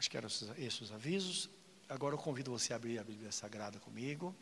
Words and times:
Acho 0.00 0.08
que 0.08 0.16
eram 0.16 0.28
esses 0.56 0.80
os 0.80 0.92
avisos. 0.92 1.50
Agora 1.86 2.14
eu 2.14 2.18
convido 2.18 2.50
você 2.50 2.72
a 2.72 2.76
abrir 2.76 2.98
a 2.98 3.04
Bíblia 3.04 3.30
Sagrada 3.30 3.78
comigo. 3.78 4.34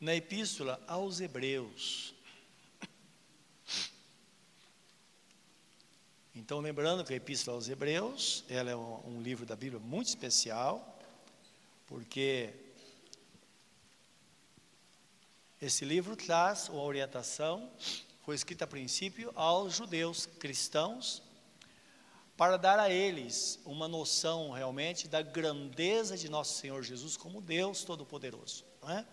Na 0.00 0.14
Epístola 0.14 0.82
aos 0.86 1.20
Hebreus. 1.20 2.14
Então, 6.34 6.60
lembrando 6.60 7.04
que 7.04 7.12
a 7.12 7.16
Epístola 7.16 7.58
aos 7.58 7.68
Hebreus, 7.68 8.46
ela 8.48 8.70
é 8.70 8.76
um, 8.76 9.20
livro 9.20 9.44
da 9.44 9.54
Bíblia 9.54 9.78
muito 9.78 10.06
especial, 10.06 10.98
porque 11.86 12.54
esse 15.60 15.84
livro 15.84 16.16
traz 16.16 16.70
uma 16.70 16.82
orientação, 16.82 17.70
foi 18.22 18.34
escrita 18.34 18.64
a 18.64 18.66
princípio 18.66 19.30
aos 19.34 19.76
judeus 19.76 20.24
cristãos, 20.24 21.22
para 22.36 22.56
dar 22.56 22.78
a 22.78 22.90
eles 22.90 23.60
uma 23.64 23.86
noção 23.86 24.50
realmente 24.50 25.06
da 25.06 25.22
grandeza 25.22 26.16
de 26.16 26.28
nosso 26.28 26.58
Senhor 26.58 26.82
Jesus 26.82 27.16
como 27.16 27.40
Deus 27.40 27.84
Todo-Poderoso, 27.84 28.64
não 28.82 28.90
é? 28.90 29.06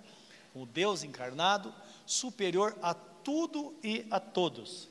o 0.53 0.65
Deus 0.65 1.03
encarnado, 1.03 1.73
superior 2.05 2.77
a 2.81 2.93
tudo 2.93 3.77
e 3.83 4.05
a 4.09 4.19
todos. 4.19 4.89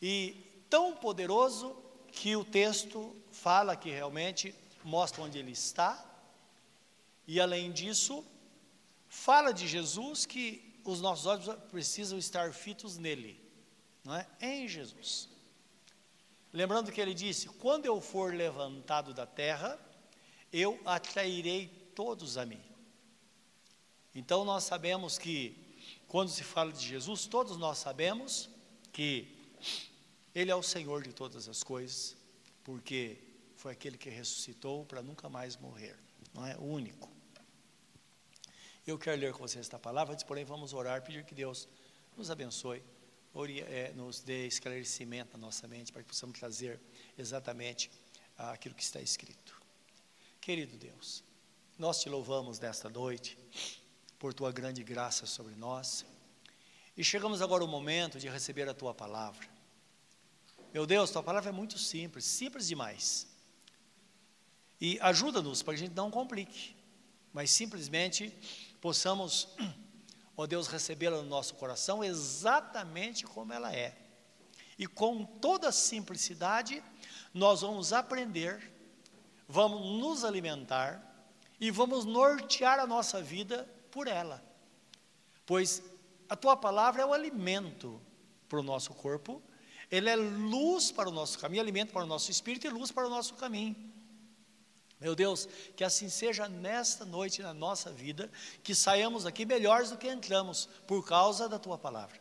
E 0.00 0.36
tão 0.68 0.94
poderoso 0.96 1.76
que 2.10 2.34
o 2.34 2.44
texto 2.44 3.14
fala 3.30 3.76
que 3.76 3.90
realmente 3.90 4.54
mostra 4.84 5.22
onde 5.22 5.38
ele 5.38 5.52
está, 5.52 6.04
e 7.26 7.40
além 7.40 7.70
disso, 7.70 8.24
fala 9.08 9.52
de 9.52 9.68
Jesus 9.68 10.26
que 10.26 10.80
os 10.84 11.00
nossos 11.00 11.26
olhos 11.26 11.46
precisam 11.70 12.18
estar 12.18 12.52
fitos 12.52 12.98
nele, 12.98 13.40
não 14.04 14.14
é? 14.16 14.26
Em 14.40 14.66
Jesus. 14.66 15.28
Lembrando 16.52 16.92
que 16.92 17.00
ele 17.00 17.14
disse: 17.14 17.48
Quando 17.48 17.86
eu 17.86 18.00
for 18.00 18.34
levantado 18.34 19.14
da 19.14 19.26
terra, 19.26 19.78
eu 20.52 20.78
atrairei 20.84 21.68
todos 21.94 22.36
a 22.36 22.44
mim. 22.44 22.60
Então 24.14 24.44
nós 24.44 24.64
sabemos 24.64 25.18
que, 25.18 25.56
quando 26.06 26.28
se 26.28 26.44
fala 26.44 26.72
de 26.72 26.86
Jesus, 26.86 27.26
todos 27.26 27.56
nós 27.56 27.78
sabemos 27.78 28.50
que 28.92 29.34
Ele 30.34 30.50
é 30.50 30.54
o 30.54 30.62
Senhor 30.62 31.02
de 31.02 31.12
todas 31.12 31.48
as 31.48 31.62
coisas, 31.62 32.14
porque 32.62 33.18
foi 33.56 33.72
aquele 33.72 33.96
que 33.96 34.10
ressuscitou 34.10 34.84
para 34.84 35.02
nunca 35.02 35.28
mais 35.28 35.56
morrer, 35.56 35.96
não 36.34 36.46
é? 36.46 36.56
O 36.58 36.64
único. 36.64 37.10
Eu 38.86 38.98
quero 38.98 39.20
ler 39.20 39.32
com 39.32 39.38
vocês 39.38 39.64
esta 39.64 39.78
palavra, 39.78 40.14
porém, 40.26 40.44
vamos 40.44 40.74
orar, 40.74 41.02
pedir 41.02 41.24
que 41.24 41.34
Deus 41.34 41.68
nos 42.16 42.30
abençoe, 42.30 42.82
é, 43.34 43.92
nos 43.94 44.20
dê 44.20 44.46
esclarecimento 44.46 45.32
na 45.32 45.46
nossa 45.46 45.66
mente, 45.66 45.92
para 45.92 46.02
que 46.02 46.08
possamos 46.08 46.38
trazer 46.38 46.80
exatamente 47.16 47.90
aquilo 48.36 48.74
que 48.74 48.82
está 48.82 49.00
escrito. 49.00 49.60
Querido 50.40 50.76
Deus, 50.76 51.22
nós 51.78 52.00
te 52.00 52.08
louvamos 52.08 52.58
nesta 52.58 52.88
noite 52.88 53.38
por 54.18 54.34
tua 54.34 54.52
grande 54.52 54.82
graça 54.82 55.26
sobre 55.26 55.54
nós, 55.54 56.04
e 56.96 57.02
chegamos 57.02 57.40
agora 57.40 57.62
ao 57.62 57.68
momento 57.68 58.18
de 58.18 58.28
receber 58.28 58.68
a 58.68 58.74
tua 58.74 58.92
palavra. 58.92 59.48
Meu 60.74 60.86
Deus, 60.86 61.10
tua 61.10 61.22
palavra 61.22 61.50
é 61.50 61.52
muito 61.52 61.78
simples, 61.78 62.24
simples 62.24 62.68
demais. 62.68 63.26
E 64.80 64.98
ajuda-nos 65.00 65.62
para 65.62 65.74
que 65.74 65.80
a 65.80 65.86
gente 65.86 65.94
não 65.94 66.10
complique, 66.10 66.74
mas 67.32 67.50
simplesmente 67.50 68.32
possamos, 68.80 69.48
Deus, 70.46 70.66
recebê-la 70.66 71.18
no 71.18 71.28
nosso 71.28 71.54
coração 71.54 72.02
exatamente 72.02 73.24
como 73.24 73.52
ela 73.52 73.74
é. 73.74 73.96
E 74.78 74.86
com 74.86 75.24
toda 75.24 75.70
simplicidade, 75.70 76.82
nós 77.32 77.60
vamos 77.60 77.92
aprender, 77.92 78.72
vamos 79.48 80.00
nos 80.00 80.24
alimentar 80.24 81.00
e 81.60 81.70
vamos 81.70 82.04
nortear 82.04 82.78
a 82.78 82.86
nossa 82.86 83.22
vida 83.22 83.68
por 83.90 84.08
ela. 84.08 84.42
Pois 85.44 85.82
a 86.28 86.36
tua 86.36 86.56
palavra 86.56 87.02
é 87.02 87.06
o 87.06 87.12
alimento 87.12 88.00
para 88.48 88.58
o 88.58 88.62
nosso 88.62 88.94
corpo, 88.94 89.42
ele 89.90 90.08
é 90.08 90.16
luz 90.16 90.90
para 90.90 91.08
o 91.08 91.12
nosso 91.12 91.38
caminho, 91.38 91.62
alimento 91.62 91.92
para 91.92 92.04
o 92.04 92.06
nosso 92.06 92.30
espírito 92.30 92.66
e 92.66 92.70
luz 92.70 92.90
para 92.90 93.06
o 93.06 93.10
nosso 93.10 93.34
caminho. 93.34 93.91
Meu 95.02 95.16
Deus, 95.16 95.48
que 95.74 95.82
assim 95.82 96.08
seja 96.08 96.48
nesta 96.48 97.04
noite 97.04 97.42
na 97.42 97.52
nossa 97.52 97.90
vida, 97.90 98.30
que 98.62 98.72
saiamos 98.72 99.26
aqui 99.26 99.44
melhores 99.44 99.90
do 99.90 99.98
que 99.98 100.08
entramos, 100.08 100.68
por 100.86 101.04
causa 101.04 101.48
da 101.48 101.58
tua 101.58 101.76
palavra. 101.76 102.20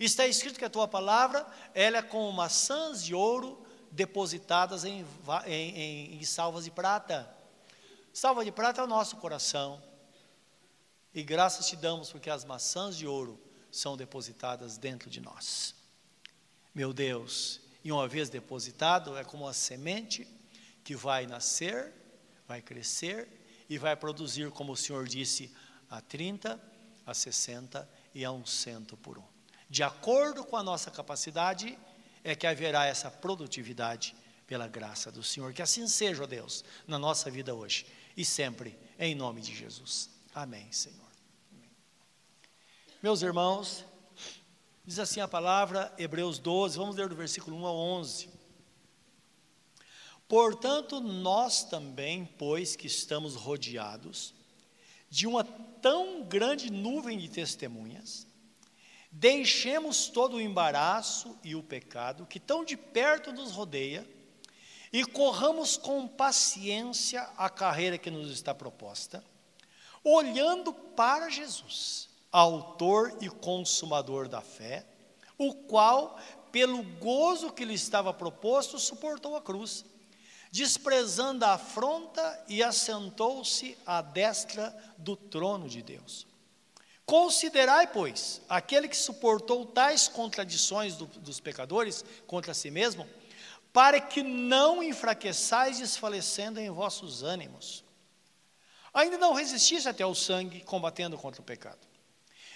Está 0.00 0.26
escrito 0.26 0.58
que 0.58 0.64
a 0.64 0.70
tua 0.70 0.88
palavra, 0.88 1.46
ela 1.74 1.98
é 1.98 2.02
como 2.02 2.32
maçãs 2.32 3.04
de 3.04 3.14
ouro 3.14 3.62
depositadas 3.90 4.86
em, 4.86 5.04
em, 5.46 5.78
em, 5.78 6.14
em 6.16 6.24
salvas 6.24 6.64
de 6.64 6.70
prata. 6.70 7.30
Salva 8.10 8.42
de 8.42 8.50
prata 8.50 8.80
é 8.80 8.84
o 8.84 8.88
nosso 8.88 9.16
coração. 9.16 9.82
E 11.14 11.22
graças 11.22 11.66
te 11.68 11.76
damos 11.76 12.10
porque 12.10 12.30
as 12.30 12.42
maçãs 12.42 12.96
de 12.96 13.06
ouro 13.06 13.38
são 13.70 13.98
depositadas 13.98 14.78
dentro 14.78 15.10
de 15.10 15.20
nós. 15.20 15.74
Meu 16.74 16.90
Deus, 16.90 17.60
e 17.84 17.92
uma 17.92 18.08
vez 18.08 18.30
depositado, 18.30 19.14
é 19.14 19.24
como 19.24 19.46
a 19.46 19.52
semente 19.52 20.26
que 20.82 20.96
vai 20.96 21.26
nascer 21.26 21.92
vai 22.46 22.60
crescer 22.60 23.28
e 23.68 23.78
vai 23.78 23.96
produzir, 23.96 24.50
como 24.50 24.72
o 24.72 24.76
Senhor 24.76 25.06
disse, 25.06 25.54
a 25.90 26.00
30, 26.00 26.60
a 27.06 27.14
60 27.14 27.88
e 28.14 28.24
a 28.24 28.32
um 28.32 28.44
cento 28.44 28.96
por 28.96 29.18
um. 29.18 29.24
De 29.68 29.82
acordo 29.82 30.44
com 30.44 30.56
a 30.56 30.62
nossa 30.62 30.90
capacidade, 30.90 31.78
é 32.22 32.34
que 32.34 32.46
haverá 32.46 32.86
essa 32.86 33.10
produtividade 33.10 34.14
pela 34.46 34.68
graça 34.68 35.10
do 35.10 35.22
Senhor. 35.22 35.52
Que 35.52 35.62
assim 35.62 35.86
seja, 35.88 36.22
ó 36.22 36.26
Deus, 36.26 36.64
na 36.86 36.98
nossa 36.98 37.30
vida 37.30 37.54
hoje 37.54 37.86
e 38.16 38.24
sempre, 38.24 38.78
em 38.98 39.14
nome 39.14 39.40
de 39.40 39.54
Jesus. 39.54 40.10
Amém, 40.34 40.70
Senhor. 40.72 41.04
Meus 43.02 43.20
irmãos, 43.22 43.84
diz 44.84 44.98
assim 44.98 45.20
a 45.20 45.28
palavra, 45.28 45.92
Hebreus 45.98 46.38
12, 46.38 46.78
vamos 46.78 46.96
ler 46.96 47.08
do 47.08 47.14
versículo 47.14 47.56
1 47.56 47.66
ao 47.66 47.76
11. 47.76 48.30
Portanto, 50.28 51.00
nós 51.00 51.64
também, 51.64 52.24
pois 52.38 52.74
que 52.74 52.86
estamos 52.86 53.34
rodeados 53.34 54.34
de 55.10 55.26
uma 55.26 55.44
tão 55.44 56.24
grande 56.24 56.72
nuvem 56.72 57.18
de 57.18 57.28
testemunhas, 57.28 58.26
deixemos 59.12 60.08
todo 60.08 60.36
o 60.36 60.40
embaraço 60.40 61.38
e 61.44 61.54
o 61.54 61.62
pecado 61.62 62.26
que 62.26 62.40
tão 62.40 62.64
de 62.64 62.76
perto 62.76 63.32
nos 63.32 63.52
rodeia 63.52 64.08
e 64.92 65.04
corramos 65.04 65.76
com 65.76 66.08
paciência 66.08 67.22
a 67.36 67.50
carreira 67.50 67.98
que 67.98 68.10
nos 68.10 68.30
está 68.30 68.54
proposta, 68.54 69.24
olhando 70.02 70.72
para 70.72 71.28
Jesus, 71.28 72.08
autor 72.32 73.16
e 73.20 73.28
consumador 73.28 74.28
da 74.28 74.40
fé, 74.40 74.86
o 75.36 75.52
qual, 75.52 76.18
pelo 76.50 76.82
gozo 76.82 77.52
que 77.52 77.64
lhe 77.64 77.74
estava 77.74 78.14
proposto, 78.14 78.78
suportou 78.78 79.36
a 79.36 79.42
cruz 79.42 79.84
desprezando 80.54 81.44
a 81.44 81.54
afronta 81.54 82.44
e 82.46 82.62
assentou-se 82.62 83.76
à 83.84 84.00
destra 84.00 84.72
do 84.96 85.16
trono 85.16 85.68
de 85.68 85.82
Deus. 85.82 86.28
Considerai, 87.04 87.88
pois, 87.88 88.40
aquele 88.48 88.86
que 88.86 88.96
suportou 88.96 89.66
tais 89.66 90.06
contradições 90.06 90.94
do, 90.94 91.06
dos 91.06 91.40
pecadores 91.40 92.04
contra 92.28 92.54
si 92.54 92.70
mesmo, 92.70 93.04
para 93.72 94.00
que 94.00 94.22
não 94.22 94.80
enfraqueçais 94.80 95.80
desfalecendo 95.80 96.60
em 96.60 96.70
vossos 96.70 97.24
ânimos. 97.24 97.82
Ainda 98.94 99.18
não 99.18 99.32
resistisse 99.32 99.88
até 99.88 100.06
o 100.06 100.14
sangue, 100.14 100.60
combatendo 100.60 101.18
contra 101.18 101.40
o 101.40 101.44
pecado. 101.44 101.84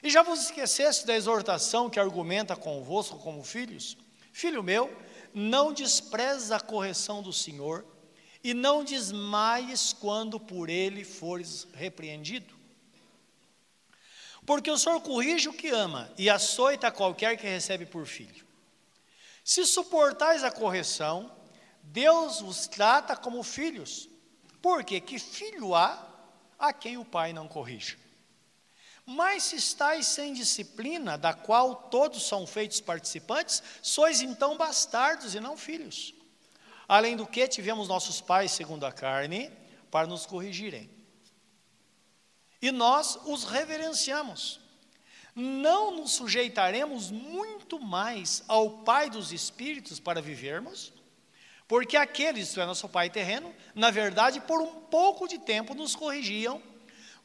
E 0.04 0.08
já 0.08 0.22
vos 0.22 0.42
esqueceste 0.42 1.04
da 1.04 1.16
exortação 1.16 1.90
que 1.90 1.98
argumenta 1.98 2.54
convosco 2.54 3.18
como 3.18 3.42
filhos? 3.42 3.98
Filho 4.32 4.62
meu, 4.62 4.88
não 5.34 5.72
desprezes 5.72 6.50
a 6.50 6.60
correção 6.60 7.22
do 7.22 7.32
Senhor, 7.32 7.84
e 8.42 8.54
não 8.54 8.84
desmaies 8.84 9.92
quando 9.92 10.38
por 10.38 10.68
ele 10.68 11.04
fores 11.04 11.66
repreendido. 11.74 12.56
Porque 14.46 14.70
o 14.70 14.78
Senhor 14.78 15.00
corrige 15.00 15.48
o 15.48 15.52
que 15.52 15.68
ama 15.68 16.10
e 16.16 16.30
açoita 16.30 16.90
qualquer 16.90 17.36
que 17.36 17.46
recebe 17.46 17.84
por 17.84 18.06
filho. 18.06 18.46
Se 19.44 19.66
suportais 19.66 20.44
a 20.44 20.50
correção, 20.50 21.30
Deus 21.82 22.40
os 22.40 22.66
trata 22.66 23.16
como 23.16 23.42
filhos, 23.42 24.08
porque 24.62 25.00
que 25.00 25.18
filho 25.18 25.74
há 25.74 26.06
a 26.58 26.72
quem 26.72 26.96
o 26.96 27.04
pai 27.04 27.32
não 27.32 27.48
corrige? 27.48 27.98
Mas 29.10 29.44
se 29.44 29.56
estáis 29.56 30.06
sem 30.06 30.34
disciplina, 30.34 31.16
da 31.16 31.32
qual 31.32 31.74
todos 31.74 32.28
são 32.28 32.46
feitos 32.46 32.78
participantes, 32.78 33.62
sois 33.80 34.20
então 34.20 34.58
bastardos 34.58 35.34
e 35.34 35.40
não 35.40 35.56
filhos. 35.56 36.12
Além 36.86 37.16
do 37.16 37.26
que, 37.26 37.48
tivemos 37.48 37.88
nossos 37.88 38.20
pais, 38.20 38.52
segundo 38.52 38.84
a 38.84 38.92
carne, 38.92 39.50
para 39.90 40.06
nos 40.06 40.26
corrigirem. 40.26 40.90
E 42.60 42.70
nós 42.70 43.18
os 43.24 43.44
reverenciamos. 43.44 44.60
Não 45.34 45.90
nos 45.90 46.12
sujeitaremos 46.12 47.10
muito 47.10 47.80
mais 47.80 48.44
ao 48.46 48.82
Pai 48.82 49.08
dos 49.08 49.32
Espíritos 49.32 49.98
para 49.98 50.20
vivermos? 50.20 50.92
Porque 51.66 51.96
aqueles, 51.96 52.48
isto 52.48 52.60
é, 52.60 52.66
nosso 52.66 52.86
pai 52.90 53.08
terreno, 53.08 53.54
na 53.74 53.90
verdade, 53.90 54.38
por 54.38 54.60
um 54.60 54.82
pouco 54.82 55.26
de 55.26 55.38
tempo 55.38 55.74
nos 55.74 55.96
corrigiam, 55.96 56.62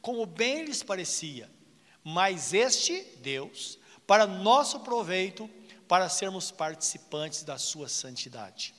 como 0.00 0.24
bem 0.24 0.64
lhes 0.64 0.82
parecia. 0.82 1.52
Mas 2.04 2.52
este, 2.52 3.00
Deus, 3.22 3.78
para 4.06 4.26
nosso 4.26 4.80
proveito, 4.80 5.48
para 5.88 6.08
sermos 6.08 6.50
participantes 6.50 7.42
da 7.42 7.58
sua 7.58 7.88
santidade. 7.88 8.74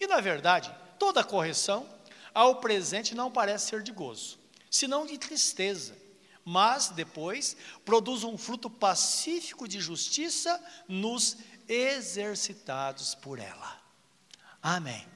E 0.00 0.06
na 0.06 0.20
verdade, 0.20 0.74
toda 0.98 1.22
correção 1.22 1.86
ao 2.34 2.56
presente 2.56 3.14
não 3.14 3.30
parece 3.30 3.68
ser 3.68 3.82
de 3.82 3.92
gozo, 3.92 4.38
senão 4.70 5.04
de 5.04 5.18
tristeza, 5.18 5.96
mas 6.44 6.88
depois 6.88 7.56
produz 7.84 8.24
um 8.24 8.38
fruto 8.38 8.70
pacífico 8.70 9.68
de 9.68 9.80
justiça 9.80 10.60
nos 10.88 11.36
exercitados 11.68 13.14
por 13.14 13.38
ela. 13.38 13.80
Amém. 14.62 15.06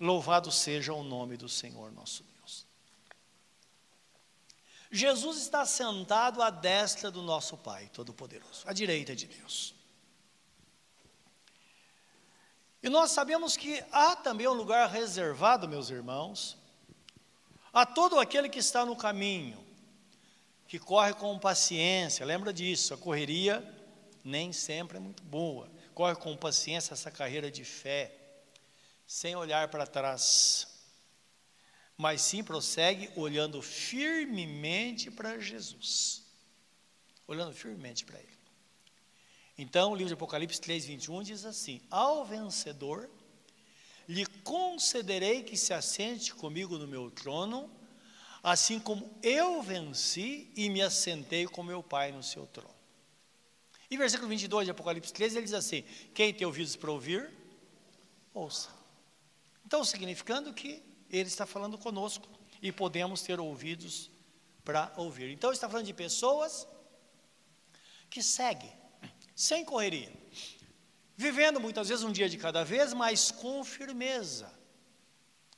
Louvado 0.00 0.50
seja 0.50 0.92
o 0.92 1.04
nome 1.04 1.36
do 1.36 1.48
Senhor 1.48 1.92
nosso 1.92 2.22
Deus. 2.22 2.31
Jesus 4.92 5.38
está 5.38 5.64
sentado 5.64 6.42
à 6.42 6.50
destra 6.50 7.10
do 7.10 7.22
nosso 7.22 7.56
Pai 7.56 7.88
Todo-Poderoso, 7.94 8.62
à 8.66 8.74
direita 8.74 9.16
de 9.16 9.26
Deus. 9.26 9.74
E 12.82 12.90
nós 12.90 13.10
sabemos 13.10 13.56
que 13.56 13.82
há 13.90 14.14
também 14.14 14.46
um 14.46 14.52
lugar 14.52 14.88
reservado, 14.90 15.66
meus 15.66 15.88
irmãos, 15.88 16.58
a 17.72 17.86
todo 17.86 18.20
aquele 18.20 18.50
que 18.50 18.58
está 18.58 18.84
no 18.84 18.94
caminho, 18.94 19.64
que 20.68 20.78
corre 20.78 21.14
com 21.14 21.38
paciência, 21.38 22.26
lembra 22.26 22.52
disso, 22.52 22.92
a 22.92 22.98
correria 22.98 23.66
nem 24.24 24.52
sempre 24.52 24.98
é 24.98 25.00
muito 25.00 25.22
boa. 25.22 25.70
Corre 25.94 26.14
com 26.16 26.36
paciência 26.36 26.94
essa 26.94 27.10
carreira 27.10 27.50
de 27.50 27.64
fé, 27.64 28.14
sem 29.06 29.36
olhar 29.36 29.68
para 29.68 29.86
trás, 29.86 30.66
mas 31.96 32.22
sim 32.22 32.42
prossegue 32.42 33.10
olhando 33.16 33.60
firmemente 33.62 35.10
para 35.10 35.38
Jesus, 35.38 36.22
olhando 37.26 37.52
firmemente 37.54 38.04
para 38.04 38.18
Ele. 38.18 38.32
Então, 39.56 39.92
o 39.92 39.94
livro 39.94 40.08
de 40.08 40.14
Apocalipse 40.14 40.60
3, 40.60 40.84
21 40.86 41.22
diz 41.22 41.44
assim: 41.44 41.80
Ao 41.90 42.24
vencedor 42.24 43.08
lhe 44.08 44.26
concederei 44.42 45.42
que 45.42 45.56
se 45.56 45.72
assente 45.72 46.34
comigo 46.34 46.78
no 46.78 46.88
meu 46.88 47.10
trono, 47.10 47.70
assim 48.42 48.80
como 48.80 49.08
eu 49.22 49.62
venci 49.62 50.50
e 50.56 50.68
me 50.68 50.82
assentei 50.82 51.46
com 51.46 51.62
meu 51.62 51.82
Pai 51.82 52.10
no 52.10 52.22
seu 52.22 52.46
trono. 52.46 52.74
E 53.90 53.96
versículo 53.96 54.28
22 54.28 54.64
de 54.64 54.70
Apocalipse 54.70 55.12
13, 55.12 55.36
ele 55.36 55.44
diz 55.44 55.54
assim: 55.54 55.82
Quem 56.14 56.32
tem 56.32 56.46
ouvidos 56.46 56.74
para 56.74 56.90
ouvir, 56.90 57.30
ouça. 58.32 58.70
Então, 59.66 59.84
significando 59.84 60.52
que 60.52 60.82
ele 61.12 61.28
está 61.28 61.44
falando 61.44 61.76
conosco 61.76 62.26
e 62.62 62.72
podemos 62.72 63.22
ter 63.22 63.38
ouvidos 63.38 64.10
para 64.64 64.92
ouvir. 64.96 65.30
Então, 65.30 65.52
está 65.52 65.68
falando 65.68 65.86
de 65.86 65.94
pessoas 65.94 66.66
que 68.08 68.22
seguem 68.22 68.72
sem 69.34 69.64
correria, 69.64 70.12
vivendo 71.16 71.60
muitas 71.60 71.88
vezes 71.88 72.04
um 72.04 72.12
dia 72.12 72.28
de 72.28 72.38
cada 72.38 72.64
vez, 72.64 72.92
mas 72.92 73.30
com 73.30 73.62
firmeza, 73.64 74.52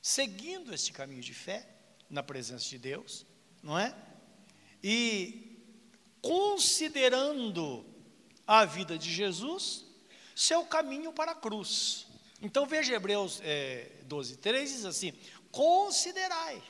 seguindo 0.01 0.73
este 0.73 0.91
caminho 0.91 1.21
de 1.21 1.33
fé 1.33 1.67
na 2.09 2.23
presença 2.23 2.67
de 2.69 2.77
Deus, 2.77 3.25
não 3.61 3.77
é? 3.77 3.95
E 4.83 5.59
considerando 6.21 7.85
a 8.47 8.65
vida 8.65 8.97
de 8.97 9.11
Jesus 9.13 9.85
seu 10.35 10.65
caminho 10.65 11.13
para 11.13 11.31
a 11.31 11.35
cruz. 11.35 12.07
Então 12.41 12.65
veja 12.65 12.93
Hebreus 12.93 13.41
é, 13.43 13.91
12, 14.03 14.37
3 14.37 14.69
diz 14.69 14.85
assim: 14.85 15.13
considerai. 15.51 16.61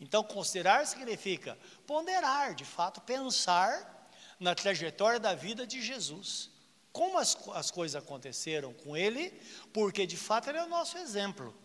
Então, 0.00 0.22
considerar 0.22 0.86
significa 0.86 1.56
ponderar, 1.86 2.54
de 2.54 2.64
fato, 2.64 3.00
pensar 3.00 4.10
na 4.38 4.54
trajetória 4.54 5.18
da 5.18 5.34
vida 5.34 5.66
de 5.66 5.80
Jesus. 5.80 6.50
Como 6.92 7.18
as, 7.18 7.36
as 7.54 7.70
coisas 7.70 7.96
aconteceram 7.96 8.72
com 8.74 8.96
ele, 8.96 9.30
porque 9.72 10.06
de 10.06 10.16
fato 10.16 10.48
ele 10.48 10.58
é 10.58 10.64
o 10.64 10.68
nosso 10.68 10.98
exemplo. 10.98 11.56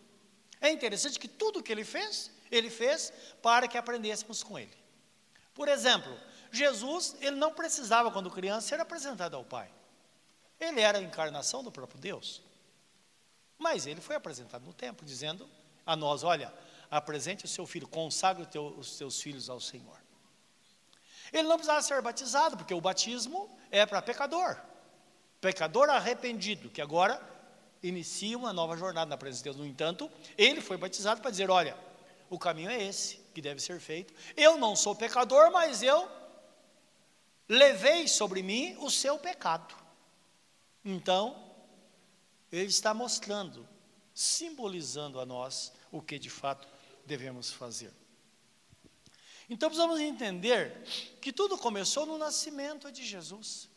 É 0.61 0.69
interessante 0.71 1.19
que 1.19 1.27
tudo 1.27 1.61
que 1.61 1.71
ele 1.71 1.83
fez, 1.83 2.31
ele 2.49 2.69
fez 2.69 3.11
para 3.41 3.67
que 3.67 3.77
aprendêssemos 3.77 4.41
com 4.41 4.57
ele. 4.57 4.75
Por 5.53 5.67
exemplo, 5.67 6.17
Jesus, 6.51 7.15
ele 7.19 7.35
não 7.35 7.53
precisava, 7.53 8.11
quando 8.11 8.31
criança, 8.31 8.67
ser 8.67 8.79
apresentado 8.79 9.35
ao 9.35 9.43
Pai. 9.43 9.69
Ele 10.59 10.81
era 10.81 10.97
a 10.97 11.01
encarnação 11.01 11.63
do 11.63 11.71
próprio 11.71 11.99
Deus. 11.99 12.41
Mas 13.57 13.85
ele 13.85 14.01
foi 14.01 14.15
apresentado 14.15 14.65
no 14.65 14.73
templo, 14.73 15.05
dizendo 15.05 15.47
a 15.85 15.95
nós: 15.95 16.23
olha, 16.23 16.53
apresente 16.89 17.45
o 17.45 17.47
seu 17.47 17.65
filho, 17.65 17.87
consagre 17.87 18.47
os 18.77 18.95
seus 18.95 19.21
filhos 19.21 19.49
ao 19.49 19.59
Senhor. 19.59 19.97
Ele 21.31 21.47
não 21.47 21.57
precisava 21.57 21.81
ser 21.81 22.01
batizado, 22.01 22.57
porque 22.57 22.73
o 22.73 22.81
batismo 22.81 23.49
é 23.69 23.85
para 23.85 24.01
pecador. 24.01 24.57
Pecador 25.39 25.89
arrependido, 25.89 26.69
que 26.69 26.81
agora 26.81 27.21
inicia 27.81 28.37
uma 28.37 28.51
nova 28.51 28.75
jornada 28.75 29.09
na 29.09 29.17
presença 29.17 29.43
de 29.43 29.43
Deus. 29.45 29.57
No 29.57 29.65
entanto, 29.65 30.11
ele 30.37 30.61
foi 30.61 30.77
batizado 30.77 31.21
para 31.21 31.31
dizer: 31.31 31.49
olha, 31.49 31.77
o 32.29 32.39
caminho 32.39 32.69
é 32.69 32.81
esse 32.81 33.17
que 33.33 33.41
deve 33.41 33.59
ser 33.59 33.79
feito. 33.79 34.13
Eu 34.35 34.57
não 34.57 34.75
sou 34.75 34.95
pecador, 34.95 35.51
mas 35.51 35.83
eu 35.83 36.09
levei 37.47 38.07
sobre 38.07 38.41
mim 38.41 38.75
o 38.79 38.89
seu 38.89 39.17
pecado. 39.17 39.75
Então, 40.83 41.51
ele 42.51 42.69
está 42.69 42.93
mostrando, 42.93 43.67
simbolizando 44.13 45.19
a 45.19 45.25
nós 45.25 45.71
o 45.91 46.01
que 46.01 46.17
de 46.17 46.29
fato 46.29 46.67
devemos 47.05 47.51
fazer. 47.51 47.93
Então 49.49 49.67
precisamos 49.67 49.99
entender 49.99 50.83
que 51.19 51.33
tudo 51.33 51.57
começou 51.57 52.05
no 52.05 52.17
nascimento 52.17 52.91
de 52.91 53.03
Jesus. 53.03 53.67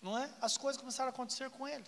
Não 0.00 0.16
é? 0.16 0.32
As 0.40 0.56
coisas 0.56 0.80
começaram 0.80 1.08
a 1.08 1.12
acontecer 1.12 1.50
com 1.50 1.66
ele. 1.66 1.84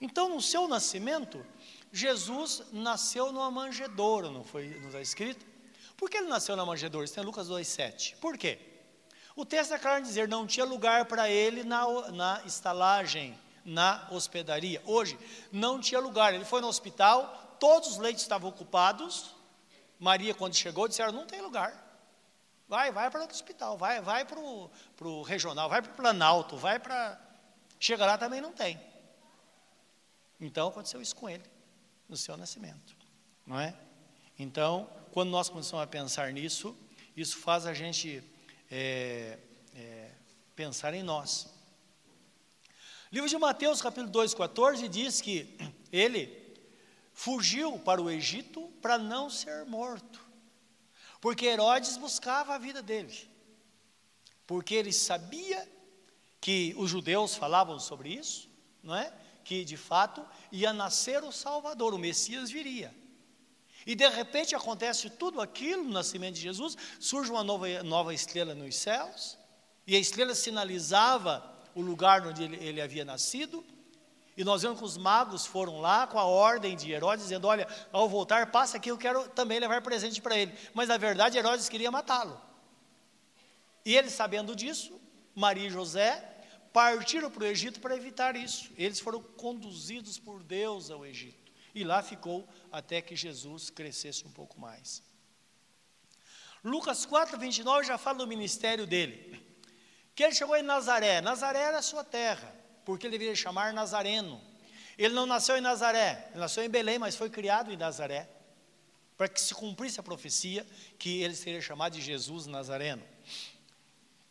Então, 0.00 0.28
no 0.28 0.40
seu 0.40 0.68
nascimento, 0.68 1.44
Jesus 1.92 2.62
nasceu 2.72 3.32
numa 3.32 3.50
manjedoura, 3.50 4.30
não 4.30 4.44
foi 4.44 4.68
não 4.80 4.86
está 4.86 5.00
escrito? 5.00 5.44
Por 5.96 6.08
que 6.08 6.16
ele 6.16 6.28
nasceu 6.28 6.54
na 6.54 6.64
manjedoura? 6.64 7.04
Isso 7.04 7.14
tem 7.14 7.24
Lucas 7.24 7.48
2,7. 7.48 8.16
Por 8.16 8.38
quê? 8.38 8.58
O 9.38 9.46
texto 9.46 9.72
é 9.72 9.78
claro 9.78 10.02
dizer, 10.02 10.26
não 10.26 10.48
tinha 10.48 10.66
lugar 10.66 11.04
para 11.04 11.30
ele 11.30 11.62
na, 11.62 12.10
na 12.10 12.42
estalagem, 12.44 13.38
na 13.64 14.08
hospedaria. 14.10 14.82
Hoje, 14.84 15.16
não 15.52 15.80
tinha 15.80 16.00
lugar. 16.00 16.34
Ele 16.34 16.44
foi 16.44 16.60
no 16.60 16.66
hospital, 16.66 17.56
todos 17.60 17.90
os 17.90 17.98
leitos 17.98 18.22
estavam 18.22 18.50
ocupados, 18.50 19.36
Maria, 19.96 20.34
quando 20.34 20.56
chegou, 20.56 20.88
disseram: 20.88 21.12
não 21.12 21.24
tem 21.24 21.40
lugar. 21.40 21.72
Vai, 22.68 22.90
vai 22.90 23.08
para 23.12 23.20
outro 23.20 23.36
hospital, 23.36 23.78
vai, 23.78 24.00
vai 24.00 24.24
para 24.24 24.40
o 24.40 25.22
regional, 25.22 25.68
vai 25.68 25.82
para 25.82 25.92
o 25.92 25.94
Planalto, 25.94 26.56
vai 26.56 26.80
para. 26.80 27.16
Chega 27.78 28.04
lá 28.04 28.18
também 28.18 28.40
não 28.40 28.52
tem. 28.52 28.76
Então 30.40 30.66
aconteceu 30.66 31.00
isso 31.00 31.14
com 31.14 31.30
ele, 31.30 31.44
no 32.08 32.16
seu 32.16 32.36
nascimento, 32.36 32.96
não 33.46 33.60
é? 33.60 33.72
Então, 34.36 34.90
quando 35.12 35.30
nós 35.30 35.48
começamos 35.48 35.84
a 35.84 35.86
pensar 35.86 36.32
nisso, 36.32 36.76
isso 37.16 37.38
faz 37.38 37.66
a 37.66 37.72
gente 37.72 38.20
é, 38.70 39.38
é, 39.74 40.10
pensar 40.54 40.94
em 40.94 41.02
nós. 41.02 41.48
livro 43.10 43.28
de 43.28 43.38
Mateus, 43.38 43.80
capítulo 43.80 44.10
2, 44.10 44.34
14, 44.34 44.88
diz 44.88 45.20
que 45.20 45.56
ele 45.90 46.56
fugiu 47.12 47.78
para 47.78 48.00
o 48.00 48.10
Egito 48.10 48.68
para 48.80 48.98
não 48.98 49.28
ser 49.30 49.64
morto. 49.64 50.20
Porque 51.20 51.46
Herodes 51.46 51.96
buscava 51.96 52.54
a 52.54 52.58
vida 52.58 52.82
dele. 52.82 53.28
Porque 54.46 54.74
ele 54.74 54.92
sabia 54.92 55.68
que 56.40 56.74
os 56.76 56.90
judeus 56.90 57.34
falavam 57.34 57.78
sobre 57.80 58.10
isso, 58.10 58.48
não 58.82 58.94
é? 58.94 59.12
Que 59.44 59.64
de 59.64 59.76
fato 59.76 60.24
ia 60.52 60.72
nascer 60.72 61.24
o 61.24 61.32
Salvador, 61.32 61.92
o 61.92 61.98
Messias 61.98 62.50
viria. 62.50 62.94
E 63.88 63.94
de 63.94 64.06
repente 64.06 64.54
acontece 64.54 65.08
tudo 65.08 65.40
aquilo 65.40 65.82
no 65.82 65.90
nascimento 65.90 66.34
de 66.34 66.42
Jesus, 66.42 66.76
surge 67.00 67.30
uma 67.30 67.42
nova, 67.42 67.82
nova 67.82 68.12
estrela 68.12 68.54
nos 68.54 68.76
céus, 68.76 69.38
e 69.86 69.96
a 69.96 69.98
estrela 69.98 70.34
sinalizava 70.34 71.42
o 71.74 71.80
lugar 71.80 72.26
onde 72.26 72.42
ele, 72.42 72.56
ele 72.56 72.82
havia 72.82 73.02
nascido, 73.02 73.64
e 74.36 74.44
nós 74.44 74.60
vemos 74.60 74.78
que 74.78 74.84
os 74.84 74.98
magos 74.98 75.46
foram 75.46 75.80
lá 75.80 76.06
com 76.06 76.18
a 76.18 76.24
ordem 76.24 76.76
de 76.76 76.92
Herodes, 76.92 77.24
dizendo: 77.24 77.46
Olha, 77.46 77.66
ao 77.90 78.06
voltar, 78.06 78.52
passa 78.52 78.76
aqui, 78.76 78.90
eu 78.90 78.98
quero 78.98 79.26
também 79.30 79.58
levar 79.58 79.80
presente 79.80 80.20
para 80.20 80.36
ele. 80.36 80.52
Mas 80.74 80.86
na 80.88 80.98
verdade, 80.98 81.38
Herodes 81.38 81.68
queria 81.70 81.90
matá-lo. 81.90 82.38
E 83.86 83.96
ele, 83.96 84.10
sabendo 84.10 84.54
disso, 84.54 85.00
Maria 85.34 85.66
e 85.66 85.70
José 85.70 86.22
partiram 86.74 87.30
para 87.30 87.42
o 87.42 87.46
Egito 87.46 87.80
para 87.80 87.96
evitar 87.96 88.36
isso. 88.36 88.70
Eles 88.76 89.00
foram 89.00 89.22
conduzidos 89.22 90.18
por 90.18 90.42
Deus 90.42 90.90
ao 90.90 91.06
Egito. 91.06 91.37
E 91.80 91.84
lá 91.84 92.02
ficou 92.02 92.48
até 92.70 93.00
que 93.00 93.14
Jesus 93.14 93.70
crescesse 93.70 94.26
um 94.26 94.30
pouco 94.30 94.60
mais. 94.60 95.02
Lucas 96.62 97.06
4, 97.06 97.38
29 97.38 97.86
já 97.86 97.96
fala 97.96 98.18
do 98.18 98.26
ministério 98.26 98.86
dele. 98.86 99.40
Que 100.14 100.24
ele 100.24 100.34
chegou 100.34 100.56
em 100.56 100.62
Nazaré. 100.62 101.20
Nazaré 101.20 101.60
era 101.60 101.78
a 101.78 101.82
sua 101.82 102.04
terra 102.04 102.58
porque 102.88 103.06
ele 103.06 103.18
deveria 103.18 103.36
chamar 103.36 103.74
Nazareno. 103.74 104.40
Ele 104.96 105.12
não 105.12 105.26
nasceu 105.26 105.58
em 105.58 105.60
Nazaré, 105.60 106.28
ele 106.30 106.40
nasceu 106.40 106.64
em 106.64 106.70
Belém, 106.70 106.98
mas 106.98 107.14
foi 107.14 107.28
criado 107.28 107.70
em 107.70 107.76
Nazaré, 107.76 108.26
para 109.14 109.28
que 109.28 109.38
se 109.38 109.54
cumprisse 109.54 110.00
a 110.00 110.02
profecia 110.02 110.66
que 110.98 111.20
ele 111.22 111.34
seria 111.36 111.60
chamado 111.60 111.92
de 111.92 112.00
Jesus 112.00 112.46
Nazareno. 112.46 113.04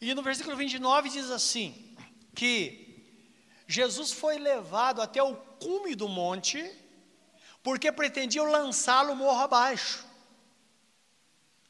E 0.01 0.11
no 0.15 0.23
versículo 0.23 0.57
29 0.57 1.07
diz 1.07 1.29
assim: 1.29 1.95
que 2.33 3.05
Jesus 3.67 4.11
foi 4.11 4.39
levado 4.39 5.03
até 5.03 5.21
o 5.21 5.35
cume 5.35 5.93
do 5.93 6.09
monte, 6.09 6.59
porque 7.67 7.91
pretendiam 7.91 8.49
lançá-lo 8.49 9.13
morro 9.13 9.41
abaixo. 9.41 10.05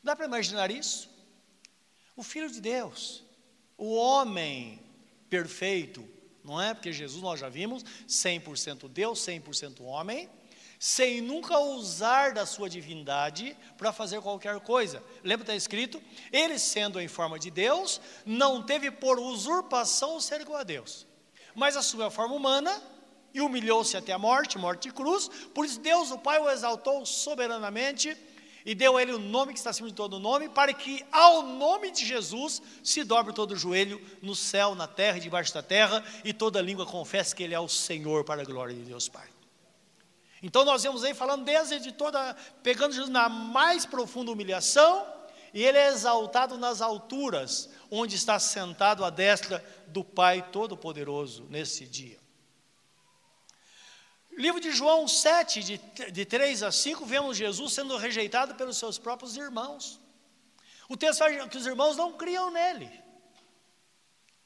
Dá 0.03 0.15
para 0.15 0.27
imaginar 0.27 0.69
isso? 0.69 1.09
O 2.15 2.21
Filho 2.21 2.47
de 2.51 2.61
Deus, 2.61 3.23
o 3.75 3.95
homem 3.95 4.79
perfeito, 5.27 6.07
não 6.43 6.61
é? 6.61 6.75
Porque 6.75 6.93
Jesus 6.93 7.23
nós 7.23 7.39
já 7.39 7.49
vimos, 7.49 7.83
100% 8.07 8.87
Deus, 8.87 9.25
100% 9.25 9.81
homem, 9.81 10.29
sem 10.79 11.19
nunca 11.19 11.57
usar 11.57 12.31
da 12.31 12.45
sua 12.45 12.69
divindade 12.69 13.57
para 13.75 13.91
fazer 13.91 14.21
qualquer 14.21 14.59
coisa. 14.59 15.03
Lembra 15.23 15.45
que 15.45 15.51
está 15.51 15.55
escrito? 15.55 15.99
Ele, 16.31 16.59
sendo 16.59 17.01
em 17.01 17.07
forma 17.07 17.39
de 17.39 17.49
Deus, 17.49 17.99
não 18.23 18.61
teve 18.61 18.91
por 18.91 19.17
usurpação 19.17 20.17
o 20.17 20.21
ser 20.21 20.41
igual 20.41 20.59
a 20.59 20.63
Deus, 20.63 21.07
mas 21.55 21.75
assumiu 21.75 22.05
a 22.05 22.11
forma 22.11 22.35
humana 22.35 22.96
e 23.37 23.41
humilhou-se 23.41 23.95
até 23.95 24.11
a 24.13 24.17
morte, 24.17 24.57
morte 24.57 24.89
de 24.89 24.91
cruz. 24.91 25.29
Por 25.53 25.63
isso, 25.63 25.79
Deus, 25.79 26.09
o 26.09 26.17
Pai, 26.17 26.39
o 26.39 26.49
exaltou 26.49 27.05
soberanamente 27.05 28.17
e 28.65 28.73
deu 28.73 28.97
a 28.97 29.01
ele 29.01 29.13
o 29.13 29.19
nome 29.19 29.53
que 29.53 29.59
está 29.59 29.69
acima 29.69 29.87
de 29.87 29.93
todo 29.93 30.19
nome, 30.19 30.49
para 30.49 30.73
que 30.73 31.05
ao 31.11 31.43
nome 31.43 31.91
de 31.91 32.03
Jesus 32.03 32.61
se 32.83 33.03
dobre 33.03 33.31
todo 33.31 33.51
o 33.51 33.55
joelho 33.55 34.01
no 34.23 34.35
céu, 34.35 34.73
na 34.73 34.87
terra 34.87 35.17
e 35.17 35.21
debaixo 35.21 35.53
da 35.53 35.61
terra, 35.61 36.03
e 36.25 36.33
toda 36.33 36.59
língua 36.61 36.85
confesse 36.85 37.35
que 37.35 37.43
Ele 37.43 37.53
é 37.53 37.59
o 37.59 37.69
Senhor 37.69 38.23
para 38.23 38.41
a 38.41 38.45
glória 38.45 38.73
de 38.73 38.81
Deus 38.81 39.07
Pai. 39.07 39.29
Então 40.41 40.65
nós 40.65 40.81
vemos 40.81 41.03
aí 41.03 41.13
falando 41.13 41.45
desde 41.45 41.79
de 41.79 41.91
toda, 41.91 42.35
pegando 42.63 42.93
Jesus 42.93 43.09
na 43.09 43.29
mais 43.29 43.85
profunda 43.85 44.31
humilhação, 44.31 45.05
e 45.53 45.63
ele 45.63 45.77
é 45.77 45.87
exaltado 45.87 46.57
nas 46.57 46.81
alturas, 46.81 47.69
onde 47.89 48.15
está 48.15 48.37
sentado 48.37 49.05
à 49.05 49.09
destra 49.09 49.63
do 49.87 50.03
Pai 50.03 50.45
Todo-Poderoso 50.51 51.45
nesse 51.49 51.85
dia. 51.85 52.26
Livro 54.37 54.61
de 54.61 54.71
João 54.71 55.07
7, 55.07 55.63
de, 55.63 55.77
de 56.11 56.25
3 56.25 56.61
a 56.61 56.71
5, 56.71 57.03
vemos 57.07 57.35
Jesus 57.35 57.73
sendo 57.73 57.97
rejeitado 57.97 58.53
pelos 58.53 58.77
seus 58.77 58.99
próprios 58.99 59.35
irmãos. 59.35 59.99
O 60.87 60.95
texto 60.95 61.19
fala 61.19 61.49
que 61.49 61.57
os 61.57 61.65
irmãos 61.65 61.97
não 61.97 62.13
criam 62.13 62.51
nele. 62.51 62.87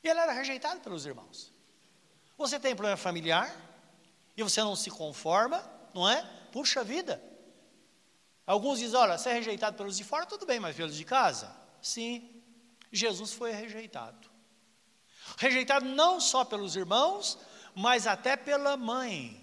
E 0.02 0.08
ele 0.08 0.20
era 0.20 0.32
rejeitado 0.32 0.80
pelos 0.80 1.06
irmãos. 1.06 1.54
Você 2.38 2.58
tem 2.58 2.74
problema 2.74 2.96
familiar 2.96 3.54
e 4.36 4.42
você 4.42 4.62
não 4.62 4.78
se 4.78 4.90
conforma, 4.90 5.62
não 5.94 6.10
é? 6.10 6.24
Puxa 6.54 6.86
vida. 6.86 7.22
Alguns 8.48 8.80
dizem: 8.80 8.98
olha, 8.98 9.18
você 9.18 9.30
é 9.30 9.34
rejeitado 9.34 9.76
pelos 9.76 9.98
de 9.98 10.06
fora, 10.06 10.26
tudo 10.26 10.46
bem, 10.46 10.60
mas 10.60 10.76
pelos 10.76 10.96
de 10.96 11.04
casa? 11.04 11.54
Sim, 11.82 12.42
Jesus 12.92 13.34
foi 13.34 13.52
rejeitado. 13.52 14.32
Rejeitado 15.38 15.86
não 15.86 16.22
só 16.22 16.46
pelos 16.46 16.78
irmãos, 16.78 17.38
mas 17.76 18.08
até 18.08 18.38
pela 18.38 18.78
mãe. 18.78 19.41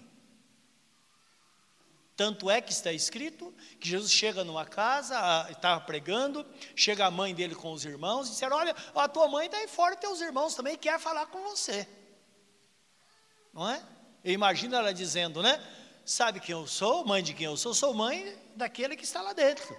Tanto 2.19 2.51
é 2.51 2.59
que 2.59 2.73
está 2.73 2.91
escrito 2.91 3.53
que 3.79 3.87
Jesus 3.87 4.11
chega 4.11 4.43
numa 4.43 4.65
casa, 4.65 5.47
estava 5.49 5.79
pregando, 5.79 6.45
chega 6.75 7.05
a 7.05 7.09
mãe 7.09 7.33
dele 7.33 7.55
com 7.55 7.71
os 7.71 7.85
irmãos 7.85 8.27
e 8.27 8.31
disseram: 8.31 8.57
Olha, 8.57 8.75
a 8.93 9.07
tua 9.07 9.29
mãe 9.29 9.45
está 9.45 9.57
aí 9.57 9.69
fora, 9.69 9.95
teus 9.95 10.19
irmãos 10.19 10.53
também 10.53 10.77
quer 10.77 10.99
falar 10.99 11.27
com 11.27 11.41
você. 11.43 11.87
Não 13.53 13.69
é? 13.69 13.81
E 14.21 14.33
imagina 14.33 14.79
ela 14.79 14.93
dizendo, 14.93 15.41
né? 15.41 15.65
Sabe 16.03 16.41
quem 16.41 16.51
eu 16.51 16.67
sou? 16.67 17.05
Mãe 17.05 17.23
de 17.23 17.33
quem 17.33 17.45
eu 17.45 17.55
sou? 17.55 17.73
Sou 17.73 17.93
mãe 17.93 18.37
daquele 18.53 18.97
que 18.97 19.05
está 19.05 19.21
lá 19.21 19.31
dentro. 19.31 19.73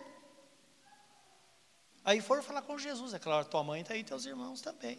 Aí 2.02 2.23
foram 2.23 2.42
falar 2.42 2.62
com 2.62 2.78
Jesus, 2.78 3.12
é 3.12 3.18
claro, 3.18 3.44
tua 3.44 3.62
mãe 3.62 3.82
está 3.82 3.92
aí, 3.92 4.02
teus 4.02 4.25
irmãos 4.25 4.62
também. 4.62 4.99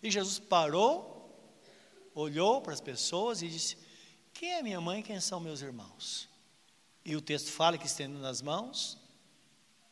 E 0.00 0.12
Jesus 0.12 0.38
parou, 0.38 1.28
olhou 2.14 2.62
para 2.62 2.72
as 2.72 2.80
pessoas 2.80 3.42
e 3.42 3.48
disse: 3.48 3.76
Quem 4.32 4.52
é 4.52 4.62
minha 4.62 4.80
mãe? 4.80 5.02
Quem 5.02 5.20
são 5.20 5.40
meus 5.40 5.60
irmãos? 5.60 6.27
E 7.08 7.16
o 7.16 7.22
texto 7.22 7.50
fala 7.50 7.78
que 7.78 7.86
estendendo 7.86 8.26
as 8.26 8.42
mãos 8.42 8.98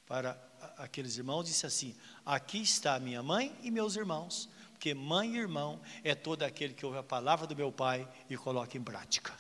para 0.07 0.39
aqueles 0.77 1.17
irmãos, 1.17 1.45
disse 1.45 1.65
assim: 1.65 1.97
Aqui 2.27 2.61
está 2.61 3.01
minha 3.01 3.23
mãe 3.23 3.59
e 3.63 3.71
meus 3.71 3.97
irmãos, 3.97 4.51
porque 4.73 4.93
mãe 4.93 5.35
e 5.35 5.39
irmão 5.39 5.81
é 6.05 6.15
todo 6.15 6.43
aquele 6.43 6.75
que 6.75 6.85
ouve 6.85 6.99
a 6.99 7.03
palavra 7.03 7.47
do 7.47 7.57
meu 7.57 7.73
Pai 7.73 8.07
e 8.29 8.37
coloca 8.37 8.77
em 8.77 8.83
prática. 8.83 9.33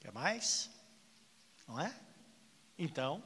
Quer 0.00 0.10
mais? 0.10 0.70
Não 1.66 1.78
é? 1.78 1.94
Então, 2.78 3.22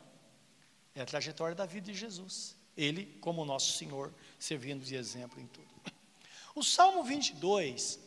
é 0.93 1.03
a 1.03 1.07
trajetória 1.07 1.55
da 1.55 1.65
vida 1.65 1.93
de 1.93 1.95
Jesus. 1.97 2.57
Ele, 2.77 3.07
como 3.21 3.45
nosso 3.45 3.79
Senhor, 3.79 4.13
servindo 4.37 4.85
de 4.85 4.97
exemplo 4.97 5.41
em 5.41 5.47
tudo. 5.47 5.69
O 6.57 6.65
Salmo 6.65 7.05
22 7.05 8.01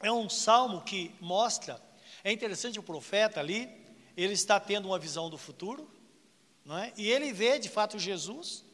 é 0.00 0.12
um 0.12 0.30
salmo 0.30 0.82
que 0.82 1.12
mostra, 1.20 1.82
é 2.22 2.30
interessante 2.30 2.78
o 2.78 2.82
profeta 2.82 3.40
ali, 3.40 3.87
ele 4.24 4.32
está 4.32 4.58
tendo 4.58 4.86
uma 4.86 4.98
visão 4.98 5.30
do 5.30 5.38
futuro, 5.38 5.88
não 6.64 6.76
é? 6.76 6.92
E 6.96 7.08
ele 7.08 7.32
vê 7.32 7.58
de 7.58 7.68
fato 7.68 7.98
Jesus. 7.98 8.64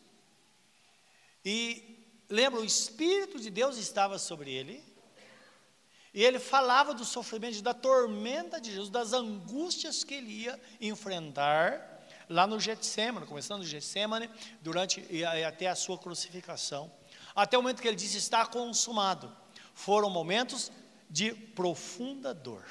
E 1.45 1.99
lembra, 2.31 2.61
o 2.61 2.65
Espírito 2.65 3.39
de 3.39 3.51
Deus 3.51 3.77
estava 3.77 4.19
sobre 4.19 4.51
ele. 4.51 4.83
E 6.15 6.25
ele 6.25 6.39
falava 6.39 6.95
do 6.95 7.05
sofrimento, 7.05 7.61
da 7.61 7.75
tormenta 7.75 8.59
de 8.59 8.71
Jesus, 8.71 8.89
das 8.89 9.13
angústias 9.13 10.03
que 10.03 10.15
ele 10.15 10.31
ia 10.45 10.59
enfrentar 10.81 12.07
lá 12.29 12.47
no 12.47 12.59
Getsemane, 12.59 13.27
começando 13.27 13.59
no 13.59 13.67
Getsemane, 13.67 14.31
durante 14.63 15.05
e 15.11 15.25
até 15.25 15.69
a 15.69 15.75
sua 15.75 15.99
crucificação. 15.99 16.91
Até 17.35 17.59
o 17.59 17.63
momento 17.63 17.83
que 17.83 17.89
ele 17.89 17.97
disse 17.97 18.17
está 18.17 18.47
consumado. 18.47 19.31
Foram 19.75 20.09
momentos 20.09 20.73
de 21.11 21.35
profunda 21.35 22.33
dor. 22.33 22.65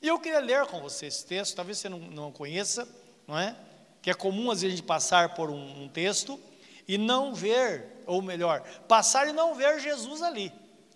E 0.00 0.08
eu 0.08 0.18
queria 0.18 0.40
ler 0.40 0.66
com 0.66 0.80
você 0.80 1.06
esse 1.06 1.24
texto, 1.26 1.56
talvez 1.56 1.78
você 1.78 1.88
não, 1.88 1.98
não 1.98 2.32
conheça, 2.32 2.88
não 3.26 3.38
é? 3.38 3.56
Que 4.00 4.10
é 4.10 4.14
comum 4.14 4.50
às 4.50 4.62
vezes 4.62 4.74
a 4.74 4.76
gente 4.76 4.86
passar 4.86 5.34
por 5.34 5.50
um, 5.50 5.84
um 5.84 5.88
texto 5.88 6.40
e 6.86 6.96
não 6.96 7.34
ver, 7.34 8.02
ou 8.06 8.22
melhor, 8.22 8.62
passar 8.86 9.28
e 9.28 9.32
não 9.32 9.54
ver 9.54 9.80
Jesus 9.80 10.22
ali, 10.22 10.52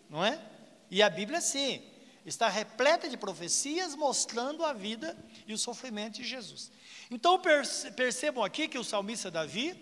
não 0.09 0.25
é? 0.25 0.41
E 0.91 1.03
a 1.03 1.11
Bíblia 1.11 1.41
sim, 1.41 1.83
está 2.25 2.49
repleta 2.49 3.09
de 3.09 3.17
profecias 3.17 3.95
mostrando 3.95 4.65
a 4.65 4.73
vida 4.73 5.17
e 5.47 5.53
o 5.53 5.59
sofrimento 5.59 6.15
de 6.15 6.25
Jesus. 6.25 6.71
Então 7.11 7.41
percebam 7.97 8.45
aqui 8.45 8.69
que 8.69 8.79
o 8.79 8.85
salmista 8.85 9.31
Davi, 9.31 9.77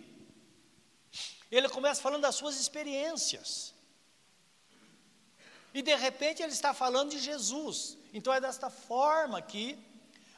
ele 1.50 1.68
começa 1.68 2.00
falando 2.00 2.22
das 2.22 2.36
suas 2.36 2.58
experiências. 2.58 3.74
E 5.74 5.82
de 5.82 5.94
repente 5.94 6.42
ele 6.42 6.52
está 6.52 6.72
falando 6.72 7.10
de 7.10 7.18
Jesus. 7.18 7.96
Então 8.12 8.32
é 8.32 8.40
desta 8.40 8.70
forma 8.70 9.40
que 9.40 9.78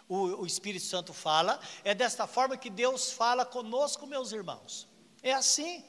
o, 0.08 0.42
o, 0.42 0.46
Espírito 0.46 0.84
Santo 0.84 1.12
fala, 1.12 1.58
é 1.84 1.94
desta 1.94 2.26
forma 2.26 2.56
que 2.56 2.68
Deus 2.68 3.12
fala 3.12 3.44
conosco, 3.44 4.06
meus 4.06 4.32
irmãos. 4.32 4.88
É 5.22 5.32
assim. 5.32 5.84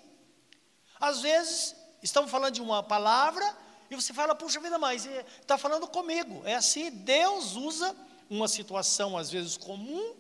Às 1.00 1.22
vezes, 1.22 1.76
estamos 2.02 2.32
falando 2.32 2.54
de 2.54 2.62
uma 2.62 2.82
palavra 2.82 3.46
e 3.90 3.96
você 3.96 4.14
fala, 4.14 4.34
puxa 4.34 4.60
vida, 4.60 4.78
mas 4.78 5.06
está 5.42 5.58
falando 5.58 5.88
comigo. 5.88 6.42
É 6.46 6.56
assim, 6.56 6.90
Deus 6.90 7.56
usa 7.56 7.96
uma 8.30 8.48
situação, 8.48 9.18
às 9.18 9.30
vezes 9.30 9.58
comum, 9.58 10.16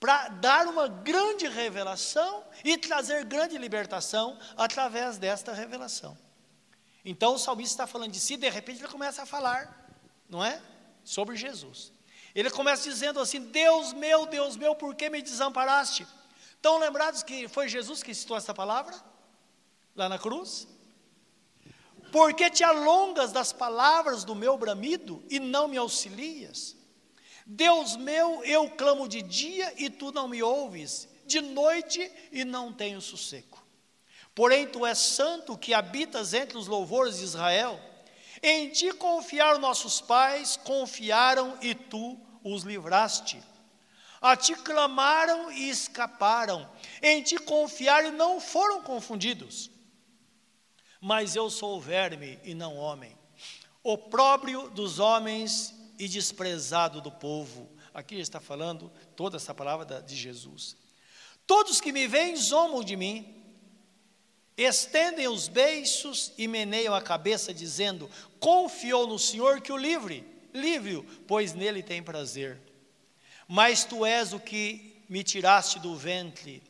para 0.00 0.28
dar 0.28 0.66
uma 0.66 0.88
grande 0.88 1.46
revelação 1.46 2.44
e 2.64 2.76
trazer 2.76 3.24
grande 3.24 3.56
libertação 3.58 4.38
através 4.56 5.18
desta 5.18 5.52
revelação. 5.52 6.16
Então 7.04 7.34
o 7.34 7.38
salmista 7.38 7.74
está 7.74 7.86
falando 7.86 8.12
de 8.12 8.20
si, 8.20 8.36
de 8.36 8.48
repente 8.48 8.80
ele 8.80 8.88
começa 8.88 9.22
a 9.22 9.26
falar, 9.26 9.88
não 10.28 10.44
é? 10.44 10.60
Sobre 11.06 11.36
Jesus. 11.36 11.92
Ele 12.34 12.50
começa 12.50 12.90
dizendo 12.90 13.20
assim: 13.20 13.40
Deus 13.40 13.94
meu, 13.94 14.26
Deus 14.26 14.56
meu, 14.56 14.74
por 14.74 14.94
que 14.94 15.08
me 15.08 15.22
desamparaste? 15.22 16.06
Estão 16.50 16.76
lembrados 16.78 17.22
que 17.22 17.48
foi 17.48 17.68
Jesus 17.68 18.02
que 18.02 18.14
citou 18.14 18.36
essa 18.36 18.52
palavra? 18.52 18.94
Lá 19.94 20.08
na 20.08 20.18
cruz? 20.18 20.66
Porque 22.12 22.50
te 22.50 22.64
alongas 22.64 23.32
das 23.32 23.52
palavras 23.52 24.24
do 24.24 24.34
meu 24.34 24.58
bramido 24.58 25.24
e 25.30 25.38
não 25.38 25.68
me 25.68 25.76
auxilias? 25.76 26.76
Deus 27.46 27.96
meu, 27.96 28.42
eu 28.44 28.68
clamo 28.70 29.08
de 29.08 29.22
dia 29.22 29.72
e 29.76 29.88
tu 29.88 30.10
não 30.10 30.26
me 30.26 30.42
ouves, 30.42 31.08
de 31.24 31.40
noite 31.40 32.10
e 32.32 32.44
não 32.44 32.72
tenho 32.72 33.00
sossego. 33.00 33.64
Porém, 34.34 34.66
tu 34.66 34.84
és 34.84 34.98
santo 34.98 35.56
que 35.56 35.72
habitas 35.72 36.34
entre 36.34 36.58
os 36.58 36.66
louvores 36.66 37.18
de 37.18 37.24
Israel. 37.24 37.80
Em 38.42 38.68
ti 38.70 38.92
confiaram 38.92 39.58
nossos 39.58 40.00
pais, 40.00 40.56
confiaram 40.56 41.58
e 41.60 41.74
tu 41.74 42.18
os 42.42 42.62
livraste. 42.62 43.42
A 44.20 44.36
ti 44.36 44.54
clamaram 44.54 45.52
e 45.52 45.68
escaparam. 45.68 46.68
Em 47.02 47.22
ti 47.22 47.38
confiaram 47.38 48.08
e 48.08 48.12
não 48.12 48.40
foram 48.40 48.82
confundidos. 48.82 49.70
Mas 51.00 51.36
eu 51.36 51.50
sou 51.50 51.80
verme 51.80 52.38
e 52.42 52.54
não 52.54 52.76
homem, 52.76 53.16
opróbrio 53.82 54.70
dos 54.70 54.98
homens 54.98 55.74
e 55.98 56.08
desprezado 56.08 57.00
do 57.00 57.12
povo. 57.12 57.70
Aqui 57.92 58.16
está 58.16 58.40
falando 58.40 58.90
toda 59.14 59.36
essa 59.36 59.54
palavra 59.54 60.02
de 60.02 60.16
Jesus. 60.16 60.76
Todos 61.46 61.80
que 61.80 61.92
me 61.92 62.06
veem 62.08 62.36
zombam 62.36 62.82
de 62.82 62.96
mim, 62.96 63.45
estendem 64.56 65.28
os 65.28 65.48
beiços 65.48 66.32
e 66.38 66.48
meneiam 66.48 66.94
a 66.94 67.02
cabeça, 67.02 67.52
dizendo: 67.52 68.10
Confiou 68.40 69.06
no 69.06 69.18
Senhor 69.18 69.60
que 69.60 69.70
o 69.70 69.76
livre, 69.76 70.26
livre-o, 70.54 71.04
pois 71.26 71.52
nele 71.52 71.82
tem 71.82 72.02
prazer. 72.02 72.58
Mas 73.46 73.84
tu 73.84 74.04
és 74.04 74.32
o 74.32 74.40
que 74.40 75.02
me 75.08 75.22
tiraste 75.22 75.78
do 75.78 75.94
ventre, 75.94 76.62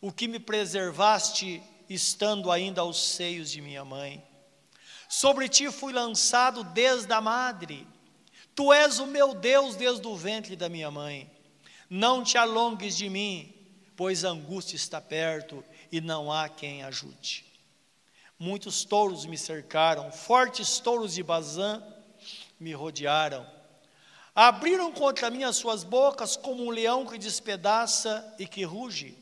o 0.00 0.12
que 0.12 0.26
me 0.26 0.38
preservaste 0.38 1.62
estando 1.88 2.50
ainda 2.50 2.80
aos 2.80 3.00
seios 3.00 3.50
de 3.50 3.60
minha 3.60 3.84
mãe. 3.84 4.22
Sobre 5.08 5.48
ti 5.48 5.70
fui 5.70 5.92
lançado 5.92 6.64
desde 6.64 7.12
a 7.12 7.20
madre. 7.20 7.86
Tu 8.54 8.72
és 8.72 8.98
o 8.98 9.06
meu 9.06 9.34
Deus 9.34 9.76
desde 9.76 10.06
o 10.06 10.16
ventre 10.16 10.56
da 10.56 10.68
minha 10.68 10.90
mãe. 10.90 11.30
Não 11.88 12.24
te 12.24 12.36
alongues 12.36 12.96
de 12.96 13.08
mim, 13.08 13.54
pois 13.94 14.24
a 14.24 14.30
angústia 14.30 14.76
está 14.76 15.00
perto 15.00 15.64
e 15.92 16.00
não 16.00 16.32
há 16.32 16.48
quem 16.48 16.82
ajude. 16.82 17.44
Muitos 18.38 18.82
touros 18.82 19.26
me 19.26 19.36
cercaram, 19.36 20.10
fortes 20.10 20.80
touros 20.80 21.12
de 21.12 21.22
Bazã 21.22 21.80
me 22.58 22.72
rodearam. 22.72 23.46
Abriram 24.34 24.90
contra 24.90 25.30
mim 25.30 25.44
as 25.44 25.56
suas 25.56 25.84
bocas 25.84 26.34
como 26.34 26.64
um 26.64 26.70
leão 26.70 27.06
que 27.06 27.18
despedaça 27.18 28.34
e 28.38 28.46
que 28.46 28.64
ruge. 28.64 29.16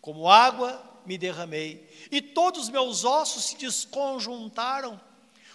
Como 0.00 0.28
água 0.28 0.82
me 1.04 1.18
derramei, 1.18 1.88
e 2.10 2.22
todos 2.22 2.62
os 2.62 2.68
meus 2.70 3.04
ossos 3.04 3.44
se 3.44 3.56
desconjuntaram. 3.56 4.98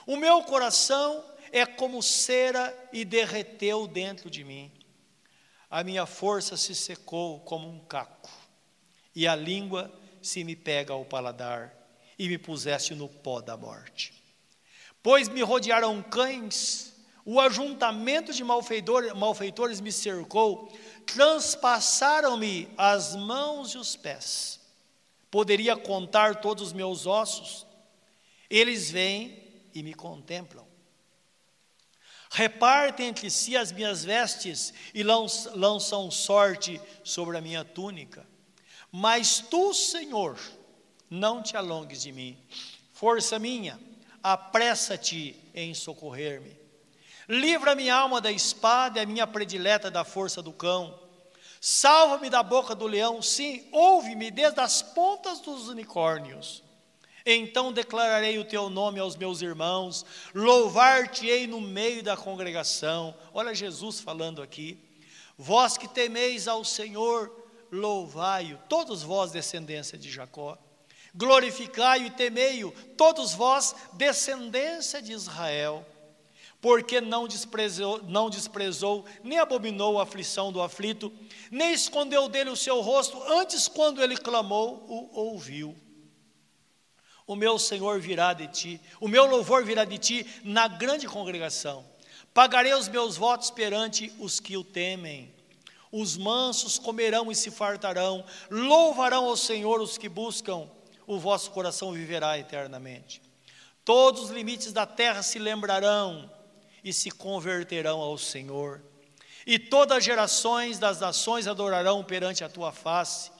O 0.06 0.16
meu 0.16 0.44
coração 0.44 1.24
é 1.52 1.66
como 1.66 2.02
cera 2.04 2.76
e 2.92 3.04
derreteu 3.04 3.88
dentro 3.88 4.30
de 4.30 4.44
mim. 4.44 4.72
A 5.70 5.84
minha 5.84 6.06
força 6.06 6.56
se 6.56 6.76
secou 6.76 7.40
como 7.40 7.68
um 7.68 7.80
caco, 7.80 8.30
e 9.16 9.28
a 9.28 9.36
língua 9.36 9.92
se 10.24 10.44
me 10.44 10.56
pega 10.56 10.94
ao 10.94 11.06
paladar, 11.06 11.72
e 12.18 12.28
me 12.28 12.38
puseste 12.38 12.96
no 12.96 13.08
pó 13.08 13.42
da 13.42 13.56
morte. 13.56 14.14
Pois 15.04 15.28
me 15.28 15.42
rodearam 15.42 16.02
cães, 16.02 16.94
o 17.26 17.40
ajuntamento 17.40 18.34
de 18.34 18.44
malfeitor, 18.44 19.16
malfeitores 19.16 19.80
me 19.82 19.92
cercou, 19.92 20.72
transpassaram-me 21.06 22.70
as 22.78 23.16
mãos 23.16 23.72
e 23.72 23.78
os 23.78 23.96
pés. 23.96 24.60
Poderia 25.30 25.76
contar 25.76 26.42
todos 26.42 26.68
os 26.68 26.74
meus 26.74 27.06
ossos. 27.06 27.66
Eles 28.50 28.92
vêm 28.92 29.42
e 29.74 29.82
me 29.82 29.94
contemplam. 29.94 30.68
Repartem 32.30 33.08
entre 33.08 33.30
si 33.30 33.56
as 33.56 33.72
minhas 33.72 34.04
vestes 34.04 34.74
e 34.94 35.04
lançam 35.04 36.10
sorte 36.10 36.80
sobre 37.04 37.38
a 37.38 37.42
minha 37.42 37.64
túnica. 37.64 38.28
Mas 38.96 39.40
tu, 39.40 39.74
Senhor, 39.74 40.38
não 41.10 41.42
te 41.42 41.58
alongues 41.58 42.04
de 42.04 42.12
mim. 42.12 42.38
Força 42.94 43.40
minha, 43.40 43.80
apressa-te 44.22 45.36
em 45.56 45.74
socorrer-me. 45.74 46.56
Livra 47.28 47.74
minha 47.74 47.96
alma 47.96 48.22
da 48.22 48.32
espada 48.32 49.00
e 49.00 49.02
a 49.02 49.06
minha 49.08 49.26
predileta 49.26 49.90
da 49.90 50.04
força 50.04 50.44
do 50.44 50.54
cão. 50.54 51.00
Salva-me 51.60 52.30
da 52.30 52.44
boca 52.44 52.76
do 52.76 52.86
leão, 52.86 53.20
sim, 53.20 53.68
ouve-me 53.72 54.30
desde 54.30 54.60
as 54.60 54.84
pontas 54.84 55.40
dos 55.40 55.70
unicórnios. 55.70 56.62
Então 57.26 57.74
declararei 57.74 58.38
o 58.38 58.46
teu 58.46 58.70
nome 58.70 59.00
aos 59.00 59.16
meus 59.16 59.42
irmãos, 59.42 60.06
louvar-te-ei 60.36 61.48
no 61.48 61.60
meio 61.60 62.04
da 62.04 62.16
congregação. 62.16 63.16
Olha 63.34 63.56
Jesus 63.56 64.00
falando 64.00 64.40
aqui. 64.40 64.78
Vós 65.36 65.80
que 65.80 65.88
temeis 65.88 66.48
ao 66.48 66.64
Senhor, 66.64 67.43
louvai-o, 67.74 68.60
todos 68.70 69.02
vós, 69.02 69.32
descendência 69.32 69.98
de 69.98 70.10
Jacó. 70.10 70.58
Glorificai-o 71.16 72.06
e 72.06 72.12
temei-o, 72.12 72.72
todos 72.96 73.34
vós, 73.34 73.76
descendência 73.94 75.02
de 75.02 75.12
Israel. 75.12 75.86
Porque 76.62 77.02
não 77.02 77.28
desprezou, 77.28 78.02
não 78.04 78.30
desprezou, 78.30 79.06
nem 79.24 79.40
abominou 79.40 80.00
a 80.00 80.04
aflição 80.04 80.52
do 80.52 80.62
aflito, 80.62 81.12
nem 81.52 81.74
escondeu 81.74 82.30
dele 82.30 82.50
o 82.50 82.56
seu 82.56 82.80
rosto, 82.80 83.22
antes, 83.24 83.68
quando 83.68 84.02
ele 84.02 84.16
clamou, 84.16 84.86
o 84.88 85.20
ouviu. 85.20 85.76
O 87.26 87.36
meu 87.36 87.58
Senhor 87.58 88.00
virá 88.00 88.34
de 88.34 88.48
ti, 88.48 88.82
o 89.00 89.08
meu 89.08 89.26
louvor 89.26 89.66
virá 89.66 89.84
de 89.84 89.98
ti 89.98 90.42
na 90.44 90.68
grande 90.68 91.08
congregação. 91.08 91.86
Pagarei 92.34 92.74
os 92.74 92.88
meus 92.88 93.18
votos 93.18 93.50
perante 93.52 94.12
os 94.20 94.40
que 94.40 94.58
o 94.58 94.64
temem. 94.64 95.34
Os 95.96 96.18
mansos 96.18 96.80
comerão 96.80 97.32
e 97.32 97.36
se 97.36 97.52
fartarão, 97.52 98.26
louvarão 98.50 99.26
ao 99.26 99.38
Senhor 99.38 99.80
os 99.80 99.96
que 99.96 100.10
buscam, 100.10 100.68
o 101.06 101.20
vosso 101.20 101.52
coração 101.52 101.92
viverá 101.92 102.36
eternamente. 102.40 103.22
Todos 103.86 104.24
os 104.24 104.30
limites 104.32 104.74
da 104.74 104.88
terra 104.88 105.22
se 105.22 105.38
lembrarão 105.38 106.28
e 106.84 106.92
se 106.92 107.12
converterão 107.12 108.00
ao 108.00 108.18
Senhor. 108.18 108.82
E 109.46 109.60
todas 109.60 110.00
as 110.00 110.04
gerações 110.04 110.80
das 110.80 111.00
nações 111.00 111.46
adorarão 111.46 112.04
perante 112.04 112.44
a 112.44 112.50
tua 112.50 112.72
face, 112.72 113.32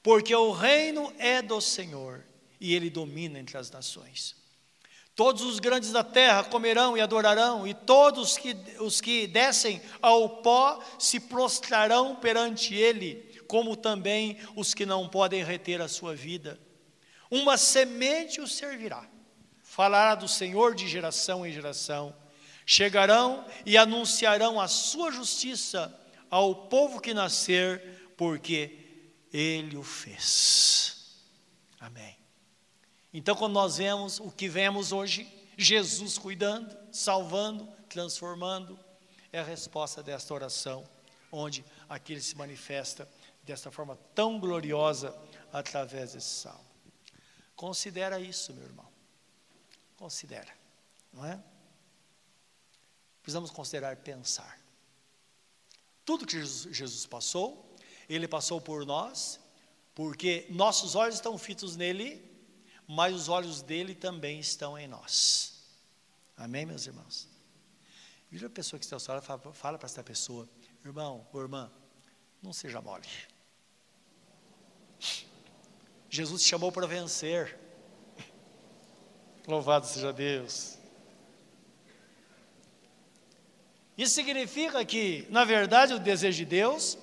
porque 0.00 0.32
o 0.32 0.52
reino 0.52 1.12
é 1.18 1.42
do 1.42 1.60
Senhor 1.60 2.24
e 2.60 2.72
ele 2.72 2.88
domina 2.88 3.40
entre 3.40 3.58
as 3.58 3.68
nações. 3.68 4.39
Todos 5.14 5.42
os 5.42 5.58
grandes 5.58 5.92
da 5.92 6.02
terra 6.02 6.44
comerão 6.44 6.96
e 6.96 7.00
adorarão, 7.00 7.66
e 7.66 7.74
todos 7.74 8.38
que, 8.38 8.56
os 8.78 9.00
que 9.00 9.26
descem 9.26 9.82
ao 10.00 10.40
pó 10.42 10.82
se 10.98 11.20
prostrarão 11.20 12.16
perante 12.16 12.74
ele, 12.74 13.42
como 13.46 13.76
também 13.76 14.38
os 14.56 14.72
que 14.72 14.86
não 14.86 15.08
podem 15.08 15.44
reter 15.44 15.80
a 15.80 15.88
sua 15.88 16.14
vida. 16.14 16.58
Uma 17.30 17.56
semente 17.56 18.40
o 18.40 18.48
servirá, 18.48 19.04
falará 19.62 20.14
do 20.14 20.28
Senhor 20.28 20.74
de 20.74 20.88
geração 20.88 21.44
em 21.44 21.52
geração. 21.52 22.14
Chegarão 22.64 23.44
e 23.66 23.76
anunciarão 23.76 24.60
a 24.60 24.68
sua 24.68 25.10
justiça 25.10 25.92
ao 26.30 26.54
povo 26.68 27.00
que 27.00 27.12
nascer, 27.12 28.12
porque 28.16 28.78
ele 29.32 29.76
o 29.76 29.82
fez. 29.82 30.96
Amém. 31.80 32.19
Então, 33.12 33.34
quando 33.34 33.52
nós 33.52 33.76
vemos 33.78 34.20
o 34.20 34.30
que 34.30 34.48
vemos 34.48 34.92
hoje, 34.92 35.28
Jesus 35.56 36.16
cuidando, 36.16 36.76
salvando, 36.92 37.66
transformando, 37.88 38.78
é 39.32 39.40
a 39.40 39.44
resposta 39.44 40.02
desta 40.02 40.32
oração, 40.32 40.88
onde 41.30 41.64
aquele 41.88 42.20
se 42.20 42.36
manifesta 42.36 43.08
desta 43.42 43.70
forma 43.70 43.96
tão 44.14 44.38
gloriosa 44.38 45.16
através 45.52 46.12
desse 46.12 46.40
salmo. 46.40 46.64
Considera 47.56 48.20
isso, 48.20 48.54
meu 48.54 48.64
irmão. 48.64 48.88
Considera, 49.96 50.52
não 51.12 51.26
é? 51.26 51.38
Precisamos 53.22 53.50
considerar 53.50 53.96
pensar. 53.96 54.58
Tudo 56.04 56.26
que 56.26 56.32
Jesus, 56.32 56.74
Jesus 56.74 57.06
passou, 57.06 57.76
ele 58.08 58.26
passou 58.26 58.60
por 58.60 58.86
nós, 58.86 59.38
porque 59.94 60.46
nossos 60.48 60.94
olhos 60.94 61.16
estão 61.16 61.36
fitos 61.36 61.76
nele 61.76 62.29
mas 62.92 63.14
os 63.14 63.28
olhos 63.28 63.62
dele 63.62 63.94
também 63.94 64.40
estão 64.40 64.76
em 64.76 64.88
nós. 64.88 65.62
Amém, 66.36 66.66
meus 66.66 66.88
irmãos? 66.88 67.28
Vira 68.28 68.48
a 68.48 68.50
pessoa 68.50 68.80
que 68.80 68.84
está 68.84 68.96
ao 68.96 69.00
seu 69.00 69.14
lado 69.14 69.22
fala, 69.22 69.52
fala 69.52 69.78
para 69.78 69.86
essa 69.86 70.02
pessoa, 70.02 70.48
irmão 70.84 71.24
ou 71.32 71.40
irmã, 71.40 71.70
não 72.42 72.52
seja 72.52 72.80
mole. 72.80 73.06
Jesus 76.08 76.42
te 76.42 76.48
chamou 76.48 76.72
para 76.72 76.84
vencer. 76.84 77.56
Louvado 79.46 79.86
seja 79.86 80.12
Deus. 80.12 80.76
Isso 83.96 84.16
significa 84.16 84.84
que, 84.84 85.28
na 85.30 85.44
verdade, 85.44 85.94
o 85.94 86.00
desejo 86.00 86.38
de 86.38 86.44
Deus 86.44 86.98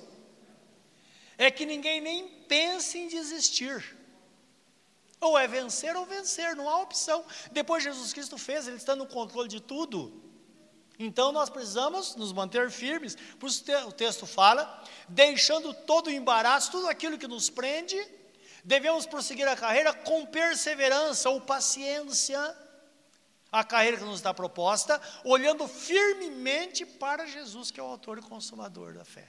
é 1.38 1.50
que 1.50 1.66
ninguém 1.66 2.02
nem 2.02 2.28
pense 2.28 2.98
em 2.98 3.08
desistir. 3.08 3.97
Ou 5.20 5.38
é 5.38 5.48
vencer 5.48 5.96
ou 5.96 6.06
vencer, 6.06 6.56
não 6.56 6.70
há 6.70 6.82
opção. 6.82 7.26
Depois 7.52 7.84
Jesus 7.84 8.14
Cristo 8.14 8.38
fez, 8.38 8.68
Ele 8.68 8.78
está 8.78 8.96
no 8.96 9.08
controle 9.08 9.48
de 9.48 9.60
tudo. 9.60 10.24
Então 11.00 11.32
nós 11.32 11.50
precisamos 11.50 12.16
nos 12.16 12.34
manter 12.34 12.72
firmes, 12.72 13.16
por 13.40 13.50
isso 13.50 13.64
o 13.88 13.92
texto 13.92 14.26
fala, 14.26 14.84
deixando 15.08 15.74
todo 15.74 16.08
o 16.08 16.12
embaraço, 16.12 16.72
tudo 16.72 16.88
aquilo 16.88 17.20
que 17.20 17.28
nos 17.28 17.50
prende, 17.52 17.96
devemos 18.64 19.06
prosseguir 19.06 19.48
a 19.48 19.56
carreira 19.56 19.94
com 19.94 20.26
perseverança 20.26 21.30
ou 21.30 21.40
paciência, 21.40 22.40
a 23.52 23.64
carreira 23.64 23.98
que 23.98 24.04
nos 24.04 24.16
está 24.16 24.34
proposta, 24.34 25.00
olhando 25.24 25.68
firmemente 25.68 26.86
para 26.86 27.28
Jesus, 27.28 27.70
que 27.70 27.80
é 27.80 27.84
o 27.84 27.88
autor 27.88 28.18
e 28.18 28.22
consumador 28.22 28.94
da 28.94 29.06
fé. 29.06 29.28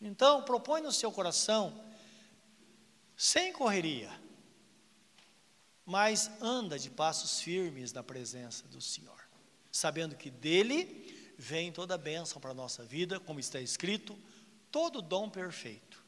Então, 0.00 0.42
propõe 0.42 0.80
no 0.80 0.92
seu 0.92 1.12
coração, 1.12 1.84
sem 3.16 3.52
correria, 3.52 4.10
mas 5.88 6.30
anda 6.42 6.78
de 6.78 6.90
passos 6.90 7.40
firmes 7.40 7.94
na 7.94 8.02
presença 8.02 8.68
do 8.68 8.78
Senhor, 8.78 9.18
sabendo 9.72 10.14
que 10.14 10.28
dele 10.28 11.32
vem 11.38 11.72
toda 11.72 11.94
a 11.94 11.98
bênção 11.98 12.38
para 12.38 12.50
a 12.50 12.54
nossa 12.54 12.84
vida, 12.84 13.18
como 13.18 13.40
está 13.40 13.58
escrito, 13.58 14.14
todo 14.70 15.00
dom 15.00 15.30
perfeito. 15.30 16.04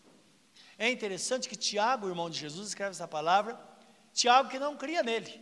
É 0.77 0.91
interessante 0.91 1.49
que 1.49 1.57
Tiago, 1.57 2.11
irmão 2.11 2.29
de 2.29 2.39
Jesus, 2.39 2.69
escreve 2.69 2.91
essa 2.91 3.09
palavra, 3.09 3.59
Tiago 4.13 4.51
que 4.51 4.59
não 4.59 4.77
cria 4.77 5.03
nele, 5.03 5.41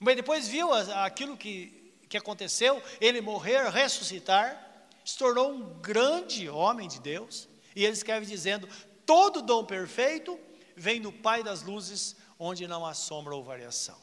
mas 0.00 0.16
depois 0.16 0.48
viu 0.48 0.74
aquilo 0.74 1.36
que, 1.36 1.94
que 2.08 2.16
aconteceu, 2.16 2.82
ele 3.00 3.20
morrer, 3.20 3.70
ressuscitar, 3.70 4.88
se 5.04 5.16
tornou 5.16 5.52
um 5.52 5.78
grande 5.80 6.48
homem 6.48 6.88
de 6.88 6.98
Deus, 6.98 7.48
e 7.76 7.84
ele 7.84 7.92
escreve 7.92 8.26
dizendo: 8.26 8.68
todo 9.06 9.40
dom 9.40 9.64
perfeito 9.64 10.36
vem 10.74 11.00
do 11.00 11.12
Pai 11.12 11.44
das 11.44 11.62
luzes, 11.62 12.16
onde 12.38 12.66
não 12.66 12.84
há 12.84 12.94
sombra 12.94 13.34
ou 13.34 13.42
variação. 13.42 13.96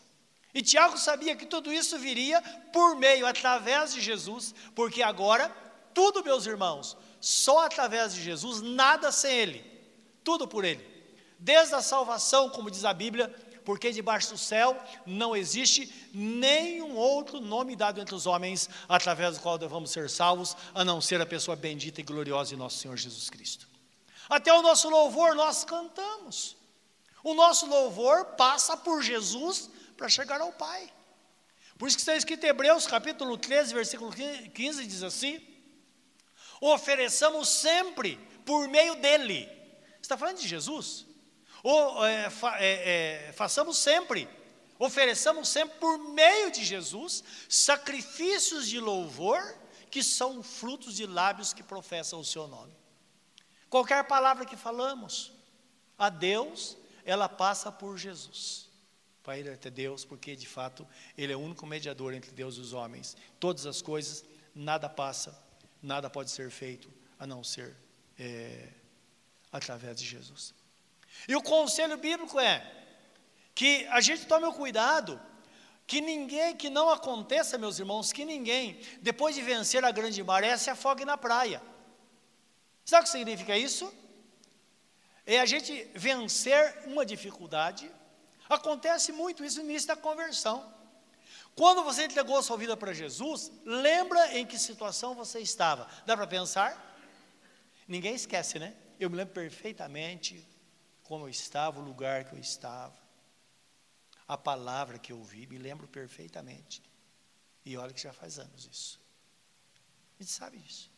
E 0.54 0.62
Tiago 0.62 0.98
sabia 0.98 1.36
que 1.36 1.46
tudo 1.46 1.72
isso 1.72 1.98
viria 1.98 2.41
por 2.74 2.96
meio, 2.96 3.26
através 3.26 3.94
de 3.94 4.02
Jesus, 4.02 4.54
porque 4.76 5.02
agora, 5.02 5.50
tudo, 5.94 6.24
meus 6.24 6.46
irmãos, 6.46 6.98
só 7.22 7.65
através 7.65 8.13
de 8.13 8.22
Jesus, 8.22 8.62
nada 8.62 9.12
sem 9.12 9.34
Ele, 9.34 9.65
tudo 10.24 10.48
por 10.48 10.65
Ele. 10.65 10.86
Desde 11.39 11.74
a 11.74 11.82
salvação, 11.82 12.50
como 12.50 12.70
diz 12.70 12.84
a 12.84 12.94
Bíblia, 12.94 13.34
porque 13.63 13.91
debaixo 13.91 14.32
do 14.32 14.38
céu 14.38 14.78
não 15.06 15.36
existe 15.36 16.10
nenhum 16.13 16.96
outro 16.96 17.39
nome 17.39 17.76
dado 17.76 18.02
entre 18.02 18.13
os 18.13 18.26
homens, 18.26 18.70
através 18.89 19.38
do 19.38 19.41
qual 19.41 19.58
devemos 19.58 19.91
ser 19.91 20.10
salvos, 20.10 20.58
a 20.74 20.84
não 20.84 21.00
ser 21.00 21.22
a 21.22 21.26
pessoa 21.26 21.56
bendita 21.56 22.02
e 22.02 22.04
gloriosa 22.04 22.50
de 22.50 22.58
nosso 22.58 22.80
Senhor 22.80 22.98
Jesus 22.98 23.30
Cristo. 23.30 23.67
Até 24.30 24.52
o 24.54 24.62
nosso 24.62 24.89
louvor 24.89 25.36
nós 25.36 25.63
cantamos. 25.63 26.58
O 27.23 27.34
nosso 27.34 27.65
louvor 27.65 28.25
passa 28.38 28.75
por 28.75 29.01
Jesus 29.01 29.69
para 29.95 30.10
chegar 30.10 30.41
ao 30.41 30.51
Pai. 30.51 30.91
Por 31.77 31.88
isso 31.88 31.97
que 31.97 32.01
está 32.01 32.15
escrito 32.15 32.43
em 32.43 32.49
Hebreus 32.49 32.88
capítulo 32.88 33.38
13, 33.38 33.73
versículo 33.73 34.12
15, 34.12 34.86
diz 34.86 35.03
assim: 35.03 35.41
ofereçamos 36.60 37.49
sempre 37.49 38.17
por 38.45 38.67
meio 38.67 38.95
dele. 38.95 39.49
Está 40.01 40.17
falando 40.17 40.38
de 40.38 40.47
Jesus? 40.47 41.05
Ou 41.63 42.05
é, 42.05 42.29
fa, 42.29 42.57
é, 42.60 43.27
é, 43.29 43.34
façamos 43.34 43.77
sempre, 43.77 44.27
ofereçamos 44.79 45.47
sempre 45.47 45.77
por 45.79 45.97
meio 45.97 46.51
de 46.51 46.63
Jesus 46.63 47.23
sacrifícios 47.47 48.67
de 48.67 48.79
louvor 48.79 49.41
que 49.91 50.03
são 50.03 50.41
frutos 50.41 50.95
de 50.95 51.05
lábios 51.05 51.53
que 51.53 51.62
professam 51.62 52.19
o 52.19 52.25
seu 52.25 52.47
nome. 52.47 52.73
Qualquer 53.69 54.03
palavra 54.05 54.45
que 54.45 54.55
falamos 54.55 55.31
a 55.97 56.10
Deus, 56.10 56.77
ela 57.06 57.28
passa 57.30 57.72
por 57.72 57.98
Jesus. 57.98 58.70
Para 59.24 59.38
ele 59.38 59.50
até 59.50 59.70
Deus, 59.70 60.04
porque 60.04 60.36
de 60.36 60.48
fato 60.48 60.88
ele 61.18 61.32
é 61.32 61.36
o 61.36 61.40
único 61.40 61.66
mediador 61.66 62.14
entre 62.14 62.32
Deus 62.32 62.56
e 62.56 62.60
os 62.60 62.74
homens. 62.74 63.16
Todas 63.40 63.66
as 63.66 63.82
coisas, 63.82 64.26
nada 64.54 64.90
passa, 64.90 65.40
nada 65.82 66.10
pode 66.10 66.32
ser 66.32 66.50
feito 66.50 66.92
a 67.20 67.28
não 67.28 67.44
ser 67.44 67.76
é, 68.18 68.70
através 69.52 69.98
de 69.98 70.06
Jesus. 70.06 70.54
E 71.28 71.36
o 71.36 71.42
conselho 71.42 71.98
bíblico 71.98 72.40
é 72.40 72.66
que 73.54 73.86
a 73.88 74.02
gente 74.02 74.26
tome 74.26 74.46
o 74.46 74.54
cuidado 74.54 75.22
que 75.86 76.00
ninguém, 76.00 76.56
que 76.56 76.70
não 76.70 76.90
aconteça, 76.90 77.58
meus 77.58 77.78
irmãos, 77.78 78.14
que 78.14 78.24
ninguém, 78.24 78.80
depois 79.02 79.36
de 79.36 79.42
vencer 79.42 79.84
a 79.84 79.92
grande 79.92 80.24
maré, 80.24 80.56
se 80.58 80.70
afogue 80.70 81.04
na 81.04 81.18
praia. 81.18 81.62
Sabe 82.86 83.02
o 83.02 83.06
que 83.06 83.12
significa 83.12 83.58
isso? 83.58 83.94
É 85.32 85.39
a 85.39 85.46
gente 85.46 85.86
vencer 85.96 86.84
uma 86.88 87.06
dificuldade. 87.06 87.89
Acontece 88.50 89.13
muito 89.13 89.46
isso 89.46 89.60
no 89.60 89.70
início 89.70 89.88
da 89.88 89.96
conversão. 89.96 90.58
Quando 91.56 91.86
você 91.86 92.04
entregou 92.04 92.44
sua 92.44 92.58
vida 92.58 92.76
para 92.76 92.91
Jesus, 92.94 93.50
lembra 93.63 94.38
em 94.38 94.46
que 94.46 94.60
situação 94.60 95.15
você 95.15 95.39
estava. 95.39 95.88
Dá 96.06 96.17
para 96.17 96.28
pensar? 96.28 96.70
Ninguém 97.88 98.13
esquece, 98.13 98.60
né? 98.60 98.76
Eu 99.00 99.10
me 99.10 99.15
lembro 99.15 99.34
perfeitamente 99.34 100.46
como 101.02 101.24
eu 101.24 101.30
estava, 101.30 101.80
o 101.80 101.84
lugar 101.84 102.26
que 102.26 102.36
eu 102.36 102.39
estava, 102.39 103.00
a 104.28 104.38
palavra 104.38 105.00
que 105.00 105.13
eu 105.13 105.17
ouvi, 105.17 105.48
me 105.48 105.58
lembro 105.58 105.88
perfeitamente. 105.88 106.84
E 107.63 107.78
olha 107.78 107.94
que 107.94 108.02
já 108.02 108.12
faz 108.12 108.38
anos 108.38 108.67
isso. 108.70 109.00
A 110.20 110.24
gente 110.24 110.34
sabe 110.34 110.58
disso. 110.58 110.90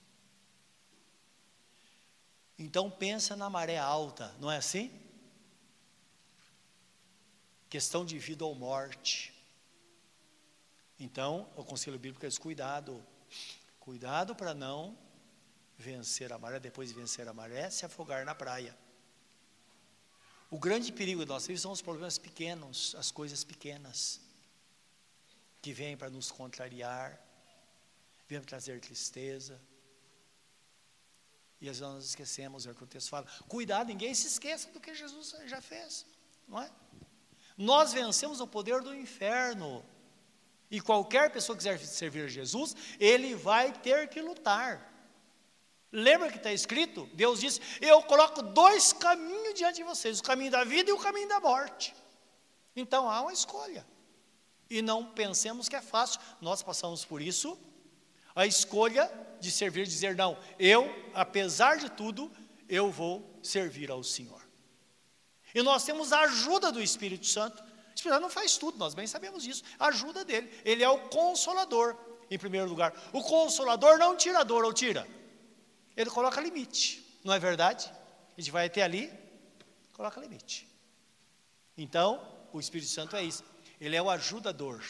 Então 2.58 2.89
pensa 2.89 3.36
na 3.36 3.50
maré 3.50 3.78
alta, 3.78 4.34
não 4.39 4.52
é 4.52 4.58
assim? 4.58 4.92
Questão 7.70 8.06
de 8.06 8.20
vida 8.20 8.46
ou 8.46 8.54
morte. 8.54 9.34
Então, 11.00 11.50
o 11.56 11.63
conselho 11.63 11.98
bíblico 11.98 12.26
é 12.26 12.30
cuidado. 12.39 13.04
Cuidado 13.80 14.36
para 14.36 14.54
não 14.54 14.98
vencer 15.78 16.32
a 16.32 16.38
maré, 16.38 16.60
depois 16.60 16.89
de 16.89 16.96
vencer 16.96 17.28
a 17.28 17.34
maré, 17.34 17.70
se 17.70 17.86
afogar 17.86 18.26
na 18.26 18.36
praia. 18.36 18.78
O 20.50 20.60
grande 20.60 20.92
perigo 20.92 21.26
da 21.26 21.34
nossa 21.34 21.48
vida 21.48 21.60
são 21.60 21.72
os 21.72 21.82
problemas 21.82 22.18
pequenos, 22.18 22.96
as 22.96 23.10
coisas 23.10 23.44
pequenas, 23.44 24.22
que 25.62 25.74
vêm 25.74 25.98
para 25.98 26.10
nos 26.10 26.30
contrariar, 26.30 27.20
vêm 28.28 28.39
para 28.39 28.50
trazer 28.50 28.80
tristeza. 28.80 29.60
E 31.63 31.69
às 31.69 31.80
vezes 31.80 31.93
nós 31.93 32.04
esquecemos, 32.04 32.67
é 32.67 32.71
o 32.71 32.76
que 32.76 32.84
o 32.84 32.86
texto 32.86 33.08
fala. 33.08 33.26
Cuidado, 33.47 33.88
ninguém 33.88 34.13
se 34.13 34.28
esqueça 34.28 34.69
do 34.71 34.82
que 34.82 34.93
Jesus 34.93 35.34
já 35.45 35.62
fez, 35.62 36.06
não 36.45 36.62
é? 36.62 36.69
Nós 37.58 37.93
vencemos 37.93 38.41
o 38.41 38.47
poder 38.47 38.82
do 38.82 38.93
inferno. 38.93 39.82
E 40.69 40.82
qualquer 40.82 41.32
pessoa 41.32 41.56
que 41.56 41.63
quiser 41.63 41.80
servir 41.80 42.28
Jesus, 42.28 42.76
ele 42.99 43.34
vai 43.34 43.71
ter 43.71 44.10
que 44.10 44.21
lutar. 44.21 44.91
Lembra 45.89 46.30
que 46.30 46.38
está 46.38 46.52
escrito? 46.52 47.10
Deus 47.13 47.39
disse: 47.39 47.62
Eu 47.80 48.04
coloco 48.04 48.41
dois 48.41 48.91
caminhos 48.91 49.54
diante 49.54 49.78
de 49.78 49.84
vocês, 49.84 50.19
o 50.19 50.23
caminho 50.23 50.52
da 50.52 50.65
vida 50.65 50.89
e 50.89 50.93
o 50.93 50.99
caminho 50.99 51.30
da 51.30 51.39
morte. 51.39 51.95
Então 52.76 53.10
há 53.10 53.21
uma 53.21 53.32
escolha. 53.32 53.88
E 54.69 54.82
não 54.82 55.06
pensemos 55.06 55.69
que 55.69 55.78
é 55.78 55.82
fácil, 55.82 56.19
nós 56.41 56.62
passamos 56.62 57.06
por 57.06 57.21
isso. 57.21 57.58
A 58.36 58.45
escolha 58.45 59.10
de 59.43 59.51
servir, 59.51 59.86
dizer: 59.86 60.15
Não, 60.15 60.38
eu, 60.58 60.89
apesar 61.13 61.77
de 61.77 61.89
tudo, 61.89 62.32
eu 62.67 62.89
vou 62.89 63.39
servir 63.43 63.91
ao 63.91 64.03
Senhor. 64.03 64.41
E 65.53 65.62
nós 65.62 65.84
temos 65.84 66.12
a 66.12 66.21
ajuda 66.21 66.71
do 66.71 66.82
Espírito 66.82 67.27
Santo. 67.27 67.62
O 67.62 67.93
Espírito 67.93 68.13
Santo 68.15 68.21
não 68.21 68.29
faz 68.29 68.58
tudo, 68.58 68.77
nós 68.77 68.95
bem 68.95 69.06
sabemos 69.06 69.43
disso. 69.43 69.63
A 69.77 69.88
ajuda 69.88 70.25
dele. 70.25 70.49
Ele 70.65 70.84
é 70.84 70.89
o 70.89 71.10
consolador, 71.10 71.95
em 72.32 72.39
primeiro 72.39 72.67
lugar. 72.67 72.93
O 73.12 73.21
consolador 73.21 73.99
não 73.99 74.17
tira 74.17 74.39
a 74.39 74.43
dor, 74.43 74.63
ou 74.63 74.73
tira? 74.73 75.08
Ele 75.95 76.10
coloca 76.10 76.41
limite, 76.41 77.19
não 77.23 77.34
é 77.34 77.38
verdade? 77.38 77.91
A 78.36 78.41
gente 78.41 78.49
vai 78.49 78.65
até 78.65 78.82
ali, 78.82 79.13
coloca 79.91 80.19
limite. 80.19 80.67
Então, 81.77 82.19
o 82.51 82.60
Espírito 82.60 82.89
Santo 82.89 83.15
é 83.15 83.23
isso. 83.23 83.43
Ele 83.79 83.95
é 83.95 84.01
o 84.01 84.10
ajudador. 84.10 84.84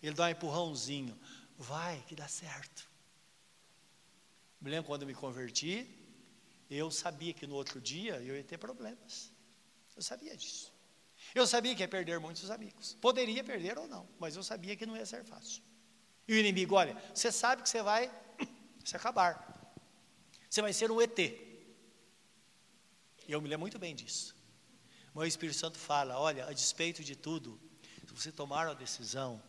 Ele 0.00 0.14
dá 0.14 0.26
um 0.26 0.28
empurrãozinho. 0.28 1.18
Vai, 1.56 2.04
que 2.06 2.14
dá 2.14 2.28
certo. 2.28 2.93
Me 4.64 4.70
lembro 4.70 4.86
quando 4.86 5.02
eu 5.02 5.06
me 5.06 5.14
converti, 5.14 5.86
eu 6.70 6.90
sabia 6.90 7.34
que 7.34 7.46
no 7.46 7.54
outro 7.54 7.78
dia 7.82 8.14
eu 8.22 8.34
ia 8.34 8.42
ter 8.42 8.56
problemas. 8.56 9.30
Eu 9.94 10.00
sabia 10.00 10.34
disso. 10.34 10.72
Eu 11.34 11.46
sabia 11.46 11.74
que 11.74 11.82
ia 11.82 11.88
perder 11.88 12.18
muitos 12.18 12.50
amigos. 12.50 12.94
Poderia 12.98 13.44
perder 13.44 13.76
ou 13.76 13.86
não, 13.86 14.08
mas 14.18 14.36
eu 14.36 14.42
sabia 14.42 14.74
que 14.74 14.86
não 14.86 14.96
ia 14.96 15.04
ser 15.04 15.22
fácil. 15.22 15.62
E 16.26 16.32
o 16.32 16.38
inimigo, 16.38 16.76
olha, 16.76 16.96
você 17.14 17.30
sabe 17.30 17.62
que 17.62 17.68
você 17.68 17.82
vai 17.82 18.10
se 18.82 18.96
acabar. 18.96 19.74
Você 20.48 20.62
vai 20.62 20.72
ser 20.72 20.90
um 20.90 20.98
ET. 20.98 21.18
E 21.18 21.36
eu 23.28 23.42
me 23.42 23.48
lembro 23.50 23.60
muito 23.60 23.78
bem 23.78 23.94
disso. 23.94 24.34
Mas 25.12 25.24
o 25.24 25.28
Espírito 25.28 25.58
Santo 25.58 25.78
fala: 25.78 26.18
olha, 26.18 26.46
a 26.46 26.54
despeito 26.54 27.04
de 27.04 27.14
tudo, 27.14 27.60
se 28.06 28.14
você 28.14 28.32
tomar 28.32 28.68
uma 28.68 28.74
decisão, 28.74 29.42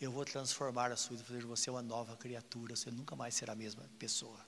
eu 0.00 0.10
vou 0.10 0.24
transformar 0.24 0.92
a 0.92 0.96
sua 0.96 1.16
vida, 1.16 1.26
fazer 1.26 1.40
de 1.40 1.46
você 1.46 1.70
uma 1.70 1.82
nova 1.82 2.16
criatura, 2.16 2.76
você 2.76 2.90
nunca 2.90 3.16
mais 3.16 3.34
será 3.34 3.54
a 3.54 3.56
mesma 3.56 3.82
pessoa. 3.98 4.38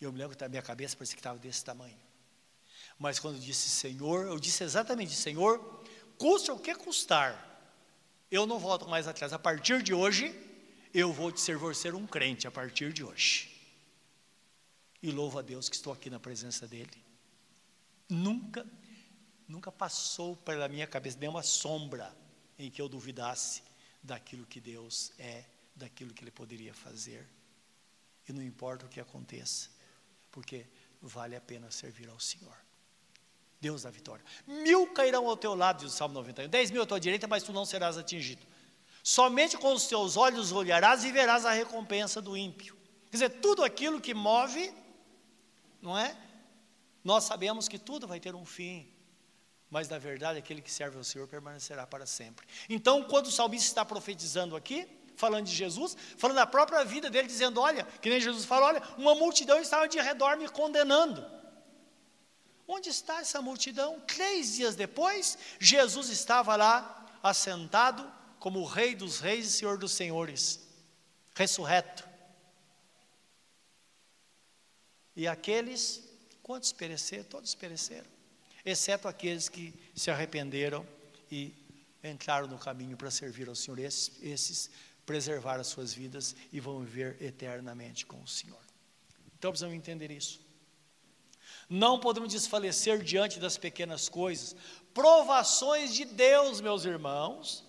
Eu 0.00 0.12
me 0.12 0.18
lembro 0.18 0.36
que 0.36 0.44
a 0.44 0.48
minha 0.48 0.62
cabeça 0.62 0.96
parecia 0.96 1.14
que 1.14 1.20
estava 1.20 1.38
desse 1.38 1.64
tamanho. 1.64 1.98
Mas 2.98 3.18
quando 3.18 3.36
eu 3.36 3.40
disse 3.40 3.68
Senhor, 3.68 4.26
eu 4.26 4.38
disse 4.38 4.64
exatamente 4.64 5.14
Senhor, 5.14 5.84
custa 6.16 6.52
o 6.52 6.58
que 6.58 6.74
custar, 6.74 7.52
eu 8.30 8.46
não 8.46 8.58
volto 8.58 8.88
mais 8.88 9.06
atrás. 9.06 9.32
A 9.32 9.38
partir 9.38 9.82
de 9.82 9.92
hoje, 9.92 10.34
eu 10.92 11.12
vou 11.12 11.30
te 11.30 11.40
servir 11.40 11.74
ser 11.74 11.94
um 11.94 12.06
crente 12.06 12.46
a 12.46 12.50
partir 12.50 12.92
de 12.92 13.04
hoje. 13.04 13.50
E 15.02 15.10
louvo 15.10 15.38
a 15.38 15.42
Deus 15.42 15.68
que 15.68 15.76
estou 15.76 15.92
aqui 15.92 16.08
na 16.08 16.18
presença 16.18 16.66
dEle. 16.66 17.04
Nunca, 18.08 18.66
nunca 19.46 19.70
passou 19.70 20.34
pela 20.36 20.66
minha 20.66 20.86
cabeça 20.86 21.18
nenhuma 21.18 21.42
sombra 21.42 22.23
em 22.58 22.70
que 22.70 22.80
eu 22.80 22.88
duvidasse 22.88 23.62
daquilo 24.02 24.46
que 24.46 24.60
Deus 24.60 25.12
é, 25.18 25.44
daquilo 25.74 26.12
que 26.12 26.22
Ele 26.22 26.30
poderia 26.30 26.74
fazer. 26.74 27.26
E 28.28 28.32
não 28.32 28.42
importa 28.42 28.86
o 28.86 28.88
que 28.88 29.00
aconteça, 29.00 29.68
porque 30.30 30.66
vale 31.00 31.36
a 31.36 31.40
pena 31.40 31.70
servir 31.70 32.08
ao 32.08 32.20
Senhor. 32.20 32.56
Deus 33.60 33.82
da 33.82 33.90
vitória. 33.90 34.24
Mil 34.46 34.86
cairão 34.88 35.26
ao 35.26 35.36
teu 35.36 35.54
lado, 35.54 35.78
diz 35.78 35.92
o 35.92 35.96
Salmo 35.96 36.14
91. 36.14 36.48
Dez 36.48 36.70
mil 36.70 36.82
à 36.82 36.86
tua 36.86 37.00
direita, 37.00 37.26
mas 37.26 37.42
tu 37.42 37.52
não 37.52 37.64
serás 37.64 37.96
atingido. 37.96 38.46
Somente 39.02 39.56
com 39.56 39.72
os 39.72 39.86
teus 39.86 40.16
olhos 40.16 40.52
olharás 40.52 41.04
e 41.04 41.12
verás 41.12 41.44
a 41.44 41.52
recompensa 41.52 42.20
do 42.20 42.36
ímpio. 42.36 42.76
Quer 43.10 43.16
dizer, 43.16 43.30
tudo 43.40 43.62
aquilo 43.62 44.00
que 44.00 44.12
move, 44.12 44.72
não 45.80 45.96
é? 45.96 46.16
Nós 47.02 47.24
sabemos 47.24 47.68
que 47.68 47.78
tudo 47.78 48.06
vai 48.06 48.18
ter 48.18 48.34
um 48.34 48.44
fim, 48.44 48.90
mas 49.74 49.88
na 49.88 49.98
verdade 49.98 50.38
aquele 50.38 50.62
que 50.62 50.70
serve 50.70 50.96
ao 50.96 51.02
Senhor 51.02 51.26
permanecerá 51.26 51.84
para 51.84 52.06
sempre. 52.06 52.46
Então, 52.68 53.02
quando 53.02 53.26
o 53.26 53.32
salmista 53.32 53.66
está 53.66 53.84
profetizando 53.84 54.54
aqui, 54.54 54.86
falando 55.16 55.46
de 55.46 55.52
Jesus, 55.52 55.96
falando 56.16 56.36
da 56.36 56.46
própria 56.46 56.84
vida 56.84 57.10
dele, 57.10 57.26
dizendo: 57.26 57.60
Olha, 57.60 57.82
que 58.00 58.08
nem 58.08 58.20
Jesus 58.20 58.44
fala, 58.44 58.66
olha, 58.66 58.82
uma 58.96 59.16
multidão 59.16 59.58
estava 59.58 59.88
de 59.88 60.00
redor 60.00 60.36
me 60.36 60.48
condenando. 60.48 61.28
Onde 62.68 62.88
está 62.88 63.18
essa 63.18 63.42
multidão? 63.42 63.98
Três 64.06 64.54
dias 64.54 64.76
depois, 64.76 65.36
Jesus 65.58 66.08
estava 66.08 66.54
lá, 66.54 67.18
assentado, 67.20 68.08
como 68.38 68.60
o 68.60 68.64
Rei 68.64 68.94
dos 68.94 69.18
Reis 69.18 69.44
e 69.48 69.50
Senhor 69.50 69.76
dos 69.76 69.90
Senhores, 69.90 70.60
ressurreto. 71.34 72.08
E 75.16 75.26
aqueles, 75.26 76.00
quantos 76.44 76.72
pereceram? 76.72 77.24
Todos 77.24 77.56
pereceram, 77.56 78.13
exceto 78.64 79.06
aqueles 79.06 79.48
que 79.48 79.74
se 79.94 80.10
arrependeram 80.10 80.86
e 81.30 81.54
entraram 82.02 82.46
no 82.46 82.58
caminho 82.58 82.96
para 82.96 83.10
servir 83.10 83.48
ao 83.48 83.54
Senhor. 83.54 83.78
Esses, 83.78 84.22
esses 84.22 84.70
preservaram 85.04 85.60
as 85.60 85.66
suas 85.66 85.92
vidas 85.92 86.34
e 86.52 86.60
vão 86.60 86.80
viver 86.80 87.20
eternamente 87.20 88.06
com 88.06 88.22
o 88.22 88.28
Senhor. 88.28 88.60
Então 89.38 89.50
precisamos 89.50 89.76
entender 89.76 90.10
isso. 90.10 90.40
Não 91.68 91.98
podemos 91.98 92.32
desfalecer 92.32 93.02
diante 93.02 93.38
das 93.38 93.56
pequenas 93.56 94.08
coisas, 94.08 94.54
provações 94.92 95.94
de 95.94 96.04
Deus, 96.04 96.60
meus 96.60 96.84
irmãos, 96.84 97.64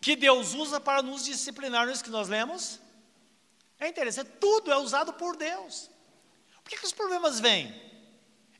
que 0.00 0.16
Deus 0.16 0.54
usa 0.54 0.80
para 0.80 1.02
nos 1.02 1.24
disciplinar, 1.24 1.84
não 1.84 1.90
é 1.90 1.94
isso 1.94 2.02
que 2.02 2.10
nós 2.10 2.28
lemos? 2.28 2.80
É 3.78 3.88
interessante, 3.88 4.30
tudo 4.40 4.72
é 4.72 4.76
usado 4.76 5.12
por 5.12 5.36
Deus. 5.36 5.90
Por 6.62 6.70
que, 6.70 6.78
que 6.78 6.86
os 6.86 6.92
problemas 6.92 7.40
vêm? 7.40 7.72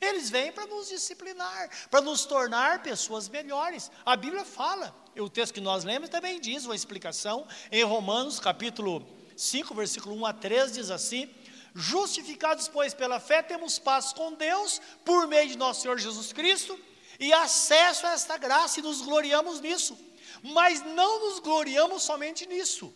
Eles 0.03 0.29
vêm 0.29 0.51
para 0.51 0.67
nos 0.67 0.89
disciplinar, 0.89 1.69
para 1.89 2.01
nos 2.01 2.25
tornar 2.25 2.83
pessoas 2.83 3.29
melhores. 3.29 3.89
A 4.05 4.15
Bíblia 4.15 4.43
fala, 4.43 4.95
o 5.17 5.29
texto 5.29 5.53
que 5.53 5.61
nós 5.61 5.83
lemos 5.83 6.09
também 6.09 6.39
diz 6.39 6.65
uma 6.65 6.75
explicação, 6.75 7.47
em 7.71 7.83
Romanos 7.83 8.39
capítulo 8.39 9.05
5, 9.35 9.73
versículo 9.73 10.15
1 10.15 10.25
a 10.25 10.33
3, 10.33 10.73
diz 10.73 10.89
assim: 10.89 11.29
Justificados, 11.73 12.67
pois, 12.67 12.93
pela 12.93 13.19
fé, 13.19 13.41
temos 13.41 13.79
paz 13.79 14.13
com 14.13 14.33
Deus, 14.33 14.81
por 15.05 15.27
meio 15.27 15.47
de 15.47 15.57
nosso 15.57 15.81
Senhor 15.81 15.97
Jesus 15.97 16.33
Cristo, 16.33 16.79
e 17.19 17.31
acesso 17.31 18.05
a 18.05 18.11
esta 18.11 18.37
graça, 18.37 18.79
e 18.79 18.83
nos 18.83 19.01
gloriamos 19.01 19.59
nisso 19.59 19.97
mas 20.43 20.83
não 20.83 21.19
nos 21.21 21.39
gloriamos 21.39 22.03
somente 22.03 22.45
nisso. 22.45 22.93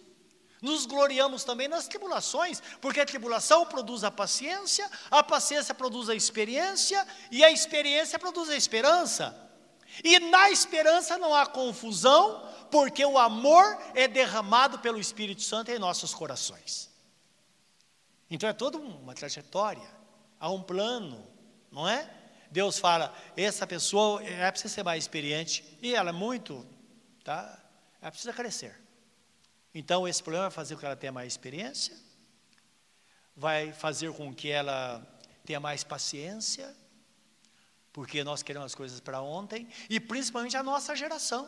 Nos 0.62 0.86
gloriamos 0.86 1.44
também 1.44 1.68
nas 1.68 1.88
tribulações, 1.88 2.62
porque 2.82 3.00
a 3.00 3.06
tribulação 3.06 3.66
produz 3.66 4.04
a 4.04 4.12
paciência, 4.12 4.90
a 5.12 5.24
paciência 5.24 5.74
produz 5.74 6.10
a 6.10 6.16
experiência, 6.16 7.06
e 7.32 7.44
a 7.44 7.52
experiência 7.52 8.18
produz 8.18 8.50
a 8.50 8.56
esperança. 8.56 9.36
E 10.04 10.20
na 10.20 10.50
esperança 10.50 11.18
não 11.18 11.34
há 11.34 11.46
confusão, 11.46 12.44
porque 12.72 13.06
o 13.06 13.18
amor 13.18 13.78
é 13.94 14.08
derramado 14.08 14.80
pelo 14.80 15.00
Espírito 15.00 15.42
Santo 15.42 15.72
em 15.72 15.80
nossos 15.80 16.14
corações. 16.14 16.90
Então 18.30 18.50
é 18.50 18.54
toda 18.54 18.78
uma 18.78 19.14
trajetória, 19.14 19.88
há 20.40 20.50
um 20.50 20.62
plano, 20.62 21.26
não 21.72 21.88
é? 21.88 22.12
Deus 22.50 22.80
fala, 22.80 23.14
essa 23.36 23.68
pessoa 23.68 24.24
é 24.24 24.50
precisa 24.52 24.74
ser 24.74 24.84
mais 24.84 25.04
experiente, 25.04 25.78
e 25.82 25.94
ela 25.94 26.10
é 26.10 26.14
muito 26.14 26.66
tá? 27.28 27.60
Ela 28.02 28.10
precisa 28.10 28.32
crescer. 28.32 28.74
Então, 29.80 30.08
esse 30.08 30.24
problema 30.24 30.50
vai 30.50 30.56
fazer 30.56 30.74
com 30.74 30.80
que 30.80 30.86
ela 30.88 30.96
tenha 30.96 31.12
mais 31.12 31.34
experiência, 31.34 31.96
vai 33.36 33.72
fazer 33.72 34.12
com 34.12 34.34
que 34.34 34.50
ela 34.50 35.06
tenha 35.46 35.60
mais 35.60 35.84
paciência, 35.84 36.76
porque 37.94 38.24
nós 38.24 38.42
queremos 38.42 38.66
as 38.66 38.74
coisas 38.74 39.00
para 39.00 39.22
ontem, 39.22 39.68
e 39.88 40.00
principalmente 40.00 40.58
a 40.58 40.64
nossa 40.64 40.96
geração. 40.96 41.48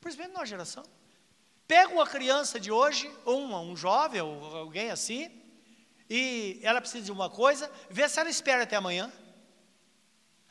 Principalmente 0.00 0.36
a 0.36 0.38
nossa 0.38 0.46
geração. 0.46 0.84
Pega 1.66 1.92
uma 1.92 2.06
criança 2.06 2.60
de 2.60 2.70
hoje, 2.70 3.12
ou 3.24 3.40
um, 3.40 3.72
um 3.72 3.76
jovem, 3.76 4.20
ou 4.20 4.56
alguém 4.56 4.88
assim, 4.88 5.28
e 6.08 6.60
ela 6.62 6.80
precisa 6.80 7.06
de 7.06 7.10
uma 7.10 7.28
coisa, 7.28 7.68
vê 7.90 8.08
se 8.08 8.20
ela 8.20 8.30
espera 8.30 8.62
até 8.62 8.76
amanhã. 8.76 9.12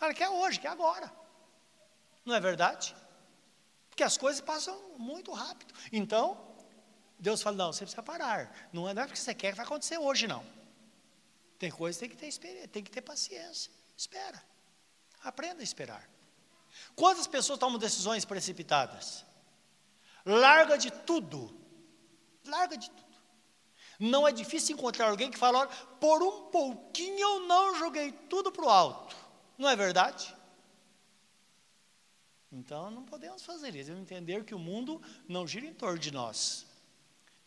Ela 0.01 0.13
quer 0.13 0.27
hoje, 0.27 0.59
quer 0.59 0.67
agora. 0.67 1.09
Não 2.25 2.35
é 2.35 2.41
verdade? 2.41 2.93
Porque 3.89 4.03
as 4.03 4.17
coisas 4.17 4.41
passam 4.41 4.77
muito 4.97 5.31
rápido. 5.31 5.73
Então, 5.93 6.46
Deus 7.19 7.41
fala: 7.41 7.57
não, 7.57 7.73
você 7.73 7.83
precisa 7.83 8.03
parar. 8.03 8.69
Não 8.71 8.87
é, 8.87 8.93
não 8.93 9.01
é 9.01 9.05
porque 9.05 9.19
você 9.19 9.33
quer 9.33 9.51
que 9.51 9.57
vai 9.57 9.65
acontecer 9.65 9.97
hoje, 9.97 10.27
não. 10.27 10.45
Tem 11.57 11.71
coisas 11.71 11.99
que 11.99 12.07
tem 12.07 12.09
que 12.09 12.17
ter 12.17 12.27
experiência, 12.27 12.67
tem 12.67 12.83
que 12.83 12.91
ter 12.91 13.01
paciência. 13.01 13.71
Espera. 13.95 14.41
Aprenda 15.23 15.61
a 15.61 15.63
esperar. 15.63 16.07
Quantas 16.95 17.25
pessoas 17.25 17.57
tomam 17.57 17.79
decisões 17.79 18.23
precipitadas? 18.25 19.25
Larga 20.23 20.77
de 20.77 20.91
tudo. 20.91 21.59
Larga 22.45 22.77
de 22.77 22.89
tudo. 22.91 23.07
Não 23.99 24.27
é 24.27 24.31
difícil 24.31 24.75
encontrar 24.75 25.09
alguém 25.09 25.31
que 25.31 25.37
fala: 25.37 25.65
por 25.99 26.21
um 26.21 26.51
pouquinho 26.51 27.19
eu 27.19 27.39
não 27.47 27.75
joguei 27.79 28.11
tudo 28.11 28.51
para 28.51 28.65
o 28.65 28.69
alto. 28.69 29.15
Não 29.57 29.67
é 29.67 29.75
verdade? 29.75 30.35
Então 32.51 32.91
não 32.91 33.03
podemos 33.03 33.43
fazer 33.43 33.75
isso, 33.75 33.91
entender 33.91 34.45
que 34.45 34.53
o 34.53 34.59
mundo 34.59 35.01
não 35.27 35.47
gira 35.47 35.65
em 35.65 35.73
torno 35.73 35.97
de 35.97 36.11
nós. 36.11 36.66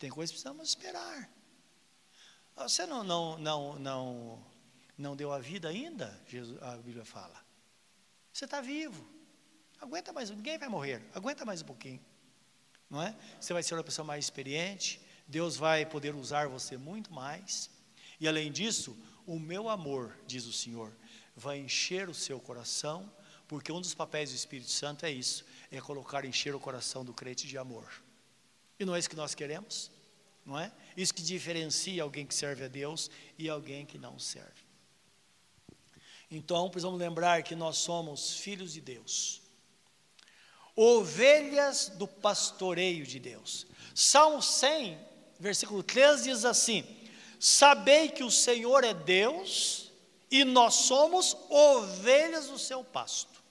Tem 0.01 0.11
coisas 0.11 0.33
que 0.33 0.43
precisamos 0.43 0.69
esperar. 0.69 1.31
Ah, 2.57 2.69
você 2.69 2.85
não, 2.87 3.05
não, 3.05 3.39
não, 3.39 3.79
não, 3.79 4.47
não 4.99 5.15
deu 5.15 5.33
a 5.33 5.39
vida 5.39 5.69
ainda? 5.69 6.21
Jesus, 6.27 6.61
a 6.61 6.77
Bíblia 6.79 7.05
fala. 7.05 7.41
Você 8.33 8.47
está 8.47 8.61
vivo. 8.61 9.09
Aguenta 9.81 10.13
mais, 10.13 10.29
ninguém 10.31 10.59
vai 10.59 10.69
morrer. 10.69 11.01
Aguenta 11.15 11.45
mais 11.45 11.63
um 11.63 11.67
pouquinho. 11.67 12.05
Não 12.89 13.01
é? 13.01 13.17
Você 13.41 13.53
vai 13.53 13.63
ser 13.63 13.75
uma 13.75 13.85
pessoa 13.85 14.05
mais 14.05 14.25
experiente. 14.25 15.01
Deus 15.29 15.57
vai 15.57 15.87
poder 15.87 16.17
usar 16.17 16.49
você 16.49 16.77
muito 16.77 17.13
mais. 17.13 17.71
E 18.19 18.27
além 18.27 18.51
disso, 18.51 18.99
o 19.25 19.39
meu 19.39 19.69
amor, 19.69 20.19
diz 20.27 20.45
o 20.47 20.53
Senhor, 20.53 20.93
vai 21.37 21.59
encher 21.59 22.09
o 22.09 22.15
seu 22.15 22.41
coração 22.41 23.09
porque 23.51 23.73
um 23.73 23.81
dos 23.81 23.95
papéis 23.95 24.31
do 24.31 24.37
Espírito 24.37 24.71
Santo 24.71 25.05
é 25.05 25.11
isso: 25.11 25.45
é 25.73 25.81
colocar, 25.81 26.25
encher 26.25 26.55
o 26.55 26.61
coração 26.61 27.05
do 27.05 27.13
crente 27.13 27.49
de 27.49 27.59
amor. 27.59 27.93
E 28.81 28.85
não 28.87 28.97
é 28.97 28.99
isso 28.99 29.11
que 29.11 29.16
nós 29.16 29.35
queremos? 29.35 29.90
Não 30.45 30.59
é? 30.59 30.73
Isso 30.97 31.12
que 31.12 31.21
diferencia 31.23 32.03
alguém 32.03 32.27
que 32.27 32.35
serve 32.35 32.64
a 32.64 32.69
Deus 32.69 33.11
e 33.38 33.47
alguém 33.47 33.85
que 33.85 33.99
não 33.99 34.19
serve. 34.19 34.64
Então, 36.31 36.71
precisamos 36.71 36.99
lembrar 36.99 37.43
que 37.43 37.55
nós 37.55 37.77
somos 37.77 38.37
filhos 38.37 38.73
de 38.73 38.81
Deus, 38.81 39.43
ovelhas 40.75 41.90
do 41.90 42.09
pastoreio 42.09 43.05
de 43.05 43.19
Deus. 43.19 43.66
Salmo 43.95 44.40
100, 44.40 44.99
versículo 45.38 45.83
13 45.83 46.31
diz 46.31 46.45
assim: 46.47 46.87
Sabei 47.38 48.09
que 48.09 48.25
o 48.25 48.31
Senhor 48.31 48.83
é 48.83 48.95
Deus 48.95 49.90
e 50.31 50.43
nós 50.43 50.75
somos 50.75 51.37
ovelhas 51.51 52.47
do 52.47 52.59
seu 52.59 52.83
pasto. 52.83 53.43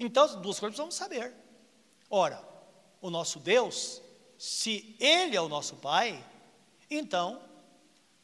Então, 0.00 0.26
duas 0.40 0.58
coisas 0.58 0.74
precisamos 0.74 0.96
saber. 0.96 1.32
Ora, 2.10 2.42
o 3.00 3.10
nosso 3.10 3.38
Deus, 3.38 4.00
se 4.38 4.96
Ele 5.00 5.36
é 5.36 5.40
o 5.40 5.48
nosso 5.48 5.76
Pai, 5.76 6.24
então 6.88 7.42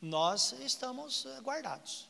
nós 0.01 0.53
estamos 0.61 1.27
eh, 1.27 1.41
guardados. 1.41 2.09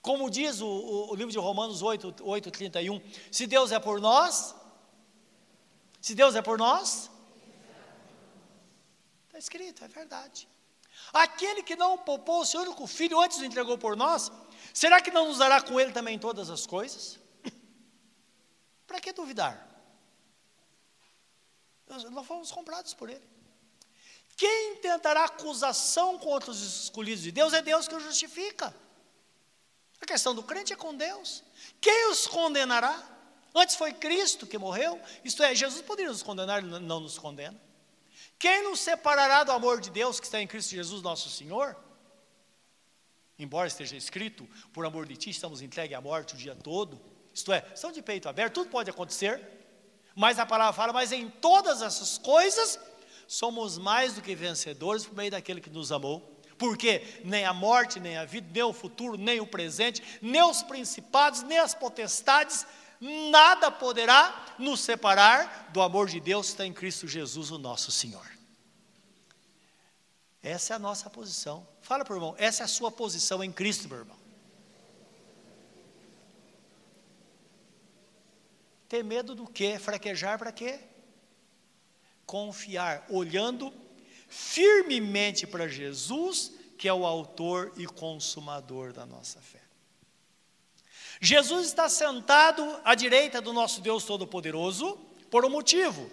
Como 0.00 0.28
diz 0.28 0.60
o, 0.60 0.66
o, 0.66 1.12
o 1.12 1.14
livro 1.14 1.30
de 1.30 1.38
Romanos 1.38 1.80
8, 1.80 2.16
8, 2.20 2.50
31, 2.50 3.00
se 3.30 3.46
Deus 3.46 3.70
é 3.70 3.78
por 3.78 4.00
nós, 4.00 4.54
se 6.00 6.14
Deus 6.16 6.34
é 6.34 6.42
por 6.42 6.58
nós, 6.58 7.08
está 9.26 9.38
escrito, 9.38 9.84
é 9.84 9.88
verdade. 9.88 10.48
Aquele 11.12 11.62
que 11.62 11.76
não 11.76 11.96
poupou 11.96 12.40
o 12.40 12.46
seu 12.46 12.62
único 12.62 12.86
filho 12.88 13.20
antes 13.20 13.38
o 13.38 13.44
entregou 13.44 13.78
por 13.78 13.96
nós, 13.96 14.32
será 14.74 15.00
que 15.00 15.12
não 15.12 15.28
nos 15.28 15.38
dará 15.38 15.62
com 15.62 15.78
ele 15.78 15.92
também 15.92 16.18
todas 16.18 16.50
as 16.50 16.66
coisas? 16.66 17.20
Para 18.86 19.00
que 19.00 19.12
duvidar? 19.12 19.71
Nós 22.10 22.26
fomos 22.26 22.50
comprados 22.50 22.94
por 22.94 23.10
Ele. 23.10 23.22
Quem 24.36 24.76
tentará 24.76 25.24
acusação 25.24 26.18
contra 26.18 26.50
os 26.50 26.84
escolhidos 26.84 27.22
de 27.22 27.30
Deus 27.30 27.52
é 27.52 27.60
Deus 27.60 27.86
que 27.86 27.94
os 27.94 28.02
justifica. 28.02 28.74
A 30.00 30.06
questão 30.06 30.34
do 30.34 30.42
crente 30.42 30.72
é 30.72 30.76
com 30.76 30.94
Deus. 30.94 31.44
Quem 31.80 32.10
os 32.10 32.26
condenará? 32.26 33.10
Antes 33.54 33.76
foi 33.76 33.92
Cristo 33.92 34.46
que 34.46 34.56
morreu, 34.56 35.00
isto 35.22 35.42
é, 35.42 35.54
Jesus 35.54 35.82
poderia 35.82 36.10
nos 36.10 36.22
condenar, 36.22 36.62
não 36.62 37.00
nos 37.00 37.18
condena. 37.18 37.60
Quem 38.38 38.62
nos 38.64 38.80
separará 38.80 39.44
do 39.44 39.52
amor 39.52 39.80
de 39.80 39.90
Deus 39.90 40.18
que 40.18 40.26
está 40.26 40.40
em 40.40 40.46
Cristo 40.46 40.70
Jesus, 40.70 41.02
nosso 41.02 41.28
Senhor? 41.28 41.76
Embora 43.38 43.68
esteja 43.68 43.94
escrito, 43.94 44.48
por 44.72 44.86
amor 44.86 45.06
de 45.06 45.16
ti 45.16 45.30
estamos 45.30 45.60
entregues 45.60 45.96
à 45.96 46.00
morte 46.00 46.34
o 46.34 46.36
dia 46.38 46.56
todo. 46.56 47.00
Isto 47.32 47.52
é, 47.52 47.70
estão 47.74 47.92
de 47.92 48.02
peito 48.02 48.28
aberto, 48.28 48.54
tudo 48.54 48.70
pode 48.70 48.88
acontecer, 48.90 49.61
mas 50.14 50.38
a 50.38 50.46
palavra 50.46 50.72
fala, 50.72 50.92
mas 50.92 51.12
em 51.12 51.28
todas 51.28 51.82
essas 51.82 52.18
coisas 52.18 52.78
somos 53.26 53.78
mais 53.78 54.14
do 54.14 54.22
que 54.22 54.34
vencedores 54.34 55.06
por 55.06 55.16
meio 55.16 55.30
daquele 55.30 55.60
que 55.60 55.70
nos 55.70 55.90
amou. 55.90 56.28
Porque 56.58 57.20
nem 57.24 57.44
a 57.44 57.52
morte, 57.52 57.98
nem 57.98 58.16
a 58.16 58.24
vida, 58.24 58.48
nem 58.52 58.62
o 58.62 58.72
futuro, 58.72 59.16
nem 59.16 59.40
o 59.40 59.46
presente, 59.46 60.02
nem 60.20 60.42
os 60.42 60.62
principados, 60.62 61.42
nem 61.42 61.58
as 61.58 61.74
potestades, 61.74 62.64
nada 63.00 63.70
poderá 63.70 64.54
nos 64.58 64.80
separar 64.80 65.70
do 65.72 65.82
amor 65.82 66.08
de 66.08 66.20
Deus 66.20 66.46
que 66.46 66.52
está 66.52 66.66
em 66.66 66.72
Cristo 66.72 67.08
Jesus, 67.08 67.50
o 67.50 67.58
nosso 67.58 67.90
Senhor. 67.90 68.30
Essa 70.40 70.74
é 70.74 70.76
a 70.76 70.78
nossa 70.78 71.10
posição. 71.10 71.66
Fala 71.80 72.04
o 72.08 72.12
irmão, 72.12 72.34
essa 72.38 72.62
é 72.62 72.64
a 72.64 72.68
sua 72.68 72.92
posição 72.92 73.42
em 73.42 73.50
Cristo, 73.50 73.88
meu 73.88 73.98
irmão. 73.98 74.21
Ter 78.92 79.02
medo 79.02 79.34
do 79.34 79.46
quê? 79.46 79.78
Fraquejar 79.78 80.38
para 80.38 80.52
quê? 80.52 80.78
Confiar, 82.26 83.06
olhando 83.08 83.72
firmemente 84.28 85.46
para 85.46 85.66
Jesus, 85.66 86.52
que 86.76 86.86
é 86.86 86.92
o 86.92 87.06
autor 87.06 87.72
e 87.78 87.86
consumador 87.86 88.92
da 88.92 89.06
nossa 89.06 89.40
fé. 89.40 89.62
Jesus 91.22 91.68
está 91.68 91.88
sentado 91.88 92.62
à 92.84 92.94
direita 92.94 93.40
do 93.40 93.54
nosso 93.54 93.80
Deus 93.80 94.04
Todo-Poderoso 94.04 94.98
por 95.30 95.42
um 95.42 95.48
motivo, 95.48 96.10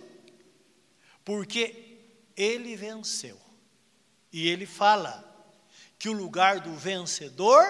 porque 1.25 1.99
ele 2.33 2.77
venceu. 2.77 3.37
E 4.31 4.47
ele 4.47 4.65
fala 4.65 5.28
que 5.99 6.07
o 6.07 6.13
lugar 6.13 6.61
do 6.61 6.73
vencedor 6.75 7.61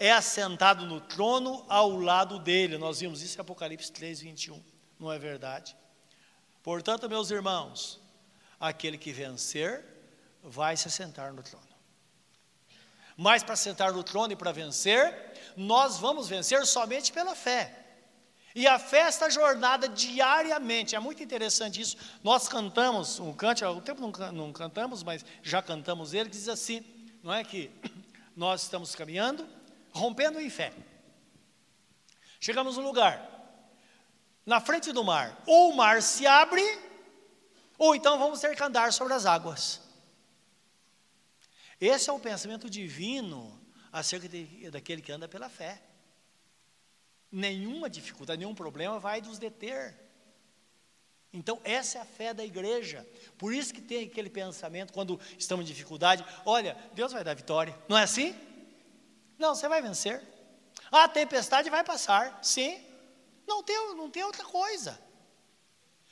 é 0.00 0.10
assentado 0.10 0.86
no 0.86 1.02
trono 1.02 1.66
ao 1.68 1.90
lado 2.00 2.38
dele. 2.38 2.78
Nós 2.78 3.00
vimos 3.00 3.20
isso 3.20 3.36
em 3.36 3.42
Apocalipse 3.42 3.92
3, 3.92 4.20
21. 4.20 4.64
Não 4.98 5.12
é 5.12 5.18
verdade? 5.18 5.76
Portanto, 6.62 7.06
meus 7.10 7.30
irmãos, 7.30 8.00
aquele 8.58 8.96
que 8.96 9.12
vencer 9.12 9.84
vai 10.42 10.78
se 10.78 10.88
assentar 10.88 11.34
no 11.34 11.42
trono. 11.42 11.68
Mas 13.18 13.42
para 13.42 13.54
sentar 13.54 13.92
no 13.92 14.02
trono 14.02 14.32
e 14.32 14.36
para 14.36 14.50
vencer, 14.50 15.52
nós 15.54 15.98
vamos 15.98 16.26
vencer 16.26 16.64
somente 16.66 17.12
pela 17.12 17.34
fé. 17.34 17.84
E 18.54 18.66
a 18.66 18.78
fé 18.78 19.10
jornada 19.30 19.88
diariamente, 19.88 20.96
é 20.96 21.00
muito 21.00 21.22
interessante 21.22 21.80
isso. 21.80 21.96
Nós 22.22 22.48
cantamos 22.48 23.18
um 23.18 23.32
cante, 23.32 23.64
há 23.64 23.70
um 23.70 23.80
tempo 23.80 24.00
não, 24.00 24.32
não 24.32 24.52
cantamos, 24.52 25.02
mas 25.02 25.24
já 25.42 25.60
cantamos 25.60 26.14
ele, 26.14 26.30
que 26.30 26.36
diz 26.36 26.48
assim: 26.48 26.84
não 27.24 27.32
é 27.32 27.42
que 27.42 27.70
nós 28.36 28.64
estamos 28.64 28.94
caminhando, 28.94 29.48
rompendo 29.90 30.38
em 30.38 30.50
fé. 30.50 30.74
Chegamos 32.38 32.76
no 32.76 32.82
lugar, 32.82 33.18
na 34.44 34.60
frente 34.60 34.92
do 34.92 35.02
mar, 35.02 35.42
ou 35.46 35.70
o 35.70 35.76
mar 35.76 36.02
se 36.02 36.26
abre, 36.26 36.62
ou 37.78 37.96
então 37.96 38.18
vamos 38.18 38.40
ter 38.40 38.54
que 38.54 38.62
andar 38.62 38.92
sobre 38.92 39.14
as 39.14 39.24
águas. 39.24 39.80
Esse 41.80 42.10
é 42.10 42.12
o 42.12 42.20
pensamento 42.20 42.68
divino 42.68 43.58
acerca 43.90 44.28
de, 44.28 44.70
daquele 44.70 45.00
que 45.00 45.10
anda 45.10 45.26
pela 45.26 45.48
fé. 45.48 45.82
Nenhuma 47.32 47.88
dificuldade, 47.88 48.38
nenhum 48.38 48.54
problema 48.54 48.98
vai 48.98 49.22
nos 49.22 49.38
deter. 49.38 49.98
Então, 51.34 51.60
essa 51.64 51.98
é 51.98 52.00
a 52.00 52.04
fé 52.04 52.32
da 52.32 52.44
igreja. 52.44 53.04
Por 53.36 53.52
isso 53.52 53.74
que 53.74 53.80
tem 53.80 54.04
aquele 54.04 54.30
pensamento, 54.30 54.92
quando 54.92 55.18
estamos 55.36 55.64
em 55.64 55.66
dificuldade, 55.66 56.24
olha, 56.46 56.76
Deus 56.92 57.12
vai 57.12 57.24
dar 57.24 57.34
vitória. 57.34 57.76
Não 57.88 57.98
é 57.98 58.04
assim? 58.04 58.38
Não, 59.36 59.52
você 59.52 59.66
vai 59.68 59.82
vencer. 59.82 60.22
Ah, 60.92 61.04
a 61.04 61.08
tempestade 61.08 61.68
vai 61.68 61.82
passar. 61.82 62.38
Sim. 62.40 62.80
Não 63.48 63.64
tem, 63.64 63.76
não 63.96 64.08
tem 64.08 64.22
outra 64.22 64.44
coisa. 64.44 64.96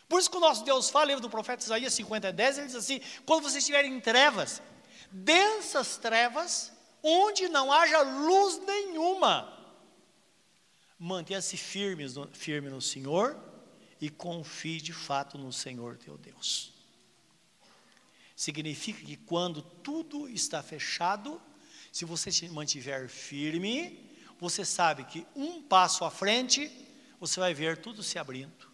Por 0.09 0.19
isso 0.19 0.29
que 0.29 0.37
o 0.37 0.41
nosso 0.41 0.65
Deus 0.65 0.91
fala, 0.91 1.05
livro 1.05 1.23
do 1.23 1.31
profeta 1.31 1.63
Isaías 1.63 1.95
50, 1.95 2.33
10, 2.33 2.59
ele 2.59 2.67
diz 2.67 2.75
assim: 2.75 3.01
quando 3.25 3.45
vocês 3.45 3.63
estiverem 3.63 3.95
em 3.95 4.01
trevas, 4.01 4.61
densas 5.13 5.99
trevas, 5.99 6.73
onde 7.01 7.49
não 7.49 7.73
haja 7.73 8.03
luz 8.03 8.59
nenhuma, 8.59 9.57
mantenha-se 10.99 11.57
firme, 11.57 12.05
firme 12.33 12.69
no 12.69 12.83
Senhor 12.83 13.52
e 14.03 14.11
confie 14.11 14.81
de 14.81 14.93
fato 14.93 15.39
no 15.39 15.53
Senhor 15.53 15.97
teu 15.97 16.19
Deus. 16.19 16.73
Significa 18.35 19.01
que 19.07 19.17
quando 19.17 19.63
tudo 19.63 20.29
está 20.29 20.61
fechado, 20.61 21.41
se 21.93 22.05
você 22.05 22.33
se 22.33 22.49
mantiver 22.49 23.09
firme, 23.09 24.11
você 24.41 24.65
sabe 24.65 25.05
que 25.05 25.25
um 25.37 25.63
passo 25.63 26.05
à 26.05 26.11
frente, 26.11 26.69
você 27.21 27.39
vai 27.39 27.55
ver 27.55 27.77
tudo 27.77 28.03
se 28.03 28.19
abrindo. 28.19 28.69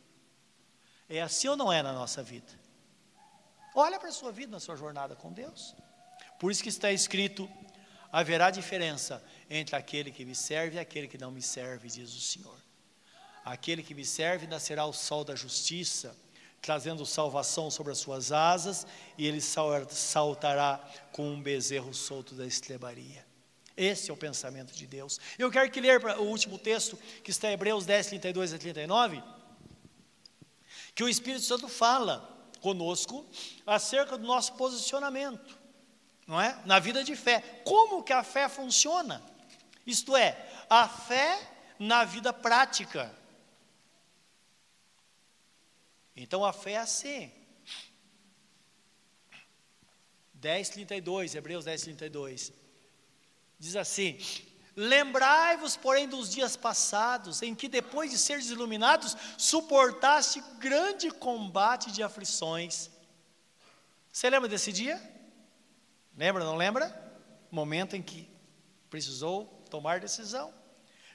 É 1.07 1.21
assim 1.21 1.47
ou 1.49 1.59
não 1.59 1.71
é 1.71 1.83
na 1.83 1.93
nossa 1.93 2.23
vida? 2.23 2.59
Olha 3.75 3.99
para 3.99 4.09
a 4.09 4.13
sua 4.13 4.33
vida, 4.33 4.53
na 4.53 4.61
sua 4.61 4.77
jornada 4.77 5.15
com 5.15 5.31
Deus. 5.31 5.75
Por 6.39 6.51
isso 6.51 6.63
que 6.63 6.71
está 6.71 6.91
escrito: 6.91 7.47
haverá 8.11 8.51
diferença 8.51 9.23
entre 9.51 9.77
aquele 9.77 10.11
que 10.11 10.25
me 10.25 10.35
serve 10.35 10.77
e 10.77 10.81
aquele 10.81 11.07
que 11.07 11.19
não 11.19 11.31
me 11.31 11.43
serve, 11.43 11.87
diz 11.89 12.15
o 12.15 12.21
Senhor. 12.21 12.68
Aquele 13.49 13.83
que 13.83 13.95
me 13.95 14.05
serve 14.05 14.47
nascerá 14.47 14.85
o 14.85 14.93
sol 14.93 15.25
da 15.25 15.35
justiça, 15.35 16.15
trazendo 16.61 17.07
salvação 17.07 17.71
sobre 17.71 17.93
as 17.93 17.99
suas 17.99 18.31
asas, 18.31 18.87
e 19.17 19.27
ele 19.27 19.41
saltará 19.41 20.79
com 21.13 21.31
um 21.31 21.41
bezerro 21.41 21.95
solto 21.95 22.35
da 22.35 22.45
estrebaria. 22.45 23.27
Esse 23.75 24.11
é 24.11 24.13
o 24.13 24.19
pensamento 24.19 24.75
de 24.75 24.87
Deus. 24.87 25.19
Eu 25.39 25.51
quero 25.51 25.71
que 25.71 25.81
ler 25.81 26.05
o 26.19 26.25
último 26.25 26.59
texto, 26.59 26.99
que 27.25 27.31
está 27.31 27.49
em 27.49 27.55
Hebreus 27.55 27.87
10, 27.87 28.09
32 28.09 28.53
a 28.53 28.59
39, 28.59 29.23
que 30.95 31.03
o 31.03 31.09
Espírito 31.09 31.45
Santo 31.47 31.69
fala 31.69 32.29
conosco 32.61 33.25
acerca 33.67 34.19
do 34.19 34.27
nosso 34.27 34.53
posicionamento, 34.57 35.59
não 36.27 36.39
é? 36.39 36.61
Na 36.67 36.79
vida 36.79 37.03
de 37.03 37.17
fé. 37.17 37.41
Como 37.65 38.03
que 38.03 38.13
a 38.13 38.23
fé 38.23 38.47
funciona? 38.47 39.23
Isto 39.87 40.15
é, 40.15 40.37
a 40.69 40.87
fé 40.87 41.41
na 41.79 42.05
vida 42.05 42.31
prática. 42.31 43.17
Então 46.21 46.45
a 46.45 46.53
fé 46.53 46.73
é 46.73 46.79
assim. 46.79 47.31
10:32, 50.35 51.37
Hebreus 51.37 51.65
10:32. 51.65 52.53
Diz 53.59 53.77
assim: 53.77 54.19
Lembrai-vos, 54.75 55.77
porém, 55.77 56.09
dos 56.09 56.31
dias 56.31 56.57
passados, 56.57 57.41
em 57.41 57.55
que 57.55 57.69
depois 57.69 58.11
de 58.11 58.19
seres 58.19 58.51
iluminados, 58.51 59.17
suportaste 59.37 60.43
grande 60.59 61.11
combate 61.11 61.93
de 61.93 62.03
aflições. 62.03 62.91
Você 64.13 64.29
lembra 64.29 64.49
desse 64.49 64.73
dia? 64.73 65.01
Lembra, 66.17 66.45
não 66.45 66.57
lembra? 66.57 66.87
Momento 67.51 67.95
em 67.95 68.03
que 68.03 68.29
precisou 68.91 69.47
tomar 69.71 70.01
decisão. 70.01 70.53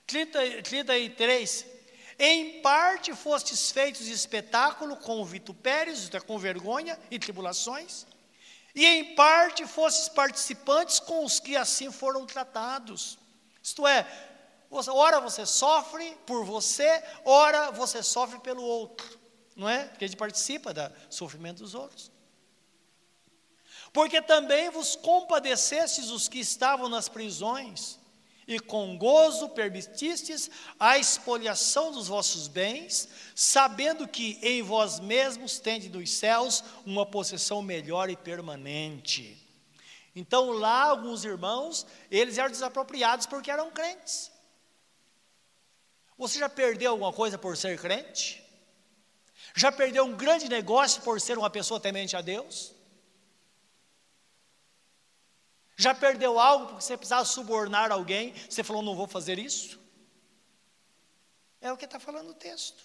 30, 0.08 0.62
33. 0.62 1.73
Em 2.18 2.62
parte 2.62 3.14
fostes 3.14 3.72
feitos 3.72 4.06
de 4.06 4.12
espetáculo 4.12 4.96
com 4.98 5.24
vitupérios, 5.26 6.14
é, 6.14 6.20
com 6.20 6.38
vergonha 6.38 7.00
e 7.10 7.18
tribulações, 7.18 8.06
e 8.76 8.86
em 8.86 9.16
parte 9.16 9.66
fostes 9.66 10.10
participantes 10.10 11.00
com 11.00 11.24
os 11.26 11.40
que 11.40 11.56
assim 11.56 11.92
foram 11.92 12.26
tratados. 12.26 13.18
Isto 13.62 13.88
é, 13.88 14.08
ora 14.70 15.20
você 15.20 15.46
sofre 15.46 16.18
por 16.26 16.44
você, 16.44 17.04
ora 17.24 17.72
você 17.72 18.02
sofre 18.02 18.40
pelo 18.40 18.64
outro, 18.64 19.20
não 19.56 19.70
é? 19.70 19.86
Porque 19.86 20.06
a 20.06 20.08
gente 20.08 20.18
participa 20.18 20.74
do 20.74 20.92
sofrimento 21.10 21.60
dos 21.60 21.76
outros. 21.76 22.12
Porque 23.92 24.22
também 24.24 24.72
vos 24.72 24.96
compadecestes 24.96 26.10
os 26.10 26.28
que 26.28 26.40
estavam 26.40 26.90
nas 26.90 27.08
prisões, 27.08 28.00
e 28.48 28.60
com 28.60 28.98
gozo 28.98 29.50
permitistes 29.50 30.50
a 30.80 30.98
expoliação 30.98 31.92
dos 31.92 32.08
vossos 32.08 32.48
bens, 32.48 33.08
sabendo 33.36 34.08
que 34.08 34.38
em 34.42 34.62
vós 34.62 35.00
mesmos 35.00 35.60
tende 35.60 35.90
nos 35.90 36.12
céus 36.12 36.64
uma 36.86 37.06
possessão 37.06 37.62
melhor 37.62 38.10
e 38.10 38.16
permanente. 38.16 39.40
Então 40.16 40.52
lá 40.52 40.84
alguns 40.84 41.24
irmãos, 41.24 41.86
eles 42.12 42.38
eram 42.38 42.52
desapropriados 42.52 43.26
porque 43.26 43.50
eram 43.50 43.72
crentes. 43.72 44.32
Você 46.18 46.38
já 46.38 46.48
perdeu 46.48 46.92
alguma 46.92 47.12
coisa 47.12 47.38
por 47.38 47.58
ser 47.58 47.80
crente? 47.80 48.44
Já 49.56 49.72
perdeu 49.72 50.06
um 50.06 50.16
grande 50.16 50.48
negócio 50.48 51.02
por 51.02 51.20
ser 51.20 51.38
uma 51.38 51.50
pessoa 51.50 51.80
temente 51.80 52.16
a 52.16 52.22
Deus? 52.22 52.73
Já 55.76 55.94
perdeu 55.96 56.40
algo 56.40 56.68
porque 56.68 56.84
você 56.84 56.96
precisava 56.96 57.26
subornar 57.26 57.92
alguém, 57.92 58.34
você 58.50 58.64
falou, 58.64 58.82
não 58.82 58.96
vou 58.96 59.08
fazer 59.08 59.40
isso? 59.40 59.80
É 61.60 61.72
o 61.72 61.78
que 61.78 61.86
está 61.86 62.00
falando 62.00 62.30
o 62.30 62.34
texto. 62.34 62.84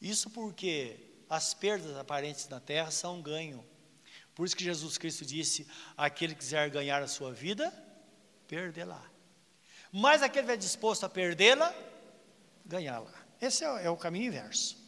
Isso 0.00 0.30
porque 0.30 1.24
as 1.28 1.52
perdas 1.54 1.96
aparentes 1.96 2.48
na 2.48 2.60
terra 2.60 2.90
são 2.90 3.16
um 3.16 3.22
ganho. 3.22 3.64
Por 4.34 4.46
isso 4.46 4.56
que 4.56 4.64
Jesus 4.64 4.96
Cristo 4.96 5.24
disse: 5.24 5.66
aquele 5.96 6.34
que 6.34 6.40
quiser 6.40 6.70
ganhar 6.70 7.02
a 7.02 7.08
sua 7.08 7.32
vida, 7.32 7.72
perdê-la. 8.46 9.04
Mas 9.92 10.22
aquele 10.22 10.46
que 10.46 10.52
é 10.52 10.56
disposto 10.56 11.04
a 11.04 11.08
perdê-la, 11.08 11.74
ganhá-la. 12.64 13.12
Esse 13.40 13.64
é, 13.64 13.84
é 13.86 13.90
o 13.90 13.96
caminho 13.96 14.26
inverso. 14.26 14.78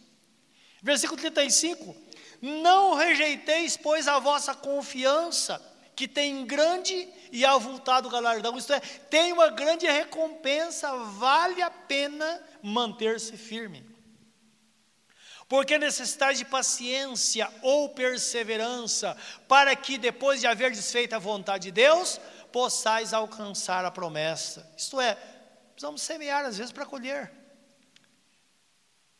Versículo 0.82 1.20
35: 1.20 1.96
Não 2.40 2.94
rejeiteis, 2.94 3.76
pois, 3.76 4.08
a 4.08 4.18
vossa 4.18 4.54
confiança, 4.54 5.60
que 5.94 6.08
tem 6.08 6.46
grande 6.46 7.08
e 7.30 7.44
avultado 7.44 8.08
galardão, 8.08 8.56
isto 8.56 8.72
é, 8.72 8.80
tem 8.80 9.32
uma 9.32 9.48
grande 9.50 9.86
recompensa, 9.86 10.96
vale 10.96 11.60
a 11.60 11.70
pena 11.70 12.42
manter-se 12.62 13.36
firme. 13.36 13.84
Porque 15.46 15.76
necessitais 15.78 16.38
de 16.38 16.44
paciência 16.44 17.50
ou 17.60 17.88
perseverança, 17.88 19.16
para 19.48 19.74
que 19.76 19.98
depois 19.98 20.40
de 20.40 20.46
haver 20.46 20.70
desfeito 20.70 21.14
a 21.14 21.18
vontade 21.18 21.64
de 21.64 21.72
Deus, 21.72 22.20
possais 22.52 23.12
alcançar 23.12 23.84
a 23.84 23.90
promessa. 23.90 24.66
Isto 24.76 25.00
é, 25.00 25.16
precisamos 25.72 26.02
semear 26.02 26.44
às 26.44 26.56
vezes 26.56 26.72
para 26.72 26.86
colher. 26.86 27.39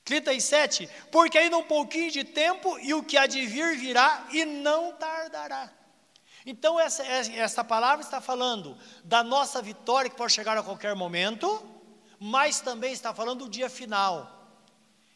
37, 0.05 0.89
porque 1.11 1.39
ainda 1.39 1.57
um 1.57 1.63
pouquinho 1.63 2.11
de 2.11 2.25
tempo 2.25 2.79
e 2.81 2.93
o 2.95 3.03
que 3.03 3.17
há 3.17 3.27
de 3.27 3.47
vir 3.47 3.77
virá 3.77 4.27
e 4.33 4.45
não 4.45 4.93
tardará. 4.93 5.71
Então, 6.45 6.81
essa, 6.81 7.05
essa 7.05 7.63
palavra 7.63 8.05
está 8.05 8.21
falando 8.21 8.77
da 9.05 9.23
nossa 9.23 9.61
vitória 9.61 10.11
que 10.11 10.17
pode 10.17 10.33
chegar 10.33 10.57
a 10.57 10.63
qualquer 10.63 10.95
momento, 10.95 11.63
mas 12.19 12.61
também 12.61 12.93
está 12.93 13.15
falando 13.15 13.45
do 13.45 13.51
dia 13.51 13.69
final. 13.69 14.39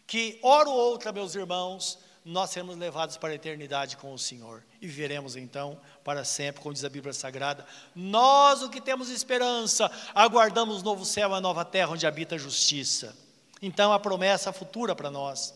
Que, 0.06 0.38
hora 0.42 0.68
ou 0.68 0.76
outra, 0.76 1.12
meus 1.12 1.34
irmãos, 1.34 1.98
nós 2.24 2.50
seremos 2.50 2.76
levados 2.76 3.16
para 3.16 3.30
a 3.30 3.34
eternidade 3.34 3.96
com 3.96 4.12
o 4.12 4.18
Senhor 4.18 4.62
e 4.80 4.86
viveremos 4.86 5.34
então 5.34 5.80
para 6.02 6.24
sempre, 6.24 6.62
como 6.62 6.74
diz 6.74 6.84
a 6.84 6.88
Bíblia 6.88 7.12
Sagrada. 7.12 7.66
Nós, 7.94 8.62
o 8.62 8.70
que 8.70 8.80
temos 8.80 9.08
esperança, 9.08 9.90
aguardamos 10.14 10.82
o 10.82 10.84
novo 10.84 11.04
céu 11.04 11.30
e 11.30 11.34
a 11.34 11.40
nova 11.40 11.64
terra 11.64 11.92
onde 11.92 12.06
habita 12.06 12.34
a 12.34 12.38
justiça. 12.38 13.23
Então, 13.64 13.94
a 13.94 13.98
promessa 13.98 14.52
futura 14.52 14.94
para 14.94 15.10
nós. 15.10 15.54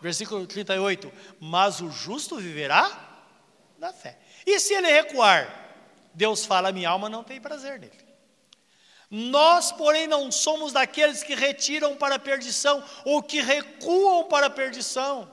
Versículo 0.00 0.46
38: 0.46 1.12
Mas 1.38 1.78
o 1.82 1.90
justo 1.90 2.38
viverá 2.38 2.90
da 3.78 3.92
fé. 3.92 4.18
E 4.46 4.58
se 4.58 4.72
ele 4.72 4.90
recuar? 4.90 5.54
Deus 6.14 6.46
fala: 6.46 6.72
Minha 6.72 6.88
alma 6.88 7.10
não 7.10 7.22
tem 7.22 7.38
prazer 7.38 7.78
nele. 7.78 8.08
Nós, 9.10 9.70
porém, 9.70 10.06
não 10.06 10.32
somos 10.32 10.72
daqueles 10.72 11.22
que 11.22 11.34
retiram 11.34 11.94
para 11.94 12.14
a 12.14 12.18
perdição 12.18 12.82
ou 13.04 13.22
que 13.22 13.42
recuam 13.42 14.24
para 14.24 14.46
a 14.46 14.50
perdição, 14.50 15.30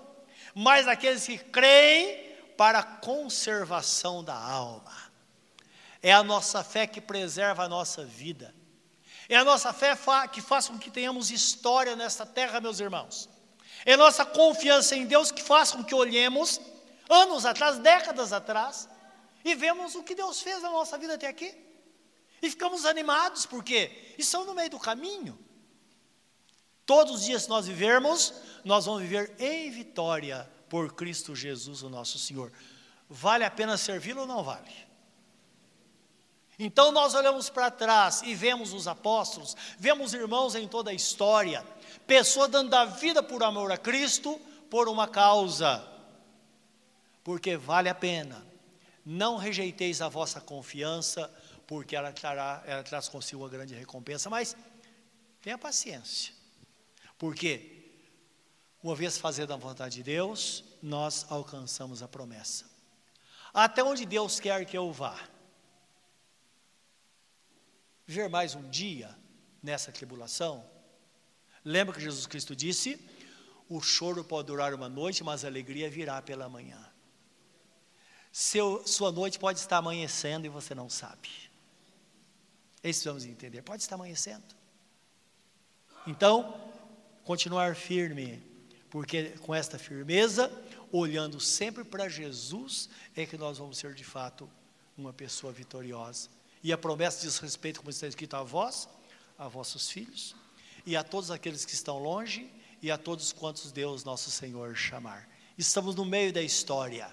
mas 0.53 0.87
daqueles 0.87 1.25
que 1.25 1.37
creem 1.37 2.35
para 2.57 2.79
a 2.79 2.83
conservação 2.83 4.21
da 4.21 4.35
alma. 4.35 4.91
É 6.03 6.11
a 6.11 6.21
nossa 6.21 6.65
fé 6.65 6.85
que 6.85 6.99
preserva 6.99 7.63
a 7.63 7.69
nossa 7.69 8.03
vida. 8.03 8.53
É 9.29 9.35
a 9.35 9.43
nossa 9.43 9.73
fé 9.73 9.97
que 10.31 10.41
faz 10.41 10.67
com 10.67 10.77
que 10.77 10.89
tenhamos 10.89 11.31
história 11.31 11.95
nesta 11.95 12.25
terra, 12.25 12.61
meus 12.61 12.79
irmãos. 12.79 13.29
É 13.85 13.93
a 13.93 13.97
nossa 13.97 14.25
confiança 14.25 14.95
em 14.95 15.05
Deus 15.05 15.31
que 15.31 15.43
faz 15.43 15.71
com 15.71 15.83
que 15.83 15.93
olhemos 15.93 16.61
anos 17.09 17.45
atrás, 17.45 17.77
décadas 17.79 18.33
atrás, 18.33 18.87
e 19.43 19.55
vemos 19.55 19.95
o 19.95 20.03
que 20.03 20.15
Deus 20.15 20.41
fez 20.41 20.61
na 20.61 20.69
nossa 20.69 20.97
vida 20.97 21.15
até 21.15 21.27
aqui. 21.27 21.55
E 22.41 22.49
ficamos 22.49 22.85
animados, 22.85 23.45
porque 23.45 24.13
estamos 24.17 24.47
no 24.47 24.53
meio 24.53 24.69
do 24.69 24.79
caminho. 24.79 25.37
Todos 26.85 27.15
os 27.15 27.25
dias 27.25 27.43
que 27.43 27.49
nós 27.49 27.67
vivermos, 27.67 28.33
nós 28.63 28.85
vamos 28.85 29.01
viver 29.01 29.35
em 29.39 29.69
vitória 29.69 30.49
por 30.69 30.93
Cristo 30.93 31.35
Jesus, 31.35 31.81
o 31.81 31.89
nosso 31.89 32.17
Senhor. 32.17 32.51
Vale 33.09 33.43
a 33.43 33.51
pena 33.51 33.77
servi-lo 33.77 34.21
ou 34.21 34.27
não 34.27 34.43
vale? 34.43 34.86
Então 36.59 36.91
nós 36.91 37.13
olhamos 37.13 37.49
para 37.49 37.69
trás 37.69 38.23
e 38.23 38.33
vemos 38.33 38.73
os 38.73 38.87
apóstolos, 38.87 39.55
vemos 39.77 40.13
irmãos 40.13 40.55
em 40.55 40.67
toda 40.67 40.89
a 40.89 40.93
história, 40.93 41.63
pessoas 42.07 42.49
dando 42.49 42.73
a 42.73 42.85
vida 42.85 43.21
por 43.21 43.43
amor 43.43 43.71
a 43.71 43.77
Cristo, 43.77 44.39
por 44.69 44.89
uma 44.89 45.07
causa, 45.07 45.87
porque 47.23 47.55
vale 47.55 47.89
a 47.89 47.95
pena. 47.95 48.45
Não 49.05 49.37
rejeiteis 49.37 50.01
a 50.01 50.09
vossa 50.09 50.41
confiança, 50.41 51.31
porque 51.67 51.95
ela, 51.95 52.11
trará, 52.11 52.63
ela 52.65 52.83
traz 52.83 53.07
consigo 53.07 53.43
uma 53.43 53.49
grande 53.49 53.75
recompensa, 53.75 54.29
mas 54.29 54.57
tenha 55.41 55.57
paciência, 55.57 56.33
porque 57.19 57.85
uma 58.81 58.95
vez 58.95 59.17
fazendo 59.17 59.53
a 59.53 59.57
vontade 59.57 59.97
de 59.97 60.03
Deus, 60.03 60.63
nós 60.81 61.25
alcançamos 61.29 62.01
a 62.01 62.07
promessa. 62.07 62.65
Até 63.53 63.83
onde 63.83 64.05
Deus 64.05 64.39
quer 64.39 64.65
que 64.65 64.77
eu 64.77 64.91
vá 64.91 65.17
viver 68.07 68.29
mais 68.29 68.55
um 68.55 68.67
dia 68.69 69.13
nessa 69.61 69.91
tribulação? 69.91 70.65
Lembra 71.63 71.93
que 71.93 72.01
Jesus 72.01 72.25
Cristo 72.25 72.55
disse: 72.55 72.99
o 73.67 73.81
choro 73.81 74.23
pode 74.23 74.47
durar 74.47 74.73
uma 74.73 74.87
noite, 74.87 75.23
mas 75.23 75.43
a 75.43 75.47
alegria 75.47 75.89
virá 75.89 76.21
pela 76.21 76.47
manhã. 76.47 76.79
Seu, 78.31 78.87
sua 78.87 79.11
noite 79.11 79.37
pode 79.37 79.59
estar 79.59 79.77
amanhecendo 79.77 80.45
e 80.45 80.49
você 80.49 80.73
não 80.73 80.89
sabe. 80.89 81.29
Isso 82.83 83.03
vamos 83.03 83.25
entender. 83.25 83.61
Pode 83.61 83.81
estar 83.81 83.95
amanhecendo. 83.95 84.45
Então, 86.05 86.71
continuar 87.25 87.75
firme, 87.75 88.41
porque 88.89 89.31
com 89.39 89.53
esta 89.53 89.77
firmeza, 89.77 90.49
olhando 90.91 91.39
sempre 91.39 91.83
para 91.83 92.07
Jesus, 92.07 92.89
é 93.15 93.25
que 93.25 93.37
nós 93.37 93.57
vamos 93.57 93.77
ser 93.77 93.93
de 93.93 94.03
fato 94.03 94.49
uma 94.97 95.11
pessoa 95.11 95.51
vitoriosa. 95.51 96.29
E 96.63 96.73
a 96.73 96.77
promessa 96.77 97.21
diz 97.21 97.37
respeito, 97.37 97.79
como 97.79 97.89
está 97.89 98.07
escrito, 98.07 98.35
a 98.35 98.43
vós, 98.43 98.87
a 99.37 99.47
vossos 99.47 99.89
filhos, 99.89 100.35
e 100.85 100.95
a 100.95 101.03
todos 101.03 101.31
aqueles 101.31 101.65
que 101.65 101.73
estão 101.73 101.99
longe, 101.99 102.49
e 102.81 102.91
a 102.91 102.97
todos 102.97 103.31
quantos 103.31 103.71
Deus 103.71 104.03
nosso 104.03 104.29
Senhor 104.29 104.75
chamar. 104.75 105.27
Estamos 105.57 105.95
no 105.95 106.05
meio 106.05 106.31
da 106.31 106.41
história. 106.41 107.11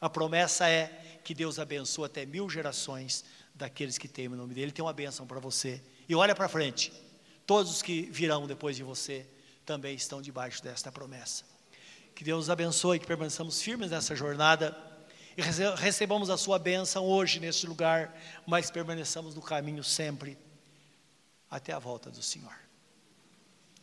A 0.00 0.08
promessa 0.08 0.68
é 0.68 1.20
que 1.22 1.34
Deus 1.34 1.58
abençoe 1.58 2.06
até 2.06 2.26
mil 2.26 2.48
gerações 2.48 3.24
daqueles 3.54 3.98
que 3.98 4.08
temem 4.08 4.34
o 4.34 4.42
nome 4.42 4.54
dele. 4.54 4.66
Ele 4.66 4.72
tem 4.72 4.84
uma 4.84 4.92
bênção 4.92 5.26
para 5.26 5.38
você. 5.38 5.82
E 6.08 6.14
olha 6.14 6.34
para 6.34 6.48
frente. 6.48 6.92
Todos 7.46 7.70
os 7.70 7.82
que 7.82 8.02
virão 8.10 8.46
depois 8.46 8.76
de 8.76 8.82
você 8.82 9.26
também 9.64 9.94
estão 9.94 10.20
debaixo 10.20 10.62
desta 10.62 10.90
promessa. 10.90 11.44
Que 12.14 12.24
Deus 12.24 12.48
abençoe, 12.48 12.98
que 12.98 13.06
permaneçamos 13.06 13.60
firmes 13.60 13.90
nessa 13.90 14.14
jornada 14.14 14.76
e 15.36 15.42
recebamos 15.76 16.30
a 16.30 16.36
sua 16.36 16.58
bênção 16.58 17.04
hoje 17.04 17.40
neste 17.40 17.66
lugar, 17.66 18.16
mas 18.46 18.70
permaneçamos 18.70 19.34
no 19.34 19.42
caminho 19.42 19.82
sempre 19.82 20.38
até 21.50 21.72
a 21.72 21.78
volta 21.78 22.10
do 22.10 22.22
Senhor. 22.22 22.54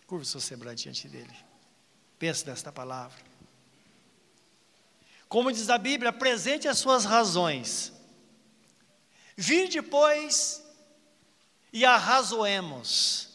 Curva 0.07 0.23
o 0.23 0.25
seu 0.25 0.39
semblante 0.41 0.83
diante 0.83 1.07
dele. 1.07 1.35
Pense 2.17 2.45
nesta 2.45 2.71
palavra. 2.71 3.19
Como 5.27 5.51
diz 5.51 5.69
a 5.69 5.77
Bíblia, 5.77 6.09
apresente 6.09 6.67
as 6.67 6.77
suas 6.77 7.05
razões. 7.05 7.93
Vinde, 9.37 9.81
pois, 9.81 10.61
e 11.71 11.85
arrazoemos. 11.85 13.29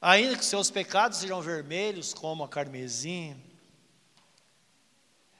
Ainda 0.00 0.36
que 0.36 0.44
seus 0.44 0.68
pecados 0.68 1.18
sejam 1.18 1.40
vermelhos 1.40 2.12
como 2.12 2.42
a 2.42 2.48
carmesim, 2.48 3.40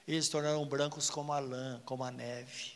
eles 0.07 0.25
se 0.25 0.31
tornarão 0.31 0.65
brancos 0.65 1.09
como 1.09 1.31
a 1.31 1.39
lã, 1.39 1.81
como 1.85 2.03
a 2.03 2.11
neve. 2.11 2.73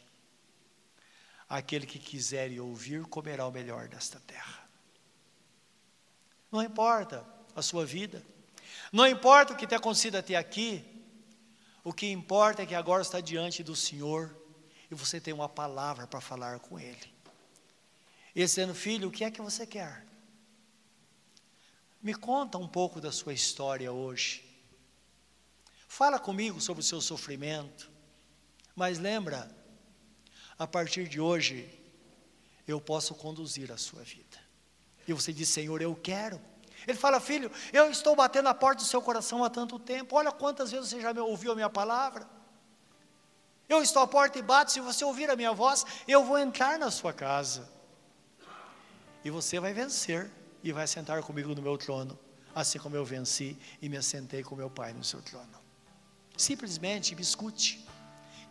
Aquele 1.49 1.85
que 1.85 1.99
quiser 1.99 2.51
ouvir, 2.59 3.05
comerá 3.05 3.45
o 3.47 3.51
melhor 3.51 3.87
desta 3.87 4.19
terra. 4.19 4.67
Não 6.51 6.61
importa 6.61 7.25
a 7.55 7.61
sua 7.61 7.85
vida, 7.85 8.23
não 8.91 9.05
importa 9.05 9.53
o 9.53 9.57
que 9.57 9.67
tem 9.67 9.77
acontecido 9.77 10.15
até 10.15 10.35
aqui, 10.35 10.85
o 11.83 11.93
que 11.93 12.07
importa 12.11 12.63
é 12.63 12.65
que 12.65 12.75
agora 12.75 13.01
está 13.01 13.19
diante 13.19 13.63
do 13.63 13.75
Senhor 13.75 14.35
e 14.89 14.95
você 14.95 15.19
tem 15.19 15.33
uma 15.33 15.49
palavra 15.49 16.07
para 16.07 16.21
falar 16.21 16.59
com 16.59 16.79
Ele. 16.79 17.13
Esse 18.35 18.61
ano, 18.61 18.75
filho, 18.75 19.09
o 19.09 19.11
que 19.11 19.23
é 19.23 19.31
que 19.31 19.41
você 19.41 19.65
quer? 19.65 20.05
Me 22.01 22.13
conta 22.13 22.57
um 22.57 22.67
pouco 22.67 23.01
da 23.01 23.11
sua 23.11 23.33
história 23.33 23.91
hoje. 23.91 24.46
Fala 25.87 26.19
comigo 26.19 26.59
sobre 26.59 26.81
o 26.81 26.83
seu 26.83 27.01
sofrimento. 27.01 27.89
Mas 28.75 28.99
lembra, 28.99 29.49
a 30.59 30.67
partir 30.67 31.07
de 31.07 31.19
hoje, 31.19 31.67
eu 32.67 32.79
posso 32.79 33.15
conduzir 33.15 33.71
a 33.71 33.77
sua 33.77 34.03
vida. 34.03 34.37
E 35.07 35.13
você 35.13 35.31
diz, 35.31 35.49
Senhor, 35.49 35.81
eu 35.81 35.95
quero. 35.95 36.39
Ele 36.85 36.97
fala, 36.97 37.19
filho, 37.19 37.51
eu 37.71 37.89
estou 37.89 38.15
batendo 38.15 38.49
a 38.49 38.53
porta 38.53 38.83
do 38.83 38.87
seu 38.87 39.01
coração 39.01 39.43
há 39.43 39.49
tanto 39.49 39.79
tempo. 39.79 40.15
Olha 40.15 40.31
quantas 40.31 40.71
vezes 40.71 40.89
você 40.89 41.01
já 41.01 41.11
ouviu 41.23 41.53
a 41.53 41.55
minha 41.55 41.69
palavra. 41.69 42.27
Eu 43.67 43.81
estou 43.81 44.03
à 44.03 44.07
porta 44.07 44.37
e 44.37 44.41
bato. 44.41 44.71
Se 44.71 44.79
você 44.79 45.03
ouvir 45.03 45.29
a 45.29 45.35
minha 45.35 45.53
voz, 45.53 45.85
eu 46.07 46.23
vou 46.23 46.37
entrar 46.37 46.77
na 46.77 46.91
sua 46.91 47.13
casa. 47.13 47.69
E 49.23 49.29
você 49.29 49.59
vai 49.59 49.73
vencer 49.73 50.29
e 50.63 50.71
vai 50.71 50.87
sentar 50.87 51.21
comigo 51.23 51.55
no 51.55 51.61
meu 51.61 51.77
trono, 51.77 52.17
assim 52.53 52.79
como 52.79 52.95
eu 52.95 53.03
venci 53.03 53.57
e 53.81 53.89
me 53.89 53.97
assentei 53.97 54.43
com 54.43 54.55
meu 54.55 54.69
Pai 54.69 54.93
no 54.93 55.03
seu 55.03 55.21
trono. 55.21 55.66
Simplesmente 56.37 57.15
me 57.15 57.21
escute. 57.21 57.85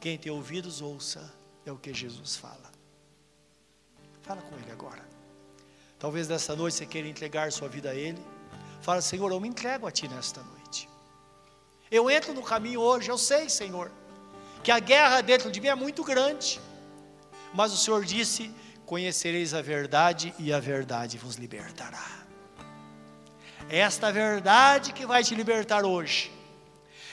Quem 0.00 0.18
tem 0.18 0.32
ouvidos, 0.32 0.82
ouça. 0.82 1.32
É 1.64 1.72
o 1.72 1.76
que 1.76 1.94
Jesus 1.94 2.36
fala. 2.36 2.70
Fala 4.22 4.42
com 4.42 4.56
Ele 4.56 4.70
agora. 4.72 5.04
Talvez 5.98 6.28
nessa 6.28 6.54
noite 6.54 6.76
você 6.76 6.86
queira 6.86 7.08
entregar 7.08 7.50
sua 7.50 7.68
vida 7.68 7.90
a 7.90 7.94
Ele. 7.94 8.20
Fala, 8.82 9.00
Senhor, 9.00 9.30
eu 9.30 9.40
me 9.40 9.48
entrego 9.48 9.86
a 9.86 9.90
Ti 9.90 10.08
nesta 10.08 10.42
noite. 10.42 10.88
Eu 11.90 12.10
entro 12.10 12.34
no 12.34 12.42
caminho 12.42 12.80
hoje, 12.80 13.08
eu 13.08 13.16
sei, 13.16 13.48
Senhor, 13.48 13.90
que 14.62 14.70
a 14.70 14.80
guerra 14.80 15.20
dentro 15.20 15.50
de 15.50 15.60
mim 15.60 15.68
é 15.68 15.74
muito 15.74 16.02
grande. 16.02 16.60
Mas 17.54 17.72
o 17.72 17.76
Senhor 17.76 18.04
disse: 18.04 18.52
Conhecereis 18.84 19.54
a 19.54 19.62
verdade 19.62 20.34
e 20.38 20.52
a 20.52 20.60
verdade 20.60 21.16
vos 21.18 21.36
libertará. 21.36 22.04
Esta 23.68 24.12
verdade 24.12 24.92
que 24.92 25.06
vai 25.06 25.24
te 25.24 25.34
libertar 25.34 25.84
hoje. 25.84 26.35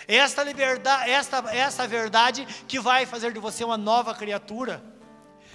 Esta 0.08 0.44
liberdade, 0.44 1.10
esta, 1.10 1.38
esta 1.54 1.88
verdade 1.88 2.46
que 2.68 2.80
vai 2.80 3.06
fazer 3.06 3.32
de 3.32 3.40
você 3.40 3.64
uma 3.64 3.78
nova 3.78 4.14
criatura. 4.14 4.84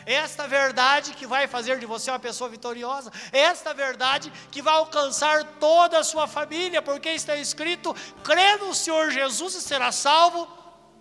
Esta 0.07 0.47
verdade 0.47 1.13
que 1.13 1.27
vai 1.27 1.47
fazer 1.47 1.79
de 1.79 1.85
você 1.85 2.11
uma 2.11 2.19
pessoa 2.19 2.49
vitoriosa. 2.49 3.13
Esta 3.31 3.75
verdade 3.75 4.33
que 4.51 4.63
vai 4.63 4.75
alcançar 4.75 5.45
toda 5.61 5.99
a 5.99 6.05
sua 6.05 6.27
família, 6.27 6.81
porque 6.81 7.11
está 7.11 7.37
escrito: 7.37 7.95
crê 8.25 8.57
no 8.57 8.75
Senhor 8.75 9.11
Jesus 9.11 9.55
e 9.55 9.61
será 9.61 9.93
salvo, 9.93 10.49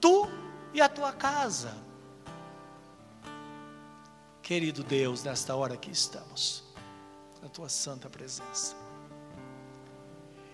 tu 0.01 0.27
e 0.73 0.81
a 0.81 0.89
tua 0.89 1.13
casa. 1.13 1.73
Querido 4.41 4.83
Deus, 4.83 5.23
nesta 5.23 5.55
hora 5.55 5.77
que 5.77 5.91
estamos, 5.91 6.63
na 7.41 7.47
tua 7.47 7.69
santa 7.69 8.09
presença. 8.09 8.86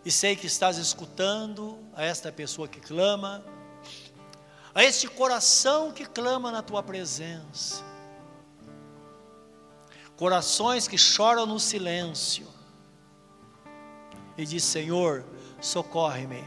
E 0.06 0.12
sei 0.12 0.36
que 0.36 0.47
estás 0.47 0.78
escutando 0.78 1.80
a 1.93 2.04
esta 2.04 2.32
pessoa 2.32 2.68
que 2.68 2.80
clama, 2.80 3.43
a 4.76 4.84
este 4.84 5.08
coração 5.08 5.91
que 5.91 6.06
clama 6.06 6.51
na 6.51 6.62
tua 6.62 6.84
presença. 6.84 7.84
Corações 10.18 10.88
que 10.88 10.97
choram 10.97 11.45
no 11.45 11.60
silêncio 11.60 12.47
e 14.38 14.45
diz: 14.45 14.64
Senhor, 14.64 15.24
socorre-me. 15.62 16.43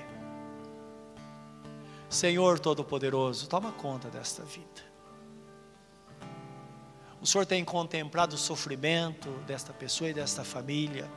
Senhor 2.08 2.58
Todo-Poderoso, 2.58 3.48
toma 3.48 3.72
conta 3.72 4.08
desta 4.08 4.42
vida. 4.44 4.86
O 7.20 7.26
Senhor 7.26 7.46
tem 7.46 7.64
contemplado 7.64 8.36
o 8.36 8.38
sofrimento 8.38 9.30
desta 9.46 9.72
pessoa 9.72 10.10
e 10.10 10.14
desta 10.14 10.44
família, 10.44 11.10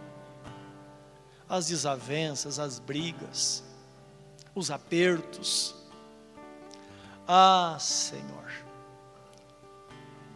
as 1.50 1.68
desavenças, 1.68 2.60
as 2.60 2.78
brigas, 2.78 3.64
os 4.54 4.70
apertos. 4.70 5.76
Ah, 7.28 7.76
Senhor, 7.80 8.52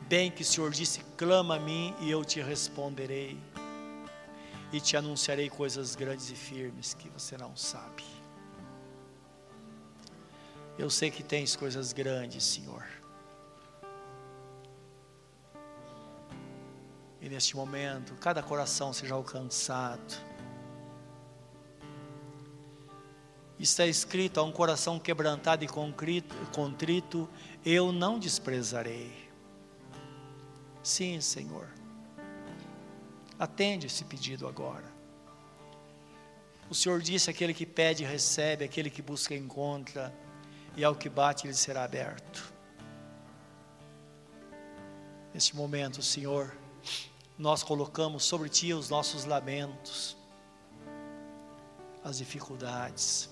bem 0.08 0.32
que 0.32 0.42
o 0.42 0.46
Senhor 0.46 0.72
disse: 0.72 1.02
clama 1.16 1.58
a 1.58 1.60
mim 1.60 1.96
e 2.02 2.10
eu 2.10 2.26
te 2.26 2.42
responderei, 2.42 3.40
e 4.72 4.82
te 4.82 4.98
anunciarei 4.98 5.50
coisas 5.50 5.96
grandes 5.96 6.32
e 6.32 6.36
firmes 6.36 6.96
que 6.96 7.08
você 7.10 7.38
não 7.38 7.56
sabe. 7.56 8.04
Eu 10.78 10.90
sei 10.90 11.12
que 11.12 11.22
tens 11.22 11.56
coisas 11.56 11.94
grandes, 11.94 12.44
Senhor. 12.44 12.84
E 17.22 17.30
neste 17.30 17.56
momento, 17.56 18.16
cada 18.16 18.42
coração 18.42 18.92
seja 18.92 19.14
alcançado. 19.14 20.33
Está 23.64 23.88
escrito: 23.88 24.42
a 24.42 24.44
um 24.44 24.52
coração 24.52 25.00
quebrantado 25.00 25.64
e 25.64 25.68
contrito, 26.52 27.30
eu 27.66 27.94
não 27.94 28.20
desprezarei. 28.20 29.32
Sim, 30.84 31.22
Senhor. 31.22 31.70
Atende 33.40 33.88
esse 33.88 34.04
pedido 34.04 34.50
agora. 34.50 34.92
O 36.70 36.76
Senhor 36.76 37.02
disse: 37.02 37.30
aquele 37.30 37.54
que 37.54 37.66
pede, 37.66 38.04
recebe, 38.04 38.66
aquele 38.66 38.90
que 38.90 39.02
busca, 39.02 39.34
encontra 39.34 40.14
e 40.76 40.84
ao 40.84 40.94
que 40.94 41.08
bate 41.08 41.48
ele 41.48 41.54
será 41.54 41.86
aberto. 41.86 42.54
Neste 45.34 45.56
momento, 45.56 46.02
Senhor, 46.02 46.54
nós 47.38 47.64
colocamos 47.64 48.26
sobre 48.26 48.50
Ti 48.50 48.74
os 48.74 48.90
nossos 48.90 49.24
lamentos, 49.24 50.18
as 52.04 52.18
dificuldades, 52.18 53.30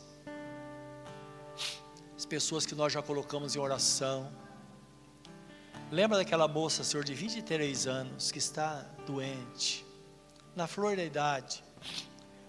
pessoas 2.31 2.65
que 2.65 2.73
nós 2.73 2.93
já 2.93 3.01
colocamos 3.01 3.57
em 3.57 3.59
oração. 3.59 4.31
Lembra 5.91 6.17
daquela 6.17 6.47
moça, 6.47 6.81
Senhor, 6.81 7.03
de 7.03 7.13
23 7.13 7.87
anos, 7.87 8.31
que 8.31 8.37
está 8.37 8.85
doente, 9.05 9.85
na 10.55 10.65
flor 10.65 10.95
da 10.95 11.03
idade. 11.03 11.61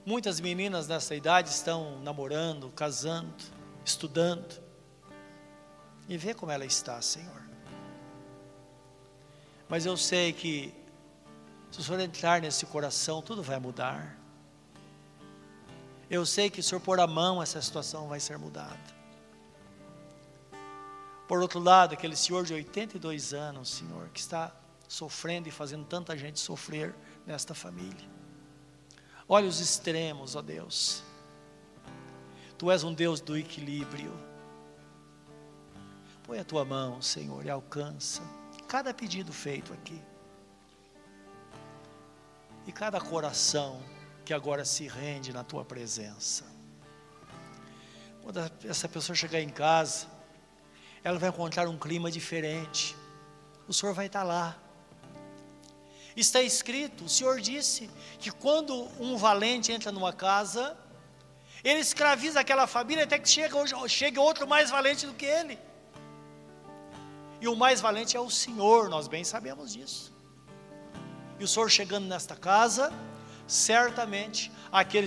Muitas 0.07 0.39
meninas 0.39 0.87
nessa 0.87 1.17
idade 1.17 1.49
estão 1.49 1.99
namorando, 1.99 2.71
casando, 2.71 3.43
estudando 3.85 4.63
e 6.09 6.17
vê 6.17 6.33
como 6.33 6.53
ela 6.53 6.65
está, 6.65 7.03
Senhor. 7.03 7.43
Mas 9.69 9.85
eu 9.85 9.97
sei 9.97 10.33
que 10.33 10.73
se 11.73 11.81
o 11.81 11.83
Senhor 11.83 11.99
entrar 11.99 12.41
nesse 12.41 12.67
coração, 12.67 13.21
tudo 13.21 13.43
vai 13.43 13.59
mudar. 13.59 14.17
Eu 16.09 16.25
sei 16.25 16.49
que 16.49 16.63
se 16.63 16.67
o 16.67 16.71
Senhor 16.71 16.81
pôr 16.83 17.01
a 17.01 17.07
mão, 17.09 17.43
essa 17.43 17.61
situação 17.61 18.07
vai 18.07 18.21
ser 18.21 18.39
mudada. 18.39 19.02
Por 21.27 21.41
outro 21.41 21.61
lado, 21.61 21.95
aquele 21.95 22.17
senhor 22.17 22.45
de 22.45 22.53
82 22.53 23.33
anos, 23.33 23.71
Senhor, 23.71 24.09
que 24.09 24.21
está 24.21 24.55
sofrendo 24.87 25.49
e 25.49 25.53
fazendo 25.53 25.85
tanta 25.85 26.17
gente 26.17 26.39
sofrer 26.39 26.95
nesta 27.27 27.55
família. 27.55 28.09
Olha 29.29 29.47
os 29.47 29.61
extremos, 29.61 30.37
ó 30.37 30.43
Deus. 30.43 31.03
Tu 32.59 32.71
és 32.71 32.85
um 32.85 32.93
Deus 32.93 33.21
do 33.21 33.37
equilíbrio. 33.37 34.13
Põe 36.25 36.39
a 36.39 36.45
tua 36.45 36.65
mão, 36.65 37.01
Senhor, 37.01 37.45
e 37.47 37.51
alcança 37.51 38.23
cada 38.69 38.95
pedido 38.95 39.33
feito 39.33 39.73
aqui. 39.73 40.01
E 42.67 42.73
cada 42.73 43.01
coração 43.01 43.83
que 44.25 44.33
agora 44.33 44.65
se 44.65 44.87
rende 44.87 45.33
na 45.33 45.45
tua 45.45 45.65
presença. 45.65 46.45
Quando 48.23 48.39
essa 48.65 48.89
pessoa 48.89 49.15
chegar 49.17 49.41
em 49.41 49.51
casa, 49.51 50.07
ela 51.05 51.19
vai 51.19 51.29
encontrar 51.29 51.69
um 51.69 51.79
clima 51.79 52.11
diferente. 52.11 52.97
O 53.67 53.73
Senhor 53.73 53.95
vai 53.95 54.07
estar 54.07 54.23
lá. 54.23 54.57
Está 56.17 56.43
escrito, 56.43 57.05
o 57.05 57.09
Senhor 57.09 57.41
disse 57.41 57.89
que 58.19 58.31
quando 58.31 58.89
um 59.01 59.17
valente 59.17 59.73
entra 59.73 59.91
numa 59.91 60.13
casa, 60.13 60.77
ele 61.65 61.81
escraviza 61.81 62.41
aquela 62.41 62.67
família 62.67 63.05
até 63.05 63.19
que 63.19 63.29
chega, 63.29 63.57
chegue 63.89 64.19
outro 64.19 64.47
mais 64.47 64.71
valente 64.71 65.07
do 65.07 65.15
que 65.15 65.25
ele 65.25 65.59
e 67.43 67.49
o 67.49 67.57
mais 67.57 67.81
valente 67.81 68.17
é 68.17 68.21
o 68.21 68.31
Senhor, 68.31 68.89
nós 68.89 69.09
bem 69.09 69.25
sabemos 69.25 69.73
disso. 69.73 70.13
E 71.41 71.43
o 71.43 71.49
Senhor 71.49 71.69
chegando 71.69 72.07
nesta 72.07 72.37
casa, 72.37 72.93
certamente 73.49 74.53
aquele 74.73 75.07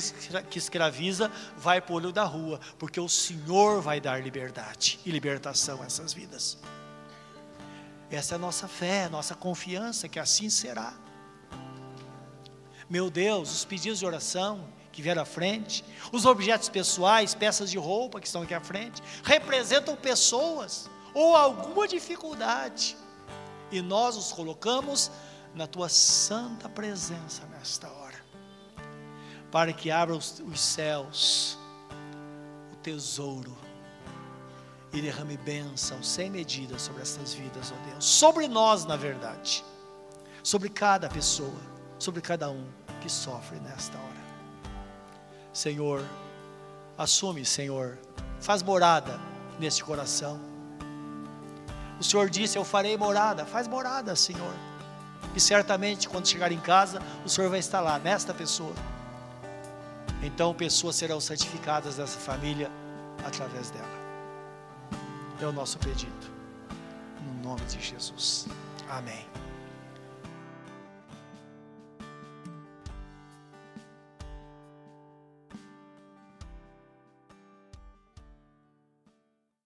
que 0.50 0.60
escraviza 0.60 1.32
vai 1.58 1.82
para 1.82 1.92
o 1.92 1.96
olho 1.96 2.12
da 2.12 2.24
rua, 2.24 2.60
porque 2.78 3.00
o 3.00 3.10
Senhor 3.10 3.82
vai 3.82 4.00
dar 4.00 4.22
liberdade 4.24 5.00
e 5.06 5.12
libertação 5.12 5.82
a 5.82 5.86
essas 5.86 6.14
vidas. 6.14 6.58
Essa 8.12 8.36
é 8.36 8.38
a 8.38 8.40
nossa 8.40 8.68
fé, 8.68 9.06
a 9.06 9.10
nossa 9.10 9.34
confiança 9.34 10.08
que 10.08 10.20
assim 10.20 10.50
será. 10.50 10.94
Meu 12.88 13.10
Deus, 13.10 13.52
os 13.52 13.66
pedidos 13.66 14.00
de 14.00 14.06
oração 14.06 14.70
que 14.92 15.02
vieram 15.02 15.24
à 15.24 15.26
frente, 15.26 15.84
os 16.12 16.26
objetos 16.26 16.70
pessoais, 16.70 17.34
peças 17.34 17.72
de 17.72 17.78
roupa 17.78 18.22
que 18.22 18.28
estão 18.28 18.44
aqui 18.44 18.54
à 18.54 18.62
frente, 18.62 19.02
representam 19.24 19.96
pessoas 19.96 20.88
ou 21.14 21.36
alguma 21.36 21.88
dificuldade, 21.88 22.96
e 23.72 23.82
nós 23.82 24.16
os 24.16 24.32
colocamos 24.32 25.10
na 25.56 25.66
tua 25.66 25.90
santa 25.90 26.70
presença 26.70 27.46
nesta 27.48 27.90
hora, 27.90 28.05
para 29.56 29.72
que 29.72 29.90
abra 29.90 30.14
os, 30.14 30.44
os 30.46 30.60
céus, 30.60 31.58
o 32.74 32.76
tesouro, 32.76 33.56
e 34.92 35.02
derrame 35.02 35.38
bênção 35.38 36.04
sem 36.04 36.30
medida 36.30 36.78
sobre 36.78 37.02
essas 37.02 37.34
vidas, 37.34 37.72
ó 37.72 37.90
Deus, 37.90 38.04
sobre 38.04 38.50
nós, 38.50 38.84
na 38.84 38.98
verdade, 38.98 39.64
sobre 40.44 40.68
cada 40.68 41.08
pessoa, 41.08 41.56
sobre 41.98 42.20
cada 42.20 42.50
um 42.50 42.68
que 43.00 43.10
sofre 43.10 43.58
nesta 43.62 43.98
hora. 43.98 44.26
Senhor, 45.54 46.06
assume, 46.98 47.46
Senhor, 47.46 47.98
faz 48.42 48.62
morada 48.62 49.18
neste 49.58 49.86
coração 49.86 50.38
o 51.98 52.04
Senhor 52.04 52.30
disse: 52.30 52.58
Eu 52.58 52.66
farei 52.66 52.98
morada. 52.98 53.46
Faz 53.46 53.70
morada, 53.70 54.18
Senhor. 54.18 54.54
E 55.34 55.40
certamente, 55.40 56.10
quando 56.10 56.28
chegar 56.28 56.52
em 56.52 56.60
casa, 56.60 57.02
o 57.24 57.30
Senhor 57.30 57.50
vai 57.50 57.60
estar 57.60 57.80
lá, 57.80 57.98
nesta 57.98 58.34
pessoa. 58.34 58.76
Então, 60.26 60.56
pessoas 60.56 60.96
serão 60.96 61.22
santificadas 61.22 61.98
dessa 61.98 62.20
família 62.20 62.72
através 63.24 63.70
dela. 63.70 63.86
É 65.40 65.46
o 65.46 65.52
nosso 65.52 65.78
pedido. 65.78 66.34
No 67.24 67.50
nome 67.50 67.62
de 67.66 67.80
Jesus. 67.80 68.48
Amém. 68.90 69.24